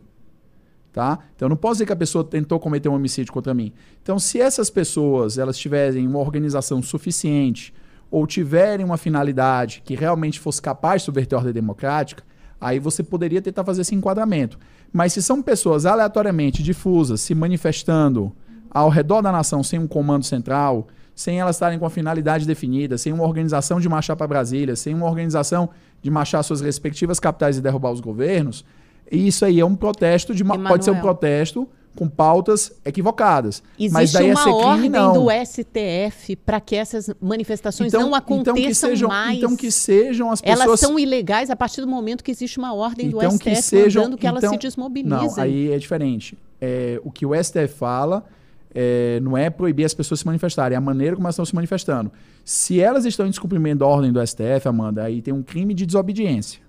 Tá? 0.93 1.17
Então 1.35 1.47
eu 1.47 1.49
não 1.49 1.55
posso 1.55 1.75
dizer 1.75 1.85
que 1.85 1.93
a 1.93 1.95
pessoa 1.95 2.23
tentou 2.23 2.59
cometer 2.59 2.87
um 2.87 2.93
homicídio 2.93 3.33
contra 3.33 3.53
mim. 3.53 3.73
Então, 4.03 4.19
se 4.19 4.39
essas 4.39 4.69
pessoas 4.69 5.37
elas 5.37 5.57
tiverem 5.57 6.05
uma 6.05 6.19
organização 6.19 6.83
suficiente 6.83 7.73
ou 8.11 8.27
tiverem 8.27 8.85
uma 8.85 8.97
finalidade 8.97 9.81
que 9.83 9.95
realmente 9.95 10.39
fosse 10.39 10.61
capaz 10.61 11.01
de 11.01 11.05
subverter 11.05 11.35
a 11.35 11.39
ordem 11.39 11.53
democrática, 11.53 12.23
aí 12.59 12.77
você 12.77 13.01
poderia 13.01 13.41
tentar 13.41 13.63
fazer 13.63 13.81
esse 13.81 13.95
enquadramento. 13.95 14.59
Mas 14.91 15.13
se 15.13 15.21
são 15.21 15.41
pessoas 15.41 15.85
aleatoriamente 15.85 16.61
difusas 16.61 17.21
se 17.21 17.33
manifestando 17.33 18.31
ao 18.69 18.89
redor 18.89 19.21
da 19.21 19.31
nação 19.31 19.63
sem 19.63 19.79
um 19.79 19.87
comando 19.87 20.25
central, 20.25 20.87
sem 21.15 21.39
elas 21.39 21.55
estarem 21.55 21.77
com 21.77 21.85
a 21.85 21.89
finalidade 21.89 22.45
definida, 22.45 22.97
sem 22.97 23.13
uma 23.13 23.23
organização 23.23 23.79
de 23.79 23.87
marchar 23.87 24.15
para 24.15 24.27
Brasília, 24.27 24.75
sem 24.75 24.93
uma 24.93 25.05
organização 25.05 25.69
de 26.01 26.09
marchar 26.09 26.43
suas 26.43 26.61
respectivas 26.61 27.19
capitais 27.19 27.57
e 27.57 27.61
derrubar 27.61 27.91
os 27.91 27.99
governos, 27.99 28.65
isso 29.11 29.43
aí 29.43 29.59
é 29.59 29.65
um 29.65 29.75
protesto 29.75 30.33
de 30.33 30.43
pode 30.43 30.85
ser 30.85 30.91
um 30.91 31.01
protesto 31.01 31.67
com 31.95 32.07
pautas 32.07 32.71
equivocadas. 32.85 33.61
Existe 33.77 33.93
Mas 33.93 34.11
daí 34.11 34.31
uma 34.31 34.55
ordem 34.55 34.89
não. 34.89 35.13
do 35.13 35.27
STF 35.29 36.35
para 36.37 36.59
que 36.59 36.75
essas 36.75 37.09
manifestações 37.21 37.91
não 37.91 38.15
aconteçam 38.15 38.57
então 38.57 38.67
que 38.67 38.75
sejam, 38.75 39.09
mais. 39.09 39.37
Então 39.37 39.55
que 39.55 39.71
sejam 39.71 40.31
as 40.31 40.41
pessoas... 40.41 40.61
Elas 40.61 40.79
são 40.79 40.97
ilegais 40.97 41.49
a 41.49 41.55
partir 41.55 41.81
do 41.81 41.87
momento 41.87 42.23
que 42.23 42.31
existe 42.31 42.57
uma 42.57 42.73
ordem 42.73 43.07
então 43.07 43.29
do 43.29 43.39
que 43.39 43.53
STF 43.55 43.63
sejam, 43.63 44.03
mandando 44.03 44.17
que 44.17 44.27
elas 44.27 44.43
então- 44.43 44.53
se 44.53 44.59
desmobilizem. 44.59 45.27
Não, 45.27 45.33
aí 45.37 45.71
é 45.71 45.77
diferente. 45.77 46.37
É, 46.59 46.99
o 47.03 47.11
que 47.11 47.25
o 47.25 47.35
STF 47.35 47.67
fala 47.67 48.25
é, 48.73 49.19
não 49.21 49.37
é 49.37 49.49
proibir 49.49 49.85
as 49.85 49.93
pessoas 49.93 50.21
se 50.21 50.25
manifestarem, 50.25 50.75
é 50.75 50.77
a 50.77 50.81
maneira 50.81 51.15
como 51.15 51.27
elas 51.27 51.35
estão 51.35 51.45
se 51.45 51.53
manifestando. 51.53 52.11
Se 52.45 52.79
elas 52.79 53.05
estão 53.05 53.25
em 53.25 53.29
descumprimento 53.29 53.79
da 53.79 53.85
ordem 53.85 54.11
do 54.11 54.25
STF, 54.25 54.67
Amanda, 54.67 55.03
aí 55.03 55.21
tem 55.21 55.33
um 55.33 55.43
crime 55.43 55.73
de 55.73 55.85
desobediência. 55.85 56.61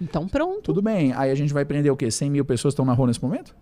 Então 0.00 0.28
pronto. 0.28 0.60
Tudo 0.62 0.82
bem. 0.82 1.12
Aí 1.14 1.30
a 1.30 1.34
gente 1.34 1.54
vai 1.54 1.64
prender 1.64 1.90
o 1.90 1.96
quê? 1.96 2.10
100 2.10 2.30
mil 2.30 2.44
pessoas 2.44 2.72
que 2.72 2.74
estão 2.74 2.84
na 2.84 2.92
rua 2.92 3.06
nesse 3.06 3.22
momento? 3.22 3.54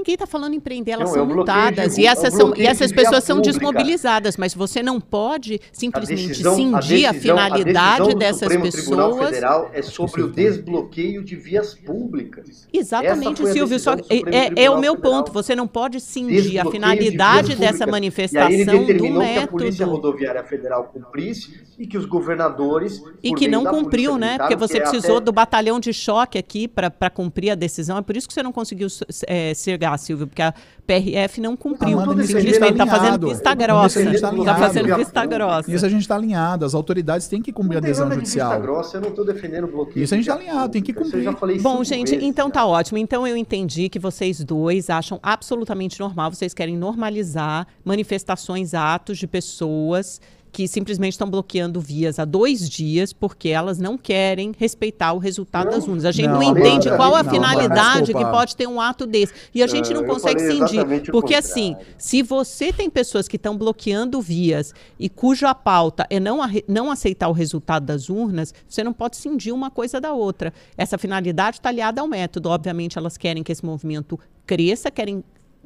Ninguém 0.00 0.14
está 0.14 0.26
falando 0.26 0.54
em 0.54 0.60
prender, 0.60 0.94
elas 0.94 1.08
Não, 1.08 1.12
são 1.14 1.20
é 1.20 1.24
o 1.24 1.26
bloqueio 1.26 1.56
multadas. 1.58 1.94
de 1.94 2.00
e 2.00 2.06
essas, 2.06 2.32
é 2.32 2.36
o 2.36 2.40
são, 2.40 2.56
e 2.56 2.66
essas 2.66 2.88
de 2.88 2.94
pessoas 2.94 3.22
são 3.22 3.36
pública. 3.36 3.52
desmobilizadas, 3.58 4.36
mas 4.38 4.54
você 4.54 4.82
não 4.82 4.98
pode 4.98 5.60
simplesmente 5.72 6.28
decisão- 6.28 6.54
cindir 6.56 7.04
a, 7.06 7.12
decisão- 7.12 7.14
finalidade 7.36 7.64
decisão 7.98 8.08
do 8.08 8.18
dessas 8.18 8.38
Supremo 8.40 8.70
Tribunal 8.70 9.10
pessoas. 9.10 9.28
Federal 9.28 9.70
é 9.74 9.82
sobre 9.82 10.22
o 10.22 10.28
desbloqueio 10.32 11.22
de 11.22 11.36
vias 11.36 11.74
públicas. 11.74 12.66
Exatamente, 12.72 13.42
a 13.42 13.52
Silvio. 13.52 13.78
Só 13.78 13.92
Supremo 13.96 14.22
é, 14.30 14.38
é 14.38 14.48
o 14.48 14.54
Tribunal 14.54 14.80
meu 14.80 14.94
Federal. 14.96 15.12
ponto. 15.18 15.32
Você 15.32 15.54
não 15.54 15.68
pode 15.68 16.00
cindir 16.00 16.36
a 16.38 16.40
Desbloqueio 16.40 16.64
de 16.64 16.70
finalidade 16.70 17.46
vias 17.48 17.58
dessa 17.58 17.84
públicas. 17.86 18.32
E 18.32 18.38
aí 18.38 18.46
manifestação 18.46 18.50
ele 18.52 18.64
do 18.64 18.86
determinou 18.86 19.22
que 19.22 19.38
a 19.38 19.46
Polícia. 19.46 19.86
Rodoviária 19.86 20.44
Federal 20.44 20.84
cumprisse 20.84 21.60
e 21.78 21.86
que 21.86 21.98
os 21.98 22.06
governadores 22.06 23.02
E 23.22 23.34
que 23.34 23.46
não 23.48 23.64
cumpriu, 23.64 24.16
né? 24.16 24.38
Porque 24.38 24.56
você 24.56 24.78
é 24.78 24.80
precisou 24.80 25.16
até- 25.16 25.24
do 25.26 25.32
batalhão 25.32 25.78
de 25.78 25.92
choque 25.92 26.38
aqui 26.38 26.66
para 26.66 27.10
cumprir 27.10 27.50
a 27.50 27.54
decisão. 27.54 27.98
É 27.98 28.02
por 28.02 28.16
isso 28.16 28.26
que 28.26 28.32
você 28.34 28.42
não 28.42 28.52
conseguiu 28.52 28.88
é, 29.26 29.52
Silvio, 29.98 30.26
porque 30.26 30.42
a 30.42 30.52
PRF 30.86 31.40
não 31.40 31.56
cumpriu. 31.56 32.00
Amanda, 32.00 32.22
Simplesmente 32.24 32.58
tá 32.58 32.68
está 32.68 32.86
fazendo 32.86 33.28
vista 33.28 33.54
grossa. 33.54 34.00
gente 34.02 34.10
tá 34.10 34.14
Está 34.14 34.28
alinhado. 34.28 34.58
fazendo 34.60 34.96
vista 34.96 35.20
pública. 35.20 35.26
grossa. 35.26 35.70
Nisso 35.70 35.86
a 35.86 35.88
gente 35.88 36.00
está 36.02 36.14
alinhado. 36.16 36.64
As 36.64 36.74
autoridades 36.74 37.28
têm 37.28 37.40
que 37.42 37.52
cumprir 37.52 37.78
a 37.78 37.80
vista 37.80 38.10
judicial. 38.10 38.60
grossa, 38.60 38.96
eu 38.96 39.00
não 39.00 39.08
estou 39.10 39.24
defendendo 39.24 39.64
o 39.64 39.68
bloqueio. 39.68 40.02
Isso 40.04 40.14
a 40.14 40.16
gente 40.16 40.26
tá 40.26 40.36
via 40.36 40.50
alinhado, 40.50 40.72
tem 40.72 40.82
que 40.82 40.90
isso 40.92 41.00
cumprir. 41.02 41.22
já 41.22 41.32
falei 41.34 41.58
Bom, 41.60 41.82
gente, 41.84 42.10
vezes 42.10 42.24
então 42.26 42.48
já. 42.48 42.52
tá 42.54 42.66
ótimo. 42.66 42.98
Então 42.98 43.26
eu 43.26 43.36
entendi 43.36 43.88
que 43.88 43.98
vocês 43.98 44.42
dois 44.42 44.90
acham 44.90 45.18
absolutamente 45.22 46.00
normal, 46.00 46.32
vocês 46.32 46.52
querem 46.54 46.76
normalizar 46.76 47.66
manifestações, 47.84 48.74
atos 48.74 49.18
de 49.18 49.26
pessoas 49.26 50.20
que 50.52 50.66
simplesmente 50.66 51.12
estão 51.12 51.30
bloqueando 51.30 51.80
vias 51.80 52.18
há 52.18 52.24
dois 52.24 52.68
dias 52.68 53.12
porque 53.12 53.48
elas 53.48 53.78
não 53.78 53.96
querem 53.96 54.52
respeitar 54.58 55.12
o 55.12 55.18
resultado 55.18 55.66
Não. 55.66 55.72
das 55.72 55.86
urnas. 55.86 56.04
A 56.04 56.12
gente 56.12 56.28
não, 56.28 56.40
Não, 56.40 56.42
entende 56.42 56.88
Amanda, 56.88 56.96
qual 56.96 57.14
a 57.14 57.22
não, 57.22 57.30
finalidade 57.30 58.12
que 58.12 58.24
pode 58.24 58.56
ter 58.56 58.66
um 58.66 58.80
ato 58.80 59.06
desse. 59.06 59.32
E 59.54 59.62
a 59.62 59.66
gente 59.66 59.92
não 59.92 60.02
eu 60.02 60.06
consegue 60.06 60.40
cindir. 60.40 61.10
Porque 61.10 61.34
assim, 61.34 61.76
se 61.96 62.22
você 62.22 62.72
tem 62.72 62.90
pessoas 62.90 63.28
que 63.28 63.36
estão 63.36 63.56
bloqueando 63.56 64.20
vias 64.20 64.74
e 64.98 65.08
cuja 65.08 65.54
pauta 65.54 66.06
é 66.10 66.18
não, 66.18 66.40
não 66.66 66.90
aceitar 66.90 67.28
o 67.28 67.32
resultado 67.32 67.86
das 67.86 68.08
urnas, 68.08 68.52
você 68.68 68.82
não 68.82 68.92
pode 68.92 69.16
cindir 69.16 69.52
uma 69.52 69.70
coisa 69.70 70.00
da 70.00 70.12
outra. 70.12 70.52
Essa 70.76 70.98
finalidade 70.98 71.58
está 71.58 71.68
aliada 71.68 72.00
ao 72.00 72.08
método. 72.08 72.48
Obviamente, 72.48 72.98
elas 72.98 73.16
querem 73.16 73.42
que 73.42 73.52
esse 73.52 73.64
movimento 73.64 74.18
cresça, 74.46 74.90
querem 74.90 75.22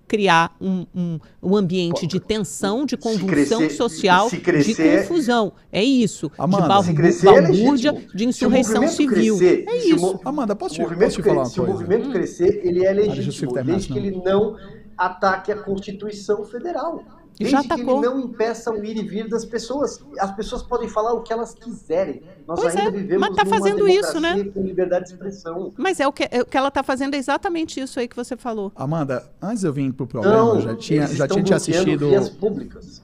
criar 0.07 0.55
um, 0.61 0.86
um, 0.94 1.18
um 1.42 1.57
ambiente 1.57 2.07
de 2.07 2.20
tensão, 2.20 2.84
de 2.84 2.96
convulsão 2.96 3.59
crescer- 3.59 3.70
social, 3.70 4.28
crescer- 4.30 4.74
de 4.74 4.98
confusão. 5.02 5.52
É 5.72 5.82
isso. 5.82 6.30
Amanda, 6.38 6.62
de 6.62 6.68
balbu- 6.68 6.88
Se 6.88 6.94
crescer, 6.94 7.28
é 7.28 7.42
balbúrdia, 7.42 7.92
legítimo. 7.92 8.16
de 8.16 8.24
insurreição 8.26 8.88
civil. 8.88 9.36
crescer, 9.38 9.64
é 9.68 9.76
isso. 9.86 10.20
Amanda, 10.24 10.55
posso 10.55 10.74
te, 10.74 10.80
posso 10.82 11.16
te 11.16 11.22
falar 11.22 11.34
uma 11.34 11.42
crescer- 11.42 11.50
se 11.55 11.61
o 11.61 11.64
coisa? 11.64 11.72
movimento 11.80 12.11
crescer, 12.11 12.61
ele 12.64 12.84
é 12.84 12.92
legítimo, 12.92 13.52
terminar, 13.52 13.76
desde 13.76 13.92
que 13.92 13.98
ele 13.98 14.22
não 14.24 14.57
ataque 14.96 15.50
a 15.50 15.57
Constituição 15.57 16.44
Federal. 16.44 17.02
Já 17.41 17.59
Desde 17.61 17.68
que 17.68 17.72
atacou. 17.74 17.97
ele 17.99 18.07
não 18.07 18.20
impeça 18.20 18.70
o 18.70 18.85
ir 18.85 18.97
e 18.97 19.03
vir 19.03 19.28
das 19.28 19.45
pessoas. 19.45 20.01
As 20.20 20.30
pessoas 20.37 20.62
podem 20.62 20.89
falar 20.89 21.12
o 21.14 21.22
que 21.22 21.32
elas 21.32 21.53
quiserem. 21.55 22.22
Nós 22.47 22.61
Pois 22.61 22.76
ainda 22.76 22.89
é, 22.89 22.93
vivemos 22.93 23.20
mas 23.28 23.37
tá 23.37 23.45
fazendo 23.45 23.89
isso, 23.89 24.20
né? 24.20 24.45
com 24.45 24.62
liberdade 24.62 25.07
de 25.07 25.12
expressão. 25.12 25.72
Mas 25.76 25.99
é 25.99 26.07
o 26.07 26.12
que, 26.12 26.28
é 26.30 26.43
o 26.43 26.47
que 26.47 26.57
ela 26.57 26.68
está 26.68 26.82
fazendo, 26.85 27.14
é 27.14 27.16
exatamente 27.18 27.80
isso 27.80 27.99
aí 27.99 28.07
que 28.07 28.14
você 28.14 28.37
falou. 28.37 28.70
Amanda, 28.76 29.24
antes 29.43 29.61
de 29.62 29.66
eu 29.66 29.72
vir 29.72 29.93
pro 29.93 30.07
programa, 30.07 30.37
Não, 30.37 30.55
eu 30.57 30.61
já 30.61 30.76
tinha, 30.76 31.07
já 31.09 31.26
tinha 31.26 31.43
te 31.43 31.55
assistido. 31.55 32.09
vias 32.09 32.28
públicas. 32.28 33.03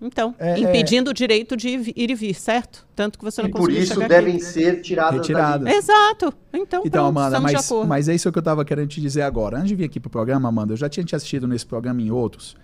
Então, 0.00 0.34
É, 0.38 0.52
é. 0.52 0.58
impedindo 0.58 1.10
o 1.10 1.14
direito 1.14 1.56
de 1.56 1.68
ir 1.70 2.10
e 2.10 2.14
vir, 2.14 2.34
certo? 2.34 2.86
Tanto 2.94 3.18
que 3.18 3.24
você 3.24 3.40
não 3.40 3.48
E 3.48 3.52
por 3.52 3.60
conseguiu 3.60 3.82
isso 3.82 3.94
chegar 3.94 4.08
devem 4.08 4.34
aqui. 4.36 4.44
ser 4.44 4.82
tiradas 4.82 5.14
Retiradas. 5.20 5.74
Exato. 5.74 6.34
Então, 6.52 6.82
Então, 6.84 7.02
pronto, 7.12 7.18
Amanda, 7.18 7.40
mas, 7.40 7.70
mas 7.88 8.08
é 8.08 8.14
isso 8.14 8.30
que 8.30 8.36
eu 8.38 8.40
estava 8.40 8.64
querendo 8.64 8.88
te 8.88 9.00
dizer 9.00 9.22
agora. 9.22 9.56
Antes 9.56 9.68
de 9.68 9.74
vir 9.76 9.84
aqui 9.84 9.98
pro 9.98 10.10
programa, 10.10 10.48
Amanda, 10.48 10.74
eu 10.74 10.76
já 10.76 10.88
tinha 10.88 11.02
te 11.04 11.16
assistido 11.16 11.48
nesse 11.48 11.64
programa 11.64 12.00
e 12.02 12.06
em 12.06 12.10
outros. 12.10 12.54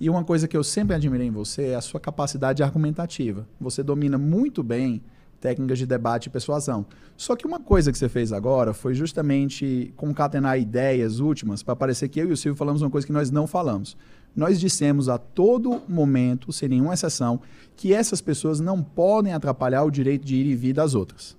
E 0.00 0.08
uma 0.08 0.24
coisa 0.24 0.48
que 0.48 0.56
eu 0.56 0.64
sempre 0.64 0.96
admirei 0.96 1.26
em 1.26 1.30
você 1.30 1.68
é 1.68 1.74
a 1.74 1.80
sua 1.82 2.00
capacidade 2.00 2.62
argumentativa. 2.62 3.46
Você 3.60 3.82
domina 3.82 4.16
muito 4.16 4.62
bem 4.62 5.02
técnicas 5.38 5.78
de 5.78 5.86
debate 5.86 6.26
e 6.26 6.30
persuasão. 6.30 6.86
Só 7.18 7.36
que 7.36 7.46
uma 7.46 7.60
coisa 7.60 7.92
que 7.92 7.98
você 7.98 8.08
fez 8.08 8.32
agora 8.32 8.72
foi 8.72 8.94
justamente 8.94 9.92
concatenar 9.96 10.58
ideias 10.58 11.20
últimas 11.20 11.62
para 11.62 11.76
parecer 11.76 12.08
que 12.08 12.18
eu 12.18 12.30
e 12.30 12.32
o 12.32 12.36
Silvio 12.36 12.56
falamos 12.56 12.80
uma 12.80 12.90
coisa 12.90 13.06
que 13.06 13.12
nós 13.12 13.30
não 13.30 13.46
falamos. 13.46 13.94
Nós 14.34 14.58
dissemos 14.58 15.06
a 15.06 15.18
todo 15.18 15.82
momento, 15.86 16.50
sem 16.50 16.70
nenhuma 16.70 16.94
exceção, 16.94 17.38
que 17.76 17.92
essas 17.92 18.22
pessoas 18.22 18.58
não 18.58 18.82
podem 18.82 19.34
atrapalhar 19.34 19.84
o 19.84 19.90
direito 19.90 20.24
de 20.24 20.34
ir 20.34 20.46
e 20.46 20.56
vir 20.56 20.72
das 20.72 20.94
outras 20.94 21.38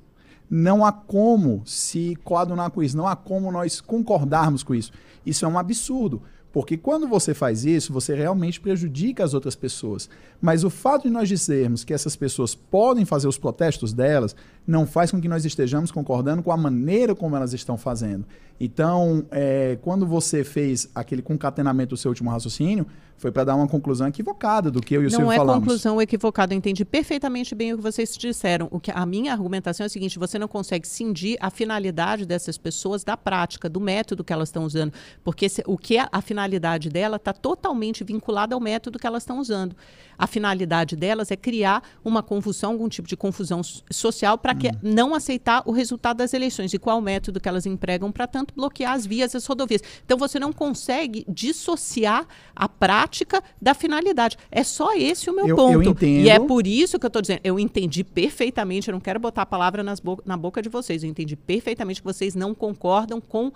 não 0.54 0.86
há 0.86 0.92
como 0.92 1.62
se 1.66 2.18
coadunar 2.26 2.70
com 2.72 2.84
isso, 2.84 2.98
não 2.98 3.08
há 3.08 3.16
como 3.16 3.50
nós 3.54 3.80
concordarmos 3.80 4.64
com 4.64 4.76
isso. 4.76 4.92
Isso 5.26 5.46
é 5.46 5.48
um 5.48 5.58
absurdo. 5.58 6.22
Porque 6.52 6.78
quando 6.78 7.08
você 7.08 7.34
faz 7.34 7.66
isso, 7.66 7.94
você 7.94 8.14
realmente 8.14 8.60
prejudica 8.60 9.24
as 9.24 9.34
outras 9.34 9.56
pessoas. 9.56 10.10
Mas 10.42 10.64
o 10.64 10.70
fato 10.70 11.04
de 11.04 11.10
nós 11.10 11.30
dizermos 11.30 11.84
que 11.84 11.94
essas 11.94 12.16
pessoas 12.16 12.54
podem 12.54 13.06
fazer 13.06 13.28
os 13.28 13.38
protestos 13.38 13.94
delas, 13.94 14.36
não 14.68 14.86
faz 14.86 15.12
com 15.12 15.22
que 15.22 15.30
nós 15.30 15.46
estejamos 15.46 15.92
concordando 15.92 16.44
com 16.44 16.52
a 16.52 16.58
maneira 16.58 17.16
como 17.16 17.36
elas 17.36 17.54
estão 17.54 17.78
fazendo. 17.78 18.26
Então, 18.64 19.26
é, 19.32 19.78
quando 19.82 20.06
você 20.06 20.44
fez 20.44 20.88
aquele 20.94 21.24
concatenamento 21.24 21.96
do 21.96 21.98
seu 21.98 22.10
último 22.10 22.30
raciocínio, 22.30 22.86
foi 23.18 23.32
para 23.32 23.44
dar 23.44 23.56
uma 23.56 23.68
conclusão 23.68 24.08
equivocada 24.08 24.72
do 24.72 24.82
que 24.82 24.96
eu 24.96 25.02
e 25.04 25.06
o 25.06 25.10
Não 25.12 25.18
Silvio 25.18 25.32
é 25.32 25.36
falamos. 25.36 25.64
conclusão 25.64 26.02
equivocada, 26.02 26.56
eu 26.56 26.58
entendi 26.58 26.84
perfeitamente 26.84 27.54
bem 27.54 27.72
o 27.72 27.78
que 27.78 27.84
vocês 27.84 28.18
disseram. 28.18 28.68
O 28.72 28.80
que, 28.80 28.90
a 28.92 29.06
minha 29.06 29.32
argumentação 29.32 29.84
é 29.84 29.88
a 29.88 29.90
seguinte: 29.90 30.18
você 30.18 30.40
não 30.40 30.48
consegue 30.48 30.88
cindir 30.88 31.38
a 31.40 31.52
finalidade 31.52 32.26
dessas 32.26 32.58
pessoas 32.58 33.04
da 33.04 33.16
prática, 33.16 33.70
do 33.70 33.80
método 33.80 34.24
que 34.24 34.34
elas 34.34 34.50
estão 34.50 34.64
usando. 34.66 34.92
Porque 35.24 35.48
se- 35.50 35.64
o 35.68 35.78
que 35.78 35.98
é 36.00 36.08
a 36.12 36.20
finalidade 36.20 36.90
dela 36.90 37.18
está 37.18 37.32
totalmente 37.32 38.04
vinculada 38.04 38.56
ao 38.56 38.62
método 38.62 38.98
que 38.98 39.06
elas 39.06 39.22
estão 39.22 39.40
usando. 39.40 39.76
A 40.18 40.26
finalidade 40.26 40.96
delas 40.96 41.30
é 41.30 41.36
criar 41.36 41.84
uma 42.04 42.24
confusão, 42.24 42.72
algum 42.72 42.90
tipo 42.90 43.08
de 43.08 43.16
confusão 43.16 43.62
so- 43.62 43.84
social, 43.92 44.36
para 44.38 44.56
que 44.56 44.72
não 44.82 45.14
aceitar 45.14 45.62
o 45.68 45.72
resultado 45.72 46.18
das 46.18 46.34
eleições. 46.34 46.74
E 46.74 46.80
qual 46.80 46.98
o 46.98 47.02
método 47.02 47.40
que 47.40 47.48
elas 47.48 47.68
empregam 47.68 48.12
para 48.12 48.26
tanto 48.26 48.51
bloquear 48.56 48.94
as 48.94 49.06
vias, 49.06 49.34
as 49.36 49.46
rodovias. 49.46 49.82
Então 50.06 50.18
você 50.18 50.40
não 50.40 50.52
consegue 50.54 51.26
dissociar 51.28 52.26
a 52.56 52.68
prática 52.68 53.44
da 53.62 53.74
finalidade. 53.74 54.38
É 54.52 54.64
só 54.64 54.94
esse 54.96 55.30
o 55.30 55.34
meu 55.36 55.48
Eu- 55.48 55.50
eu 55.50 55.56
ponto. 55.56 55.90
entendo. 55.90 56.26
E 56.26 56.30
é 56.30 56.40
por 56.40 56.66
isso 56.68 56.98
que 57.00 57.06
eu 57.06 57.10
estou 57.10 57.22
dizendo, 57.22 57.42
eu 57.44 57.60
entendi 57.60 58.04
perfeitamente, 58.04 58.90
eu 58.90 58.94
não 58.94 59.00
quero 59.00 59.20
botar 59.20 59.44
a 59.44 59.46
palavra 59.46 59.84
nas 59.84 60.00
bo- 60.00 60.22
na 60.26 60.36
boca 60.38 60.62
de 60.62 60.70
vocês, 60.70 61.04
eu 61.04 61.10
entendi 61.10 61.36
perfeitamente 61.36 62.02
que 62.02 62.06
vocês 62.08 62.36
não 62.36 62.54
concordam 62.56 63.20
com 63.22 63.52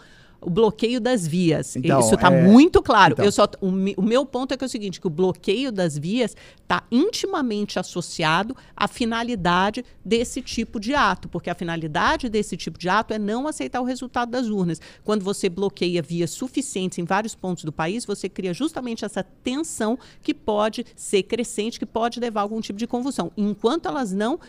o 0.46 0.50
bloqueio 0.50 1.02
das 1.02 1.26
vias. 1.26 1.76
Então, 1.76 2.00
Isso 2.00 2.14
está 2.14 2.32
é- 2.32 2.44
muito 2.44 2.82
claro. 2.82 3.14
então. 3.14 3.26
Eu 3.26 3.32
só, 3.32 3.46
o, 3.60 3.68
o 3.68 4.02
meu 4.04 4.26
ponto 4.26 4.54
é 4.54 4.58
que 4.58 4.64
é 4.64 4.68
o 4.68 4.70
seguinte, 4.70 5.02
que 5.02 5.08
o 5.08 5.10
bloqueio 5.10 5.72
das 5.72 5.98
vias 5.98 6.36
está 6.62 6.84
intimamente 6.92 7.80
associado 7.80 8.56
à 8.76 8.88
finalidade 8.88 9.84
desse 10.04 10.42
tipo 10.42 10.80
de 10.80 10.94
ato, 10.94 11.28
porque 11.28 11.50
a 11.50 11.56
finalidade 11.56 12.30
desse 12.30 12.56
tipo 12.56 12.78
de 12.78 12.88
ato 12.88 13.14
é 13.14 13.18
não 13.18 13.48
aceitar 13.48 13.82
o 13.82 13.84
resultado 13.84 14.30
das 14.30 14.48
urnas. 14.48 14.80
Quando 15.04 15.24
você 15.24 15.50
bloqueia 15.50 16.02
vias 16.02 16.30
suficientes 16.30 17.00
em 17.00 17.04
vários 17.04 17.34
pontos 17.34 17.64
do 17.64 17.72
país, 17.72 18.06
você 18.06 18.30
cria 18.30 18.54
justamente 18.54 19.04
essa 19.04 19.24
tensão 19.44 19.98
que 20.22 20.34
pode 20.34 20.86
ser 20.96 21.24
crescente, 21.24 21.80
que 21.80 21.86
pode 21.86 22.20
levar 22.20 22.42
a 22.42 22.44
algum 22.44 22.62
tipo 22.62 22.78
de 22.78 22.86
convulsão. 22.86 23.32
Enquanto 23.36 23.88
elas 23.88 24.12
não 24.14 24.40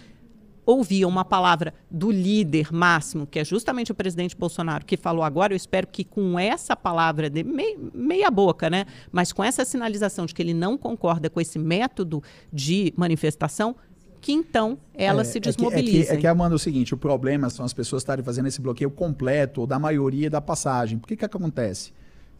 ouviam 0.67 1.09
uma 1.09 1.25
palavra 1.25 1.73
do 1.91 2.11
líder 2.11 2.73
máximo, 2.73 3.27
que 3.27 3.39
é 3.39 3.45
justamente 3.45 3.93
o 3.93 3.95
presidente 3.95 4.37
Bolsonaro, 4.37 4.85
que 4.85 4.97
falou 4.97 5.23
agora, 5.23 5.53
eu 5.53 5.57
espero 5.57 5.87
que 5.87 6.05
com 6.05 6.37
essa 6.39 6.75
palavra, 6.77 7.31
de 7.31 7.45
mei- 7.45 7.79
meia 7.95 8.31
boca, 8.31 8.69
né? 8.69 8.85
Mas 9.12 9.33
com 9.33 9.43
essa 9.45 9.64
sinalização 9.64 10.27
de 10.27 10.35
que 10.35 10.43
ele 10.43 10.53
não 10.53 10.77
concorda 10.77 11.31
com 11.31 11.41
esse 11.41 11.59
método 11.59 12.23
de 12.53 12.93
manifestação, 12.97 13.77
que 14.21 14.33
então 14.33 14.77
ela 14.93 15.21
É, 15.21 15.25
se 15.25 15.39
é 15.39 15.41
que- 15.41 15.49
desmobilize. 15.49 15.99
É 16.03 16.07
que, 16.07 16.12
é 16.12 16.17
que, 16.17 16.27
Amanda, 16.27 16.55
é 16.55 16.57
o 16.57 16.59
seguinte, 16.59 16.93
o 16.93 16.97
problema 16.97 17.49
são 17.49 17.64
as 17.64 17.73
pessoas 17.73 18.03
estarem 18.03 18.25
fazendo 18.25 18.49
esse 18.49 18.61
bloqueio 18.61 18.91
completo 18.91 19.61
ou 19.61 19.67
da 19.69 19.79
maioria 19.79 20.29
da 20.29 20.41
passagem. 20.41 20.99
Por 20.99 21.07
que 21.07 21.17
que 21.17 21.25
acontece? 21.25 21.93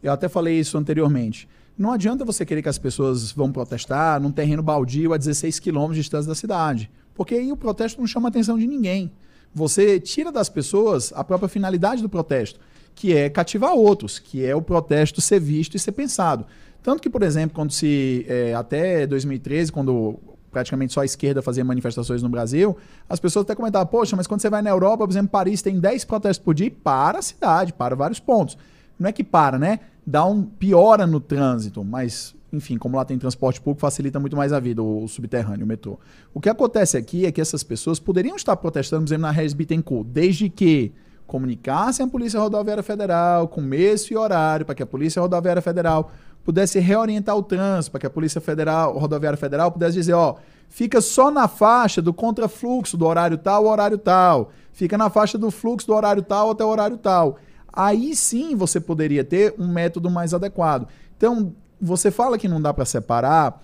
Eu 0.03 0.11
até 0.11 0.27
falei 0.27 0.59
isso 0.59 0.77
anteriormente. 0.77 1.47
Não 1.77 1.91
adianta 1.93 2.25
você 2.25 2.45
querer 2.45 2.61
que 2.61 2.69
as 2.69 2.77
pessoas 2.77 3.31
vão 3.31 3.51
protestar 3.51 4.19
num 4.19 4.31
terreno 4.31 4.61
baldio 4.61 5.13
a 5.13 5.17
16 5.17 5.59
quilômetros 5.59 5.95
de 5.95 6.01
distância 6.01 6.27
da 6.27 6.35
cidade. 6.35 6.89
Porque 7.17 7.33
aí 7.33 7.51
o 7.51 7.57
protesto 7.57 7.99
não 7.99 8.05
chama 8.05 8.27
a 8.27 8.29
atenção 8.29 8.59
de 8.59 8.67
ninguém. 8.67 9.11
Você 9.53 9.99
tira 9.99 10.31
das 10.31 10.49
pessoas 10.49 11.11
a 11.15 11.23
própria 11.23 11.49
finalidade 11.49 12.03
do 12.03 12.07
protesto, 12.07 12.59
que 12.93 13.11
é 13.11 13.27
cativar 13.27 13.73
outros, 13.73 14.19
que 14.19 14.45
é 14.45 14.55
o 14.55 14.61
protesto 14.61 15.19
ser 15.19 15.39
visto 15.39 15.75
e 15.75 15.79
ser 15.79 15.93
pensado. 15.93 16.45
Tanto 16.83 17.01
que, 17.01 17.09
por 17.09 17.23
exemplo, 17.23 17.55
quando 17.55 17.71
se. 17.71 18.23
É, 18.29 18.53
até 18.53 19.07
2013, 19.07 19.71
quando 19.71 20.19
praticamente 20.51 20.93
só 20.93 21.01
a 21.01 21.05
esquerda 21.05 21.41
fazia 21.41 21.63
manifestações 21.65 22.21
no 22.21 22.29
Brasil, 22.29 22.77
as 23.09 23.19
pessoas 23.19 23.43
até 23.43 23.55
comentavam, 23.55 23.87
poxa, 23.87 24.15
mas 24.15 24.27
quando 24.27 24.41
você 24.41 24.49
vai 24.49 24.61
na 24.61 24.69
Europa, 24.69 25.05
por 25.05 25.11
exemplo, 25.11 25.29
Paris 25.29 25.61
tem 25.61 25.79
10 25.79 26.05
protestos 26.05 26.43
por 26.43 26.53
dia 26.53 26.71
para 26.71 27.19
a 27.19 27.21
cidade, 27.21 27.73
para 27.73 27.95
vários 27.95 28.19
pontos. 28.19 28.57
Não 28.99 29.09
é 29.09 29.11
que 29.11 29.23
para, 29.23 29.59
né? 29.59 29.79
Dá 30.05 30.25
um 30.25 30.43
piora 30.43 31.05
no 31.05 31.19
trânsito, 31.19 31.83
mas 31.83 32.35
enfim, 32.51 32.77
como 32.77 32.95
lá 32.95 33.03
tem 33.03 33.17
transporte 33.17 33.59
público, 33.59 33.81
facilita 33.81 34.19
muito 34.19 34.35
mais 34.35 34.53
a 34.53 34.59
vida, 34.59 34.81
o, 34.81 35.03
o, 35.03 35.07
subterrâneo, 35.07 35.65
o 35.65 35.67
metrô. 35.67 35.99
O 36.33 36.39
que 36.39 36.49
acontece 36.49 36.97
aqui 36.97 37.25
é 37.25 37.31
que 37.31 37.41
essas 37.41 37.63
pessoas 37.63 37.99
poderiam 37.99 38.35
estar 38.35 38.55
protestando, 38.55 39.03
por 39.03 39.09
exemplo, 39.09 39.23
na 39.23 39.31
Regis 39.31 39.53
Bittencourt, 39.53 40.07
desde 40.07 40.49
que 40.49 40.93
comunicassem 41.25 42.05
a 42.05 42.09
Polícia 42.09 42.39
Rodoviária 42.39 42.81
Federal, 42.81 43.47
começo 43.49 44.13
e 44.13 44.17
horário, 44.17 44.65
para 44.65 44.73
que 44.73 44.81
a 44.81 44.85
Polícia 44.85 45.21
Rodoviária 45.21 45.61
Federal 45.61 46.09
pudesse 46.43 46.79
reorientar 46.79 47.35
o 47.35 47.43
trânsito, 47.43 47.91
para 47.91 47.99
que 47.99 48.07
a 48.07 48.09
Polícia 48.09 48.39
Federal, 48.39 48.97
Rodoviária 48.97 49.37
Federal 49.37 49.69
pudesse 49.69 49.95
dizer, 49.95 50.13
ó, 50.13 50.35
fica 50.69 51.01
só 51.01 51.29
na 51.29 51.49
faixa 51.49 52.01
do 52.01 52.13
contrafluxo 52.13 52.95
do 52.95 53.05
horário 53.05 53.37
tal 53.37 53.65
horário 53.65 53.97
tal, 53.97 54.51
fica 54.71 54.97
na 54.97 55.09
faixa 55.09 55.37
do 55.37 55.51
fluxo 55.51 55.85
do 55.85 55.93
horário 55.93 56.23
tal 56.23 56.51
até 56.51 56.63
o 56.63 56.69
horário 56.69 56.95
tal. 56.97 57.37
Aí 57.77 58.15
sim 58.15 58.55
você 58.55 58.79
poderia 58.79 59.23
ter 59.23 59.53
um 59.59 59.67
método 59.67 60.09
mais 60.09 60.33
adequado. 60.33 60.87
Então, 61.15 61.53
você 61.79 62.09
fala 62.09 62.35
que 62.35 62.47
não 62.47 62.59
dá 62.59 62.73
para 62.73 62.85
separar. 62.85 63.61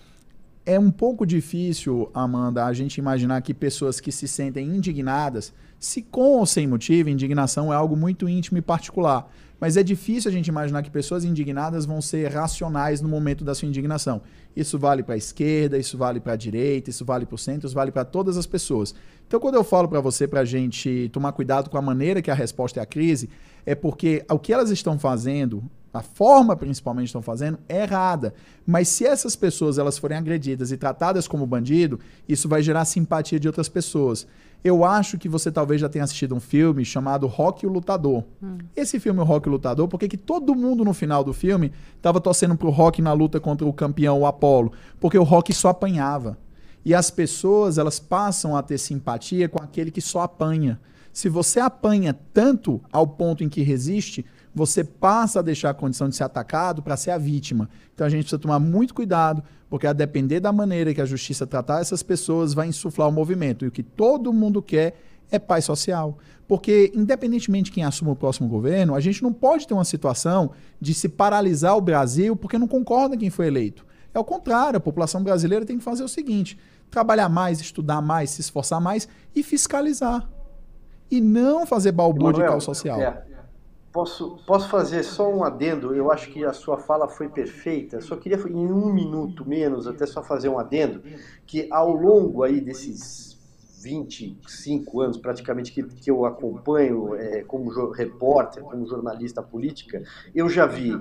É 0.66 0.80
um 0.80 0.90
pouco 0.90 1.26
difícil, 1.26 2.10
Amanda, 2.14 2.66
a 2.66 2.72
gente 2.72 2.98
imaginar 2.98 3.42
que 3.42 3.54
pessoas 3.54 4.00
que 4.00 4.14
se 4.14 4.30
sentem 4.30 4.66
indignadas, 4.66 5.54
se 5.78 6.02
com 6.02 6.38
ou 6.38 6.46
sem 6.46 6.66
motivo, 6.66 7.10
indignação 7.10 7.74
é 7.74 7.76
algo 7.76 7.98
muito 7.98 8.30
íntimo 8.30 8.58
e 8.58 8.62
particular. 8.62 9.30
Mas 9.60 9.76
é 9.76 9.84
difícil 9.84 10.32
a 10.32 10.34
gente 10.34 10.48
imaginar 10.48 10.82
que 10.82 10.90
pessoas 10.90 11.26
indignadas 11.26 11.86
vão 11.86 12.02
ser 12.02 12.32
racionais 12.32 13.02
no 13.02 13.10
momento 13.10 13.44
da 13.44 13.54
sua 13.54 13.68
indignação. 13.68 14.22
Isso 14.56 14.80
vale 14.80 15.04
para 15.04 15.16
a 15.16 15.18
esquerda, 15.18 15.78
isso 15.78 15.98
vale 15.98 16.22
para 16.22 16.32
a 16.32 16.38
direita, 16.38 16.90
isso 16.90 17.04
vale 17.04 17.26
para 17.26 17.36
o 17.36 17.38
centro, 17.38 17.68
isso 17.68 17.76
vale 17.76 17.92
para 17.92 18.06
todas 18.06 18.38
as 18.38 18.46
pessoas. 18.46 18.96
Então, 19.28 19.42
quando 19.42 19.56
eu 19.56 19.66
falo 19.66 19.90
para 19.90 20.00
você 20.00 20.26
para 20.26 20.42
a 20.42 20.46
gente 20.46 21.10
tomar 21.12 21.34
cuidado 21.34 21.70
com 21.70 21.78
a 21.78 21.82
maneira 21.82 22.22
que 22.22 22.32
a 22.32 22.34
resposta 22.34 22.80
é 22.80 22.84
a 22.84 22.86
crise, 22.86 23.30
é 23.66 23.76
porque 23.76 24.26
o 24.30 24.40
que 24.40 24.54
elas 24.54 24.70
estão 24.70 24.98
fazendo 24.98 25.62
a 25.94 26.02
forma 26.02 26.56
principalmente 26.56 27.08
estão 27.08 27.22
fazendo 27.22 27.60
é 27.70 27.84
errada. 27.84 28.34
Mas 28.66 28.88
se 28.88 29.06
essas 29.06 29.36
pessoas 29.36 29.78
elas 29.78 29.98
forem 29.98 30.18
agredidas 30.18 30.72
e 30.72 30.78
tratadas 30.78 31.28
como 31.28 31.46
bandido, 31.46 32.00
isso 32.28 32.50
vai 32.50 32.64
gerar 32.64 32.84
simpatia 32.86 33.40
de 33.40 33.48
outras 33.48 33.70
pessoas. 33.70 34.26
Eu 34.64 34.84
acho 34.84 35.18
que 35.18 35.30
você 35.30 35.52
talvez 35.52 35.80
já 35.80 35.90
tenha 35.90 36.06
assistido 36.06 36.34
um 36.34 36.40
filme 36.40 36.84
chamado 36.84 37.28
Rock 37.28 37.68
o 37.68 37.70
Lutador. 37.70 38.24
Hum. 38.42 38.58
Esse 38.76 39.00
filme, 39.00 39.20
o 39.20 39.24
Rock 39.24 39.48
o 39.48 39.52
Lutador, 39.52 39.88
porque 39.88 40.08
que 40.08 40.18
todo 40.18 40.56
mundo 40.56 40.84
no 40.86 40.94
final 40.94 41.24
do 41.24 41.34
filme 41.34 41.72
estava 41.98 42.20
torcendo 42.20 42.56
pro 42.56 42.70
Rock 42.70 43.02
na 43.02 43.14
luta 43.14 43.40
contra 43.40 43.68
o 43.68 43.74
campeão, 43.74 44.22
o 44.22 44.26
Apollo, 44.26 44.72
porque 45.00 45.18
o 45.18 45.24
Rock 45.24 45.54
só 45.54 45.70
apanhava. 45.70 46.38
E 46.86 46.96
as 46.96 47.12
pessoas, 47.12 47.78
elas 47.78 48.00
passam 48.00 48.56
a 48.56 48.64
ter 48.64 48.78
simpatia 48.78 49.48
com 49.48 49.62
aquele 49.62 49.92
que 49.92 50.02
só 50.02 50.22
apanha. 50.22 50.80
Se 51.12 51.30
você 51.30 51.60
apanha 51.60 52.18
tanto 52.34 52.82
ao 52.92 53.06
ponto 53.06 53.44
em 53.44 53.50
que 53.50 53.62
resiste, 53.62 54.26
você 54.54 54.84
passa 54.84 55.40
a 55.40 55.42
deixar 55.42 55.72
a 55.72 55.74
condição 55.74 56.08
de 56.08 56.16
ser 56.16 56.24
atacado 56.24 56.82
para 56.84 56.96
ser 56.96 57.12
a 57.12 57.18
vítima. 57.18 57.70
Então 57.94 58.06
a 58.06 58.10
gente 58.10 58.22
precisa 58.22 58.40
tomar 58.40 58.60
muito 58.60 58.94
cuidado, 58.94 59.44
porque 59.70 59.88
a 59.88 59.94
depender 59.94 60.40
da 60.40 60.52
maneira 60.52 60.94
que 60.94 61.02
a 61.02 61.06
justiça 61.06 61.48
tratar 61.48 61.82
essas 61.82 62.04
pessoas, 62.04 62.54
vai 62.54 62.68
insuflar 62.68 63.08
o 63.10 63.12
movimento. 63.12 63.66
E 63.66 63.68
o 63.68 63.72
que 63.72 63.82
todo 63.82 64.32
mundo 64.32 64.62
quer 64.62 64.96
é 65.32 65.40
paz 65.40 65.66
social. 65.66 66.18
Porque, 66.48 66.92
independentemente 66.94 67.66
de 67.66 67.72
quem 67.72 67.84
assuma 67.84 68.12
o 68.12 68.16
próximo 68.16 68.48
governo, 68.48 68.94
a 68.94 69.00
gente 69.00 69.24
não 69.24 69.34
pode 69.34 69.68
ter 69.68 69.74
uma 69.74 69.86
situação 69.86 70.52
de 70.80 70.94
se 70.94 71.10
paralisar 71.10 71.76
o 71.76 71.82
Brasil 71.82 72.36
porque 72.36 72.58
não 72.58 72.68
concorda 72.68 73.18
quem 73.18 73.30
foi 73.30 73.48
eleito. 73.48 73.86
É 74.14 74.20
o 74.20 74.24
contrário, 74.24 74.78
a 74.78 74.82
população 74.82 75.24
brasileira 75.24 75.66
tem 75.66 75.78
que 75.78 75.84
fazer 75.84 76.04
o 76.04 76.08
seguinte: 76.08 76.58
trabalhar 76.92 77.30
mais, 77.30 77.60
estudar 77.60 78.02
mais, 78.02 78.30
se 78.30 78.42
esforçar 78.42 78.80
mais 78.80 79.08
e 79.36 79.42
fiscalizar. 79.42 80.30
E 81.10 81.20
não 81.22 81.66
fazer 81.66 81.92
balbúrdia 81.92 82.44
de 82.44 82.50
caos 82.50 82.64
social. 82.64 83.00
É. 83.00 83.33
Posso, 83.94 84.40
posso 84.48 84.68
fazer 84.70 85.04
só 85.04 85.32
um 85.32 85.44
adendo? 85.44 85.94
Eu 85.94 86.12
acho 86.12 86.32
que 86.32 86.44
a 86.44 86.52
sua 86.52 86.80
fala 86.80 87.08
foi 87.08 87.30
perfeita. 87.30 88.02
Só 88.02 88.16
queria, 88.16 88.40
em 88.50 88.66
um 88.66 88.92
minuto 88.92 89.48
menos, 89.48 89.86
até 89.86 90.08
só 90.08 90.24
fazer 90.24 90.50
um 90.50 90.58
adendo, 90.58 91.04
que 91.46 91.68
ao 91.72 91.92
longo 91.92 92.42
aí 92.42 92.60
desses 92.60 93.38
25 93.84 95.00
anos, 95.00 95.18
praticamente, 95.18 95.72
que, 95.72 95.84
que 95.84 96.10
eu 96.10 96.26
acompanho 96.26 97.14
é, 97.16 97.44
como 97.44 97.70
repórter, 97.92 98.64
como 98.64 98.88
jornalista 98.88 99.44
política, 99.44 100.02
eu 100.34 100.50
já 100.50 100.66
vi 100.66 101.00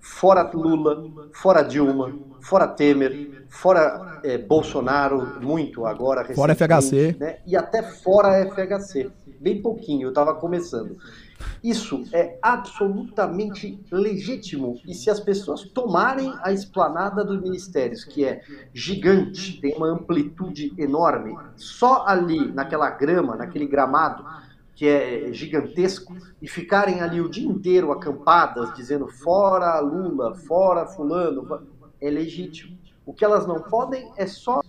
fora 0.00 0.50
Lula, 0.54 1.28
fora 1.34 1.62
Dilma, 1.62 2.18
fora 2.40 2.66
Temer, 2.66 3.44
fora 3.50 4.20
é, 4.24 4.38
Bolsonaro, 4.38 5.40
muito 5.42 5.84
agora. 5.84 6.24
Fora 6.34 6.54
FHC. 6.54 7.16
Né? 7.18 7.38
E 7.46 7.54
até 7.54 7.82
fora 7.82 8.46
FHC. 8.46 9.10
Bem 9.38 9.60
pouquinho, 9.60 10.06
eu 10.06 10.08
estava 10.08 10.34
começando. 10.34 10.96
Isso 11.62 12.04
é 12.12 12.38
absolutamente 12.42 13.78
legítimo. 13.90 14.80
E 14.86 14.94
se 14.94 15.10
as 15.10 15.20
pessoas 15.20 15.62
tomarem 15.62 16.32
a 16.42 16.52
esplanada 16.52 17.24
dos 17.24 17.40
ministérios, 17.40 18.04
que 18.04 18.24
é 18.24 18.42
gigante, 18.72 19.60
tem 19.60 19.74
uma 19.76 19.88
amplitude 19.88 20.72
enorme, 20.78 21.36
só 21.56 22.04
ali, 22.06 22.52
naquela 22.52 22.90
grama, 22.90 23.36
naquele 23.36 23.66
gramado, 23.66 24.24
que 24.74 24.88
é 24.88 25.32
gigantesco, 25.32 26.16
e 26.40 26.48
ficarem 26.48 27.02
ali 27.02 27.20
o 27.20 27.28
dia 27.28 27.46
inteiro 27.46 27.92
acampadas, 27.92 28.74
dizendo 28.74 29.06
fora 29.08 29.78
Lula, 29.80 30.34
fora 30.34 30.86
Fulano, 30.86 31.62
é 32.00 32.08
legítimo. 32.08 32.78
O 33.04 33.12
que 33.12 33.24
elas 33.24 33.46
não 33.46 33.60
podem 33.60 34.10
é 34.16 34.26
só 34.26 34.59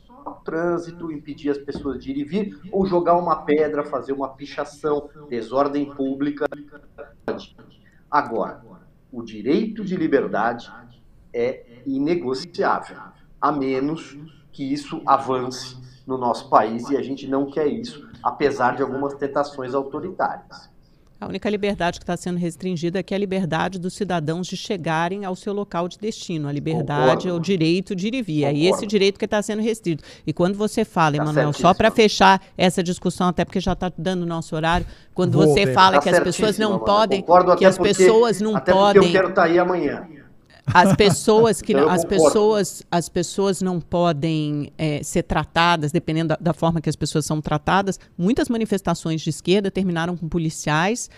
trânsito, 0.44 1.12
impedir 1.12 1.50
as 1.50 1.58
pessoas 1.58 2.04
de 2.04 2.12
ir 2.12 2.18
e 2.18 2.24
vir, 2.24 2.60
ou 2.72 2.86
jogar 2.86 3.18
uma 3.18 3.44
pedra, 3.44 3.84
fazer 3.84 4.14
uma 4.14 4.30
pichação, 4.30 5.10
desordem 5.30 5.94
pública. 5.94 6.46
Agora, 8.10 8.64
o 9.12 9.22
direito 9.22 9.84
de 9.84 9.96
liberdade 9.96 10.72
é 11.34 11.82
inegociável, 11.86 12.98
a 13.39 13.52
menos 13.52 14.18
que 14.52 14.72
isso 14.72 15.02
avance 15.06 15.78
no 16.06 16.18
nosso 16.18 16.50
país 16.50 16.89
e 16.89 16.98
a 16.98 17.02
gente 17.02 17.28
não 17.28 17.50
quer 17.50 17.68
isso, 17.68 18.10
apesar 18.24 18.76
de 18.76 18.82
algumas 18.82 19.14
tentações 19.14 19.74
autoritárias. 19.74 20.70
A 21.22 21.28
única 21.28 21.47
liberdade 21.51 21.99
que 21.99 22.03
está 22.03 22.17
sendo 22.17 22.39
restringida 22.39 22.97
é, 22.97 23.03
que 23.03 23.13
é 23.13 23.15
a 23.15 23.19
liberdade 23.19 23.78
dos 23.78 23.93
cidadãos 23.93 24.47
de 24.47 24.57
chegarem 24.57 25.24
ao 25.24 25.36
seu 25.36 25.53
local 25.53 25.88
de 25.88 25.99
destino. 25.99 26.47
A 26.47 26.51
liberdade 26.51 27.30
é 27.30 27.32
o 27.32 27.39
direito 27.39 27.95
de 27.95 28.07
ir 28.07 28.15
e 28.15 28.22
vir. 28.24 28.43
É 28.45 28.57
esse 28.57 28.88
direito 28.88 29.19
que 29.19 29.26
está 29.26 29.39
sendo 29.39 29.61
restrito. 29.61 30.03
E 30.26 30.34
quando 30.34 30.57
você 30.57 30.84
fala, 30.84 31.17
tá 31.17 31.22
Emanuel, 31.22 31.53
só 31.53 31.76
para 31.76 31.91
fechar 31.91 32.41
essa 32.57 32.82
discussão, 32.82 33.28
até 33.28 33.45
porque 33.45 33.59
já 33.59 33.74
está 33.74 33.91
dando 33.95 34.24
o 34.24 34.26
nosso 34.26 34.55
horário, 34.55 34.84
quando 35.13 35.34
Vou 35.34 35.45
você 35.45 35.67
ver. 35.67 35.74
fala 35.76 35.97
tá 35.97 36.01
que 36.01 36.09
as 36.09 36.19
pessoas 36.22 36.57
não 36.57 36.80
podem, 36.80 37.24
que 37.55 37.65
as 37.65 37.78
porque, 37.78 37.93
pessoas 37.93 38.41
não 38.41 38.55
até 38.55 38.74
podem. 38.74 39.03
eu 39.03 39.11
quero 39.11 39.30
estar 39.30 39.43
tá 39.43 39.47
aí 39.47 39.59
amanhã. 39.59 40.07
As 40.74 40.95
pessoas 40.95 41.61
que 41.61 41.74
então, 41.74 41.89
as 41.89 42.05
pessoas 42.05 42.84
as 42.91 43.09
pessoas 43.09 43.61
não 43.61 43.80
podem 43.80 44.72
é, 44.78 45.03
ser 45.03 45.24
tratadas 45.24 45.91
dependendo 45.91 46.30
da, 46.30 46.38
da, 46.39 46.53
forma 46.53 46.82
que 46.82 46.89
as 46.89 46.95
pessoas 46.95 47.26
são 47.26 47.41
tratadas. 47.41 47.99
Muitas 48.17 48.49
manifestações 48.49 49.22
de 49.22 49.30
esquerda 49.30 49.72
terminaram 49.72 50.15
com 50.17 50.28
policiais 50.28 51.09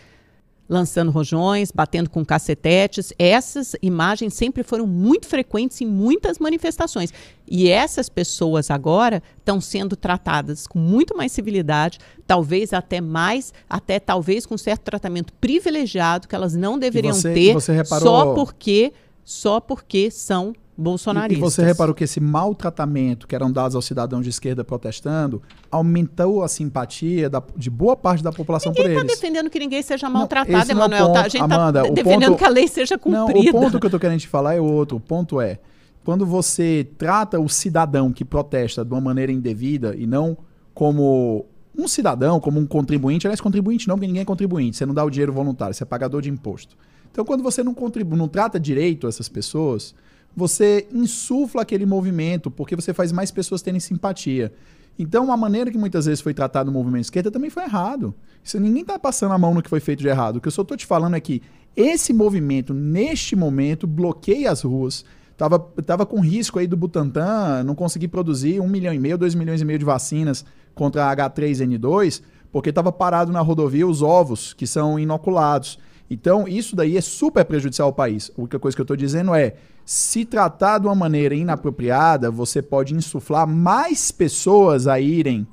lançando 0.68 1.12
rojões, 1.12 1.72
batendo 1.72 2.10
com 2.10 2.26
cacetetes. 2.26 3.14
Essas 3.20 3.76
imagens 3.82 4.34
sempre 4.34 4.64
foram 4.64 4.88
muito 4.88 5.28
frequentes 5.28 5.80
em 5.82 5.86
muitas 5.86 6.40
manifestações. 6.40 7.14
E 7.48 7.70
essas 7.70 8.10
pessoas 8.10 8.72
agora 8.72 9.22
estão 9.38 9.60
sendo 9.60 9.96
tratadas 9.96 10.66
com 10.66 10.80
muito 10.80 11.16
mais 11.16 11.32
civilidade, 11.32 12.00
talvez 12.26 12.74
até 12.74 13.02
mais, 13.02 13.54
até 13.70 14.00
talvez 14.00 14.46
com 14.46 14.58
certo 14.58 14.82
tratamento 14.82 15.34
privilegiado 15.34 16.28
que 16.28 16.36
elas 16.36 16.56
não 16.56 16.80
deveriam 16.80 17.14
você, 17.14 17.34
ter 17.34 17.54
você 17.54 17.74
reparou... 17.74 18.08
só 18.08 18.34
porque 18.34 18.94
só 19.24 19.60
porque 19.60 20.12
são 20.12 20.54
bolsonaristas. 20.76 21.38
E, 21.38 21.42
você 21.42 21.64
reparou 21.64 21.94
que 21.94 22.04
esse 22.04 22.20
maltratamento 22.20 23.28
que 23.28 23.36
eram 23.36 23.52
dados 23.52 23.76
aos 23.76 23.86
cidadãos 23.86 24.24
de 24.24 24.30
esquerda 24.30 24.64
protestando 24.64 25.42
aumentou 25.72 26.44
a 26.44 26.48
simpatia 26.48 27.30
da, 27.30 27.42
de 27.56 27.70
boa 27.70 27.96
parte 27.96 28.24
da 28.24 28.32
população 28.32 28.72
ninguém 28.72 28.84
por 28.84 28.88
tá 28.88 28.92
eles. 28.92 29.04
Ninguém 29.04 29.14
está 29.14 29.28
defendendo 29.28 29.50
que 29.50 29.60
ninguém 29.60 29.82
seja 29.82 30.10
maltratado, 30.10 30.68
não, 30.68 30.86
Emanuel. 30.86 31.14
Tá? 31.14 31.22
A 31.22 31.28
gente 31.28 31.44
está 31.44 31.72
defendendo 31.72 32.30
ponto, 32.30 32.38
que 32.38 32.46
a 32.46 32.50
lei 32.50 32.68
seja 32.68 32.98
cumprida. 32.98 33.34
Não, 33.34 33.50
o 33.50 33.52
ponto 33.52 33.80
que 33.80 33.86
eu 33.86 33.90
estou 33.90 34.00
querendo 34.00 34.20
te 34.20 34.28
falar 34.28 34.56
é 34.56 34.62
outro. 34.62 34.98
O 34.98 35.00
ponto 35.00 35.40
é, 35.40 35.60
quando 36.04 36.26
você 36.26 36.88
trata 36.98 37.40
o 37.40 37.48
cidadão 37.48 38.12
que 38.12 38.26
protesta 38.26 38.84
de 38.84 38.92
uma 38.92 39.02
maneira 39.02 39.32
indevida 39.32 39.96
e 39.96 40.08
não 40.08 40.38
como 40.74 41.46
um 41.78 41.88
cidadão, 41.88 42.40
como 42.40 42.60
um 42.60 42.66
contribuinte, 42.66 43.26
aliás, 43.26 43.42
contribuinte 43.42 43.88
não, 43.88 43.96
porque 43.96 44.08
ninguém 44.08 44.22
é 44.22 44.26
contribuinte, 44.26 44.78
você 44.78 44.86
não 44.86 44.94
dá 44.94 45.04
o 45.04 45.10
dinheiro 45.10 45.34
voluntário, 45.34 45.74
você 45.74 45.84
é 45.84 45.86
pagador 45.86 46.22
de 46.22 46.30
imposto. 46.30 46.76
Então, 47.14 47.24
quando 47.24 47.44
você 47.44 47.64
não 47.64 47.76
contribui, 47.76 48.18
não 48.18 48.28
trata 48.28 48.60
direito 48.60 49.08
essas 49.08 49.30
pessoas, 49.30 49.94
você 50.36 50.88
insufla 50.92 51.62
aquele 51.62 51.86
movimento, 51.86 52.50
porque 52.50 52.76
você 52.76 52.92
faz 52.92 53.12
mais 53.12 53.30
pessoas 53.30 53.62
terem 53.62 53.80
simpatia. 53.80 54.52
Então, 54.98 55.32
a 55.32 55.38
maneira 55.38 55.70
que 55.70 55.78
muitas 55.78 56.08
vezes 56.08 56.22
foi 56.22 56.34
tratado 56.34 56.72
o 56.72 56.74
movimento 56.74 57.04
esquerda 57.04 57.30
também 57.30 57.52
foi 57.52 57.64
errado. 57.64 58.16
Isso, 58.44 58.60
ninguém 58.60 58.82
está 58.82 58.98
passando 58.98 59.32
a 59.32 59.38
mão 59.38 59.54
no 59.54 59.62
que 59.62 59.70
foi 59.70 59.80
feito 59.80 60.00
de 60.00 60.08
errado. 60.08 60.38
O 60.38 60.42
que 60.42 60.48
eu 60.48 60.52
só 60.52 60.64
estou 60.64 60.76
te 60.76 60.88
falando 60.88 61.16
é 61.16 61.20
que 61.20 61.40
esse 61.76 62.12
movimento, 62.14 62.74
neste 62.74 63.36
momento, 63.36 63.86
bloqueia 63.86 64.52
as 64.52 64.64
ruas. 64.64 65.06
Tava, 65.38 65.60
tava 65.86 66.08
com 66.08 66.20
risco 66.20 66.58
aí 66.58 66.66
do 66.66 66.76
Butantan 66.76 67.64
não 67.64 67.76
conseguir 67.76 68.08
produzir 68.08 68.60
um 68.60 68.68
milhão 68.68 68.94
e 68.94 69.00
meio, 69.00 69.20
dois 69.20 69.36
milhões 69.36 69.62
e 69.62 69.66
meio 69.66 69.78
de 69.78 69.86
vacinas 69.86 70.44
contra 70.74 71.06
a 71.06 71.16
H3N2, 71.16 72.24
porque 72.52 72.70
estava 72.70 72.92
parado 72.92 73.32
na 73.32 73.42
rodovia 73.42 73.86
os 73.86 74.02
ovos 74.02 74.54
que 74.54 74.66
são 74.66 74.98
inoculados. 75.00 75.78
Então, 76.10 76.48
isso 76.48 76.76
daí 76.76 76.98
é 76.98 77.02
super 77.02 77.44
prejudicial 77.46 77.88
ao 77.88 77.94
país. 77.94 78.32
A 78.38 78.42
única 78.42 78.60
coisa 78.60 78.76
que 78.76 78.82
eu 78.82 78.84
estou 78.84 78.98
dizendo 78.98 79.34
é: 79.34 79.56
se 79.86 80.26
tratar 80.26 80.80
de 80.80 80.88
uma 80.88 80.96
maneira 80.96 81.34
inapropriada, 81.34 82.30
você 82.30 82.62
pode 82.62 82.94
insuflar 82.94 83.48
mais 83.48 84.12
pessoas 84.12 84.88
a 84.88 85.00
irem 85.00 85.48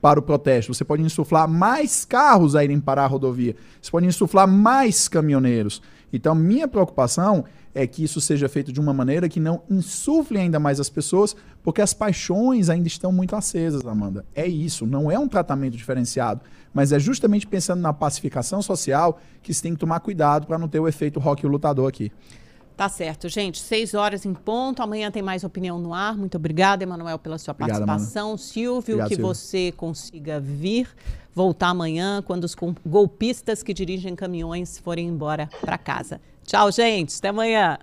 para 0.00 0.20
o 0.20 0.22
protesto. 0.22 0.72
Você 0.72 0.84
pode 0.84 1.02
insuflar 1.02 1.48
mais 1.48 2.04
carros 2.04 2.54
a 2.54 2.62
irem 2.62 2.78
para 2.78 3.02
a 3.02 3.06
rodovia. 3.06 3.56
Você 3.80 3.90
pode 3.90 4.06
insuflar 4.06 4.46
mais 4.46 5.08
caminhoneiros. 5.08 5.82
Então, 6.12 6.34
minha 6.34 6.68
preocupação 6.68 7.44
é 7.76 7.86
que 7.86 8.02
isso 8.02 8.22
seja 8.22 8.48
feito 8.48 8.72
de 8.72 8.80
uma 8.80 8.94
maneira 8.94 9.28
que 9.28 9.38
não 9.38 9.62
insufle 9.68 10.38
ainda 10.38 10.58
mais 10.58 10.80
as 10.80 10.88
pessoas, 10.88 11.36
porque 11.62 11.82
as 11.82 11.92
paixões 11.92 12.70
ainda 12.70 12.88
estão 12.88 13.12
muito 13.12 13.36
acesas, 13.36 13.86
Amanda. 13.86 14.24
É 14.34 14.46
isso, 14.46 14.86
não 14.86 15.10
é 15.10 15.18
um 15.18 15.28
tratamento 15.28 15.76
diferenciado, 15.76 16.40
mas 16.72 16.90
é 16.90 16.98
justamente 16.98 17.46
pensando 17.46 17.82
na 17.82 17.92
pacificação 17.92 18.62
social 18.62 19.20
que 19.42 19.52
se 19.52 19.62
tem 19.62 19.74
que 19.74 19.78
tomar 19.78 20.00
cuidado 20.00 20.46
para 20.46 20.56
não 20.56 20.68
ter 20.68 20.80
o 20.80 20.88
efeito 20.88 21.20
rock 21.20 21.46
lutador 21.46 21.86
aqui. 21.86 22.10
Tá 22.74 22.88
certo, 22.88 23.28
gente. 23.28 23.58
Seis 23.58 23.94
horas 23.94 24.26
em 24.26 24.34
ponto. 24.34 24.82
Amanhã 24.82 25.10
tem 25.10 25.22
mais 25.22 25.44
opinião 25.44 25.78
no 25.78 25.94
ar. 25.94 26.16
Muito 26.16 26.36
obrigada, 26.36 26.82
Emanuel, 26.82 27.18
pela 27.18 27.38
sua 27.38 27.52
Obrigado, 27.52 27.86
participação. 27.86 28.28
Mano. 28.28 28.38
Silvio, 28.38 28.96
Obrigado, 28.96 29.08
que 29.08 29.14
Silvio. 29.16 29.34
você 29.34 29.72
consiga 29.72 30.40
vir, 30.40 30.88
voltar 31.34 31.68
amanhã, 31.68 32.22
quando 32.22 32.44
os 32.44 32.54
golpistas 32.86 33.62
que 33.62 33.72
dirigem 33.72 34.14
caminhões 34.14 34.78
forem 34.78 35.08
embora 35.08 35.48
para 35.62 35.78
casa. 35.78 36.20
Tchau, 36.46 36.70
gente. 36.70 37.18
Até 37.18 37.28
amanhã. 37.28 37.78